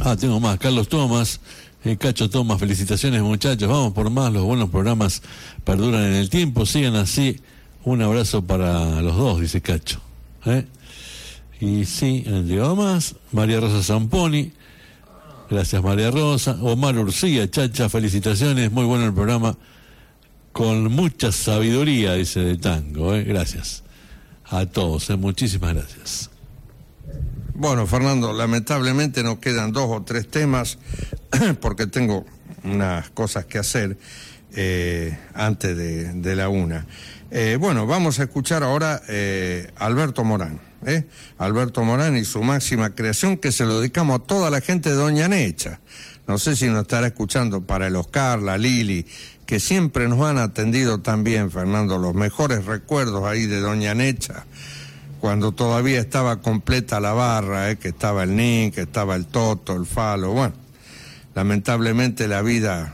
Ah, 0.01 0.15
tengo 0.15 0.39
más. 0.39 0.57
Carlos 0.57 0.89
Tomás, 0.89 1.39
eh, 1.83 1.95
Cacho 1.95 2.29
Tomás, 2.29 2.59
felicitaciones 2.59 3.21
muchachos. 3.21 3.69
Vamos 3.69 3.93
por 3.93 4.09
más, 4.09 4.33
los 4.33 4.43
buenos 4.43 4.69
programas 4.69 5.21
perduran 5.63 6.01
en 6.05 6.13
el 6.13 6.29
tiempo. 6.29 6.65
Sigan 6.65 6.95
así. 6.95 7.39
Un 7.83 8.01
abrazo 8.01 8.43
para 8.43 9.01
los 9.01 9.15
dos, 9.15 9.39
dice 9.39 9.61
Cacho. 9.61 10.01
Y 11.59 11.85
sí, 11.85 12.23
han 12.25 12.47
llegado 12.47 12.75
más. 12.75 13.15
María 13.31 13.59
Rosa 13.59 13.83
Zamponi. 13.83 14.53
Gracias 15.51 15.83
María 15.83 16.09
Rosa. 16.09 16.57
Omar 16.61 16.97
Urcía, 16.97 17.49
Chacha, 17.49 17.89
felicitaciones. 17.89 18.71
Muy 18.71 18.85
bueno 18.85 19.05
el 19.05 19.13
programa. 19.13 19.55
Con 20.51 20.91
mucha 20.91 21.31
sabiduría, 21.31 22.13
dice 22.13 22.39
de 22.39 22.57
tango. 22.57 23.11
Gracias 23.11 23.84
a 24.49 24.65
todos. 24.65 25.09
¿eh? 25.09 25.15
Muchísimas 25.15 25.73
gracias. 25.73 26.29
Bueno, 27.53 27.87
Fernando, 27.87 28.33
lamentablemente 28.33 29.23
nos 29.23 29.39
quedan 29.39 29.71
dos 29.71 29.89
o 29.89 30.03
tres 30.03 30.29
temas 30.29 30.77
porque 31.61 31.87
tengo 31.87 32.25
unas 32.63 33.09
cosas 33.11 33.45
que 33.45 33.57
hacer 33.57 33.97
eh, 34.55 35.17
antes 35.33 35.77
de, 35.77 36.35
la 36.35 36.49
una. 36.49 36.85
Eh, 37.31 37.57
bueno, 37.59 37.85
vamos 37.87 38.19
a 38.19 38.23
escuchar 38.23 38.63
ahora 38.63 39.01
Alberto 39.77 40.23
Morán. 40.23 40.59
Alberto 41.37 41.83
Morán 41.83 42.15
y 42.15 42.25
su 42.25 42.43
máxima 42.43 42.93
creación 42.93 43.37
que 43.37 43.51
se 43.51 43.65
lo 43.65 43.79
dedicamos 43.79 44.19
a 44.19 44.23
toda 44.23 44.49
la 44.49 44.61
gente 44.61 44.89
de 44.89 44.95
Doña 44.95 45.27
Necha. 45.27 45.79
No 46.27 46.39
sé 46.39 46.55
si 46.55 46.67
nos 46.67 46.81
estará 46.81 47.07
escuchando 47.07 47.61
para 47.61 47.87
el 47.87 47.95
Oscar, 47.95 48.41
la 48.41 48.57
Lili, 48.57 49.05
que 49.45 49.59
siempre 49.59 50.07
nos 50.07 50.21
han 50.21 50.37
atendido 50.37 50.99
también, 50.99 51.51
Fernando, 51.51 51.97
los 51.97 52.13
mejores 52.13 52.65
recuerdos 52.65 53.25
ahí 53.25 53.45
de 53.45 53.59
Doña 53.59 53.93
Necha 53.93 54.45
cuando 55.25 55.53
todavía 55.53 55.99
estaba 55.99 56.39
completa 56.41 56.99
la 56.99 57.13
barra, 57.13 57.71
¿eh? 57.71 57.77
que 57.77 57.87
estaba 57.87 58.23
el 58.23 58.35
Nin, 58.35 58.71
que 58.71 58.81
estaba 58.81 59.15
el 59.15 59.25
Toto, 59.25 59.75
el 59.75 59.87
Falo, 59.87 60.33
bueno, 60.33 60.53
lamentablemente 61.33 62.27
la 62.27 62.43
vida 62.43 62.93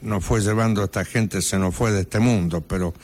nos 0.00 0.24
fue 0.24 0.40
llevando 0.40 0.80
a 0.80 0.86
esta 0.86 1.04
gente, 1.04 1.42
se 1.42 1.58
nos 1.58 1.74
fue 1.74 1.92
de 1.92 2.00
este 2.00 2.18
mundo, 2.18 2.62
pero 2.62 2.94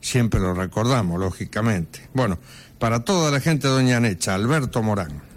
siempre 0.00 0.40
lo 0.40 0.54
recordamos, 0.54 1.20
lógicamente. 1.20 2.08
Bueno, 2.14 2.38
para 2.78 3.00
toda 3.00 3.30
la 3.30 3.38
gente 3.38 3.68
de 3.68 3.74
Doña 3.74 4.00
Necha, 4.00 4.34
Alberto 4.34 4.82
Morán. 4.82 5.31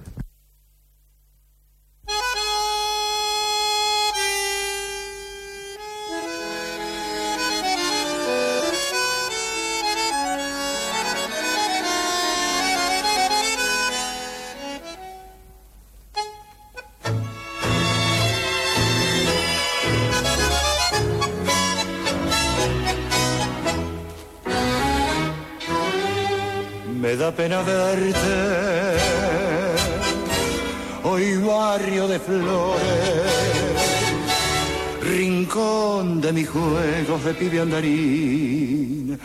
Pibe 37.36 37.60
andarín, 37.60 39.20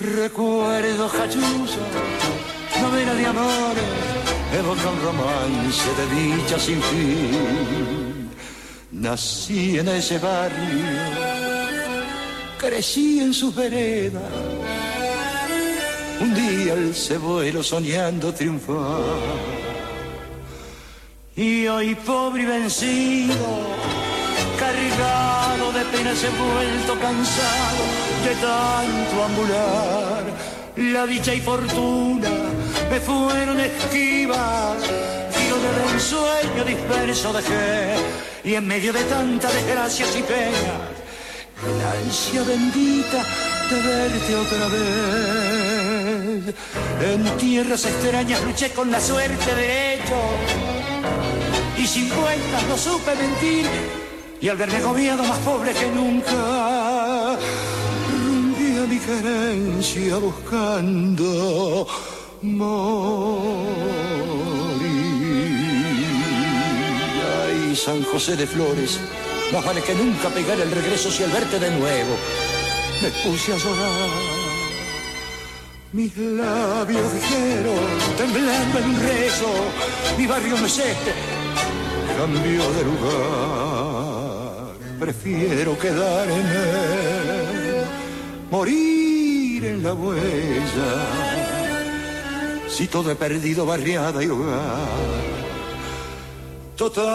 Recuerdo 0.00 1.08
Jachuza, 1.10 1.84
novela 2.80 3.14
de 3.14 3.26
amores, 3.26 3.84
evoca 4.58 4.88
un 4.88 5.02
romance 5.02 5.88
de 5.98 6.06
dicha 6.14 6.58
sin 6.58 6.80
fin. 6.80 8.30
Nací 8.92 9.78
en 9.78 9.88
ese 9.88 10.18
barrio, 10.18 10.86
crecí 12.58 13.20
en 13.20 13.34
sus 13.34 13.54
veredas. 13.54 14.22
Un 16.20 16.34
día 16.34 16.72
el 16.72 16.94
cebuelo 16.94 17.62
soñando 17.62 18.32
triunfar. 18.32 19.00
Y 21.36 21.66
hoy 21.66 21.94
pobre 21.94 22.42
y 22.42 22.46
vencido, 22.46 23.36
cargado 24.58 25.39
de 25.72 25.84
penas 25.84 26.22
he 26.24 26.28
vuelto 26.30 26.98
cansado 27.00 27.84
de 28.24 28.34
tanto 28.36 29.24
ambular. 29.24 30.24
La 30.76 31.06
dicha 31.06 31.34
y 31.34 31.40
fortuna 31.40 32.30
me 32.90 33.00
fueron 33.00 33.60
esquivas, 33.60 34.78
giro 35.36 35.56
de 35.56 35.92
ensueño 35.92 36.64
disperso 36.64 37.32
dejé, 37.32 37.94
y 38.44 38.54
en 38.54 38.66
medio 38.66 38.92
de 38.92 39.04
tantas 39.04 39.52
desgracias 39.54 40.16
y 40.16 40.22
penas, 40.22 40.80
la 41.78 41.92
ansia 41.92 42.42
bendita 42.42 43.24
de 43.70 43.82
verte 43.82 44.36
otra 44.36 44.66
vez. 44.68 46.54
En 47.02 47.36
tierras 47.36 47.84
extrañas 47.84 48.42
luché 48.44 48.70
con 48.70 48.90
la 48.90 49.00
suerte 49.00 49.54
de 49.54 49.94
hecho, 49.94 50.20
y 51.78 51.86
sin 51.86 52.08
cuentas 52.08 52.62
no 52.68 52.76
supe 52.76 53.14
mentir, 53.14 53.66
y 54.40 54.48
al 54.48 54.56
verme 54.56 54.76
agobiado 54.76 55.22
más 55.22 55.38
pobre 55.40 55.72
que 55.72 55.86
nunca, 55.88 57.36
rompí 58.26 58.78
a 58.78 58.86
mi 58.86 58.98
carencia 58.98 60.16
buscando 60.16 61.86
morir. 62.40 62.80
Ay, 67.44 67.76
San 67.76 68.02
José 68.04 68.36
de 68.36 68.46
Flores, 68.46 68.98
más 69.52 69.64
vale 69.64 69.82
que 69.82 69.94
nunca 69.94 70.30
pegar 70.30 70.58
el 70.58 70.70
regreso 70.70 71.10
si 71.10 71.22
al 71.22 71.30
verte 71.30 71.58
de 71.58 71.70
nuevo 71.72 72.16
me 73.02 73.10
puse 73.10 73.52
a 73.52 73.56
llorar. 73.56 74.08
Mis 75.92 76.16
labios 76.16 77.12
dijeron, 77.12 77.76
temblando 78.16 78.78
en 78.78 78.84
un 78.84 79.00
rezo, 79.00 79.52
mi 80.16 80.26
barrio 80.26 80.56
no 80.56 80.66
es 80.66 80.78
este, 80.78 81.12
cambió 82.16 82.70
de 82.72 82.84
lugar. 82.84 83.69
Prefiero 85.00 85.78
quedarme, 85.78 86.34
morir 88.50 89.64
en 89.64 89.82
la 89.82 89.94
huella. 89.94 90.90
Si 92.68 92.86
todo 92.86 93.10
he 93.10 93.16
perdido, 93.16 93.64
barriada 93.64 94.22
y 94.22 94.26
hogar. 94.26 94.76
Total, 96.76 97.06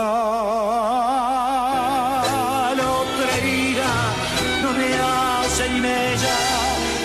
otra 2.80 3.38
herida 3.38 3.92
no 4.64 4.72
me 4.74 4.88
hace 4.96 5.70
ni 5.70 5.80
mella. 5.80 6.38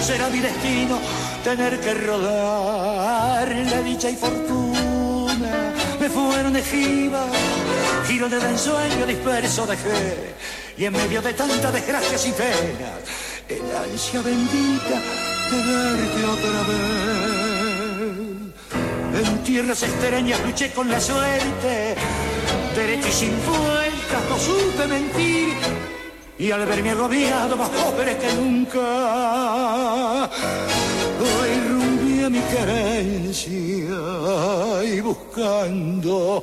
Será 0.00 0.30
mi 0.30 0.40
destino 0.40 0.98
tener 1.44 1.78
que 1.78 1.92
rodar 1.92 3.54
la 3.54 3.82
dicha 3.82 4.08
y 4.08 4.16
fortuna. 4.16 5.74
Me 6.00 6.08
fueron 6.08 6.54
de 6.54 6.62
jiba, 6.62 7.26
giro 8.06 8.30
de 8.30 8.38
ensueño 8.38 9.04
disperso 9.06 9.66
dejé. 9.66 10.34
Y 10.80 10.86
en 10.86 10.94
medio 10.94 11.20
de 11.20 11.34
tantas 11.34 11.72
desgracias 11.74 12.26
y 12.26 12.32
penas, 12.32 13.02
el 13.50 13.60
ansia 13.76 14.22
bendita 14.22 14.98
de 15.50 15.58
verte 15.66 16.24
otra 16.24 16.62
vez. 16.70 18.08
En 19.28 19.44
tierras 19.44 19.82
extrañas 19.82 20.40
luché 20.42 20.72
con 20.72 20.90
la 20.90 20.98
suerte, 20.98 21.96
derecho 22.74 23.08
y 23.08 23.12
sin 23.12 23.32
vueltas, 23.44 24.22
no 24.30 24.38
supe 24.38 24.86
mentir. 24.86 25.52
Y 26.38 26.50
al 26.50 26.64
verme 26.64 26.92
agobiado, 26.92 27.58
más 27.58 27.68
pobre 27.68 28.16
que 28.16 28.32
nunca, 28.32 30.30
hoy 31.20 31.60
rumbí 31.68 32.24
a 32.24 32.30
mi 32.30 32.40
carencia 32.40 33.98
y 34.82 35.00
buscando 35.02 36.42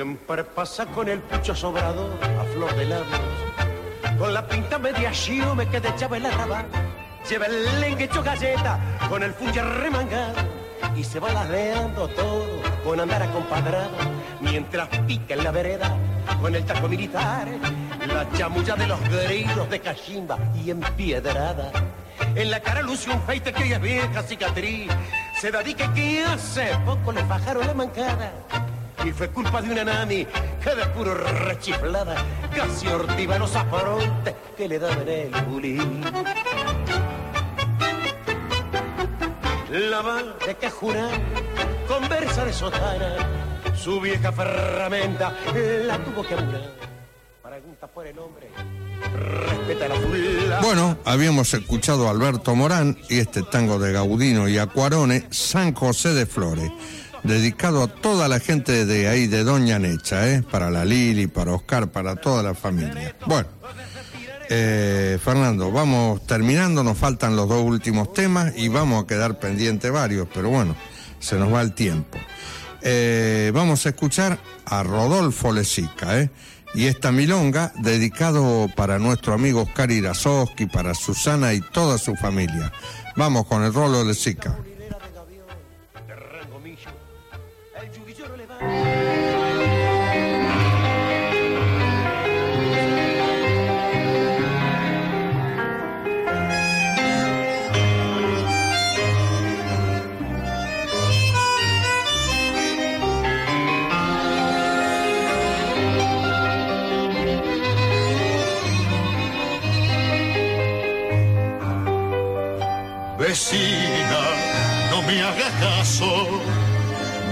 Siempre 0.00 0.44
pasa 0.44 0.86
con 0.86 1.10
el 1.10 1.18
pucho 1.20 1.54
sobrado 1.54 2.08
a 2.22 2.44
flor 2.54 2.74
de 2.74 2.86
labios. 2.86 3.20
Con 4.18 4.32
la 4.32 4.48
pinta 4.48 4.78
media 4.78 5.12
chío 5.12 5.54
me 5.54 5.68
quedé 5.68 5.88
en 5.88 6.22
la 6.22 6.30
raba. 6.30 6.64
Lleva 7.28 7.44
el 7.44 7.82
lengue 7.82 8.04
hecho 8.04 8.22
galleta 8.22 8.80
con 9.10 9.22
el 9.22 9.34
funge 9.34 9.62
remangado. 9.62 10.36
Y 10.96 11.04
se 11.04 11.20
va 11.20 11.30
ladeando 11.34 12.08
todo 12.08 12.62
con 12.82 12.98
andar 12.98 13.24
acompadrado. 13.24 13.90
Mientras 14.40 14.88
pica 15.06 15.34
en 15.34 15.44
la 15.44 15.50
vereda 15.50 15.94
con 16.40 16.54
el 16.54 16.64
taco 16.64 16.88
militar. 16.88 17.48
La 18.06 18.26
chamulla 18.38 18.76
de 18.76 18.86
los 18.86 19.00
grillos 19.06 19.68
de 19.68 19.80
cachimba 19.80 20.38
y 20.64 20.70
empiedrada. 20.70 21.72
En 22.36 22.50
la 22.50 22.60
cara 22.60 22.80
luce 22.80 23.10
un 23.10 23.20
feite 23.24 23.52
que 23.52 23.68
ya 23.68 23.76
es 23.76 23.82
vieja 23.82 24.22
cicatriz. 24.22 24.90
Se 25.38 25.50
dedica 25.50 25.92
que 25.92 26.24
hace 26.24 26.70
poco 26.86 27.12
le 27.12 27.22
bajaron 27.24 27.66
la 27.66 27.74
mancada. 27.74 28.32
Y 29.04 29.12
fue 29.12 29.28
culpa 29.28 29.62
de 29.62 29.70
una 29.70 29.84
nani 29.84 30.26
que 30.62 30.74
de 30.74 30.86
puro 30.94 31.14
rechiflada 31.14 32.16
casi 32.54 32.86
ortiva 32.88 33.38
los 33.38 33.54
afrontes 33.56 34.34
que 34.56 34.68
le 34.68 34.78
daban 34.78 35.08
el 35.08 35.30
bulín. 35.46 36.04
La 39.70 40.02
madre 40.02 40.56
que 40.60 40.68
jura 40.68 41.08
conversa 41.86 42.44
de 42.44 42.52
sotana, 42.52 43.16
su 43.74 44.00
vieja 44.00 44.32
ferramenta 44.32 45.34
la 45.86 45.98
tuvo 46.04 46.26
que 46.26 46.34
amurar. 46.34 46.70
Pregunta 47.42 47.86
por 47.86 48.06
el 48.06 48.18
hombre. 48.18 48.48
Bueno, 50.62 50.98
habíamos 51.04 51.54
escuchado 51.54 52.08
a 52.08 52.10
Alberto 52.10 52.54
Morán 52.54 52.98
y 53.08 53.18
este 53.18 53.42
tango 53.42 53.78
de 53.78 53.92
Gaudino 53.92 54.48
y 54.48 54.58
Acuarone, 54.58 55.26
San 55.30 55.74
José 55.74 56.14
de 56.14 56.26
Flores, 56.26 56.70
dedicado 57.24 57.82
a 57.82 57.88
toda 57.88 58.28
la 58.28 58.40
gente 58.40 58.86
de 58.86 59.08
ahí, 59.08 59.26
de 59.26 59.44
Doña 59.44 59.78
Necha, 59.78 60.28
¿eh? 60.28 60.42
para 60.42 60.70
la 60.70 60.84
Lili, 60.84 61.26
para 61.26 61.52
Oscar, 61.52 61.90
para 61.90 62.16
toda 62.16 62.42
la 62.42 62.54
familia. 62.54 63.16
Bueno, 63.26 63.48
eh, 64.48 65.18
Fernando, 65.22 65.70
vamos 65.70 66.26
terminando, 66.26 66.82
nos 66.82 66.98
faltan 66.98 67.36
los 67.36 67.48
dos 67.48 67.62
últimos 67.62 68.12
temas 68.12 68.52
y 68.56 68.68
vamos 68.68 69.04
a 69.04 69.06
quedar 69.06 69.38
pendientes 69.38 69.92
varios, 69.92 70.26
pero 70.32 70.48
bueno, 70.48 70.74
se 71.20 71.36
nos 71.36 71.52
va 71.52 71.62
el 71.62 71.72
tiempo. 71.72 72.18
Eh, 72.82 73.52
vamos 73.54 73.84
a 73.86 73.90
escuchar 73.90 74.38
a 74.64 74.82
Rodolfo 74.82 75.52
Lesica, 75.52 76.18
¿eh? 76.18 76.30
Y 76.72 76.86
esta 76.86 77.10
milonga 77.10 77.72
dedicado 77.78 78.68
para 78.76 78.98
nuestro 78.98 79.34
amigo 79.34 79.62
Oscar 79.62 79.90
Irazoski, 79.90 80.66
para 80.66 80.94
Susana 80.94 81.52
y 81.52 81.60
toda 81.60 81.98
su 81.98 82.14
familia. 82.14 82.72
Vamos 83.16 83.46
con 83.46 83.64
el 83.64 83.74
rolo 83.74 84.04
Lesica. 84.04 84.56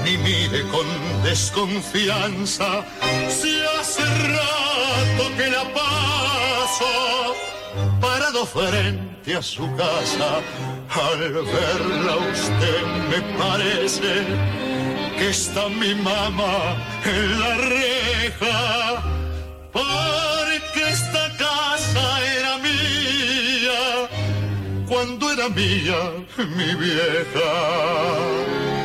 y 0.08 0.16
mire 0.18 0.62
con 0.68 0.86
desconfianza 1.22 2.84
si 3.28 3.60
hace 3.78 4.04
rato 4.36 5.24
que 5.36 5.50
la 5.50 5.64
paso 5.74 7.34
parado 8.00 8.46
frente 8.46 9.36
a 9.36 9.42
su 9.42 9.64
casa. 9.76 10.40
Al 10.90 11.18
verla 11.20 12.16
usted 12.32 12.82
me 13.10 13.20
parece 13.38 14.24
que 15.18 15.28
está 15.28 15.68
mi 15.68 15.94
mamá 15.94 16.76
en 17.04 17.40
la 17.40 17.54
reja 17.56 19.02
porque 19.72 20.88
esta 20.88 21.36
casa 21.36 22.24
era 22.38 22.56
mía 22.58 24.08
cuando 24.88 25.30
era 25.32 25.48
mía 25.50 26.00
mi 26.56 26.74
vieja. 26.74 28.77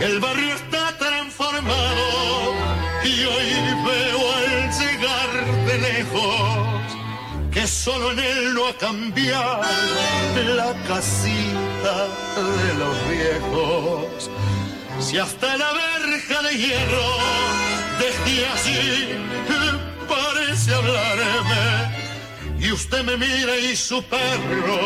El 0.00 0.20
barrio 0.20 0.54
está 0.54 0.96
transformado 0.96 2.54
y 3.02 3.24
hoy 3.24 3.50
veo 3.84 4.34
al 4.36 4.70
llegar 4.78 5.30
de 5.66 5.78
lejos 5.78 6.58
que 7.50 7.66
solo 7.66 8.12
en 8.12 8.20
él 8.20 8.54
no 8.54 8.68
ha 8.68 8.74
cambiado 8.74 9.62
la 10.56 10.72
casita 10.86 12.06
de 12.36 12.74
los 12.78 13.08
viejos. 13.08 14.30
Si 15.00 15.18
hasta 15.18 15.56
la 15.56 15.72
verja 15.72 16.42
de 16.42 16.56
hierro 16.56 17.16
desde 17.98 18.46
así 18.46 19.08
parece 20.08 20.74
hablarme 20.74 21.96
y 22.60 22.70
usted 22.70 23.02
me 23.02 23.16
mira 23.16 23.56
y 23.56 23.74
su 23.74 24.00
perro 24.04 24.78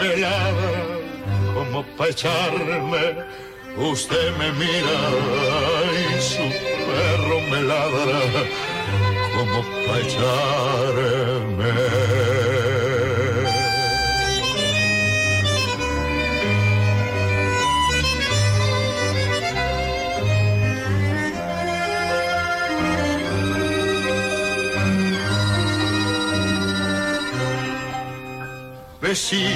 me 0.00 0.16
ladra 0.16 0.98
como 1.54 1.84
para 1.96 2.10
echarme. 2.10 3.47
Usted 3.76 4.36
me 4.36 4.52
mira 4.52 4.98
y 5.92 6.20
su 6.20 6.42
perro 6.88 7.40
me 7.50 7.62
ladra 7.62 8.20
como 9.36 9.62
para. 9.86 10.68
Vecina, 29.08 29.50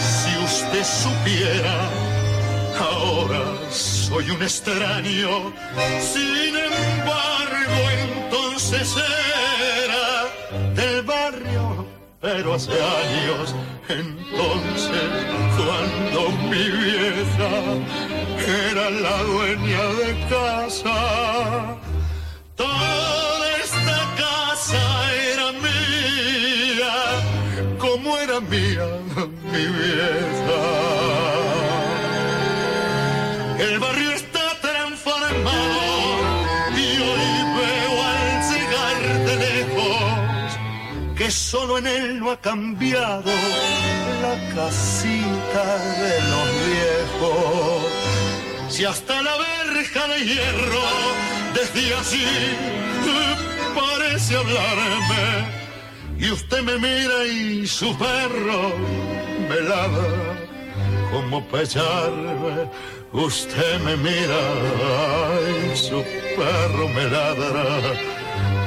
si 0.00 0.44
usted 0.44 0.84
supiera, 0.84 1.90
soy 4.10 4.28
un 4.30 4.42
extraño, 4.42 5.52
sin 6.12 6.54
embargo 6.56 7.80
entonces 8.02 8.96
era 9.84 10.74
del 10.74 11.02
barrio, 11.02 11.86
pero 12.20 12.54
hace 12.54 12.72
años, 12.72 13.54
entonces 13.88 15.10
cuando 15.56 16.30
mi 16.50 16.64
vieja 16.82 17.52
era 18.68 18.90
la 18.90 19.22
dueña 19.22 19.84
de 20.00 20.10
casa, 20.28 21.76
toda 22.56 23.56
esta 23.64 23.98
casa 24.24 25.14
era 25.32 25.52
mía 25.52 26.94
como 27.78 28.18
era 28.18 28.40
mía 28.40 28.88
mi 29.52 29.66
vieja. 29.66 31.49
El 33.60 33.78
barrio 33.78 34.10
está 34.12 34.40
transformado 34.62 35.80
y 36.74 36.86
hoy 37.06 37.28
veo 37.58 37.94
al 38.12 38.30
llegar 38.50 39.00
de 39.26 39.36
lejos 39.36 40.58
que 41.14 41.30
solo 41.30 41.76
en 41.76 41.86
él 41.86 42.20
no 42.20 42.30
ha 42.30 42.40
cambiado 42.40 43.30
la 44.22 44.54
casita 44.54 45.64
de 46.02 46.14
los 46.32 46.48
viejos. 46.70 47.92
Si 48.70 48.86
hasta 48.86 49.20
la 49.20 49.34
verja 49.36 50.08
de 50.08 50.24
hierro 50.24 50.86
desde 51.52 51.94
así 51.96 52.26
parece 53.74 54.36
hablarme 54.38 55.60
y 56.18 56.30
usted 56.30 56.62
me 56.62 56.78
mira 56.78 57.26
y 57.26 57.66
su 57.66 57.94
perro 57.98 58.72
me 59.50 59.60
ladra 59.68 60.48
como 61.12 61.44
para 61.48 61.64
echarme. 61.64 62.70
Usted 63.12 63.80
me 63.80 63.96
mira 63.96 64.40
y 65.72 65.76
su 65.76 66.04
perro 66.36 66.86
me 66.94 67.10
ladra 67.10 67.64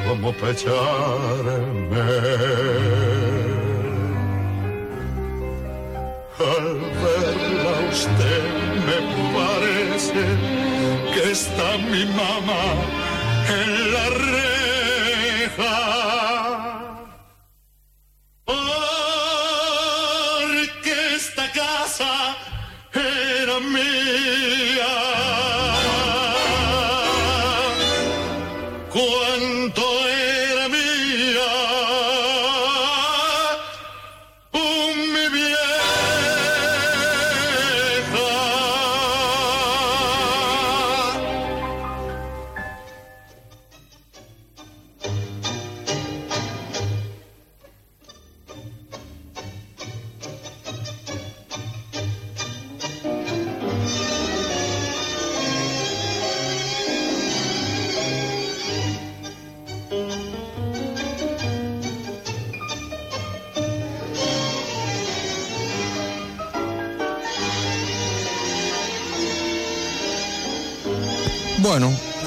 como 0.06 0.34
para 0.34 0.52
echarme. 0.52 2.02
Al 6.40 6.78
verla 7.02 7.74
usted 7.90 8.44
me 8.86 8.98
parece 9.34 10.24
que 11.14 11.24
está 11.32 11.78
mi 11.78 12.04
mamá 12.08 12.66
en 13.48 13.94
la 13.94 14.06
reja. 15.60 15.76
Porque 18.44 20.94
esta 21.16 21.46
casa 21.54 22.12
era 22.94 23.60
mía. 23.62 23.93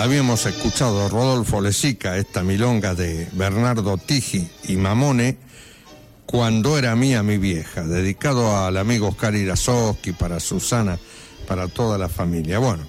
Habíamos 0.06 0.46
escuchado 0.46 1.04
a 1.04 1.08
Rodolfo 1.08 1.60
Lesica, 1.60 2.16
esta 2.16 2.44
milonga 2.44 2.94
de 2.94 3.28
Bernardo 3.32 3.98
Tiji 3.98 4.48
y 4.68 4.76
Mamone, 4.76 5.36
cuando 6.26 6.78
era 6.78 6.94
mía 6.94 7.24
mi 7.24 7.38
vieja, 7.38 7.82
dedicado 7.82 8.56
al 8.56 8.76
amigo 8.76 9.08
Oscar 9.08 9.34
Irasoski, 9.34 10.12
para 10.12 10.38
Susana, 10.38 10.96
para 11.48 11.66
toda 11.66 11.98
la 11.98 12.08
familia. 12.08 12.60
Bueno, 12.60 12.84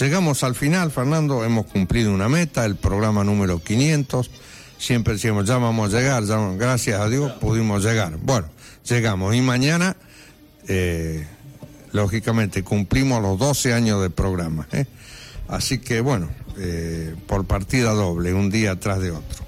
llegamos 0.00 0.42
al 0.44 0.54
final, 0.54 0.90
Fernando, 0.90 1.44
hemos 1.44 1.66
cumplido 1.66 2.10
una 2.10 2.30
meta, 2.30 2.64
el 2.64 2.76
programa 2.76 3.22
número 3.22 3.62
500. 3.62 4.30
Siempre 4.78 5.12
decíamos, 5.12 5.44
ya 5.44 5.58
vamos 5.58 5.92
a 5.92 5.98
llegar, 5.98 6.24
ya 6.24 6.38
gracias 6.56 6.98
a 6.98 7.08
Dios 7.10 7.32
pudimos 7.32 7.84
llegar. 7.84 8.16
Bueno, 8.16 8.48
llegamos 8.88 9.34
y 9.34 9.42
mañana, 9.42 9.94
eh, 10.68 11.26
lógicamente, 11.92 12.62
cumplimos 12.64 13.20
los 13.20 13.38
12 13.38 13.74
años 13.74 14.00
de 14.00 14.08
programa. 14.08 14.66
¿eh? 14.72 14.86
Así 15.48 15.76
que 15.76 16.00
bueno, 16.00 16.30
eh, 16.64 17.14
por 17.26 17.44
partida 17.44 17.90
doble, 17.90 18.32
un 18.32 18.50
día 18.50 18.78
tras 18.78 19.00
de 19.00 19.10
otro. 19.10 19.44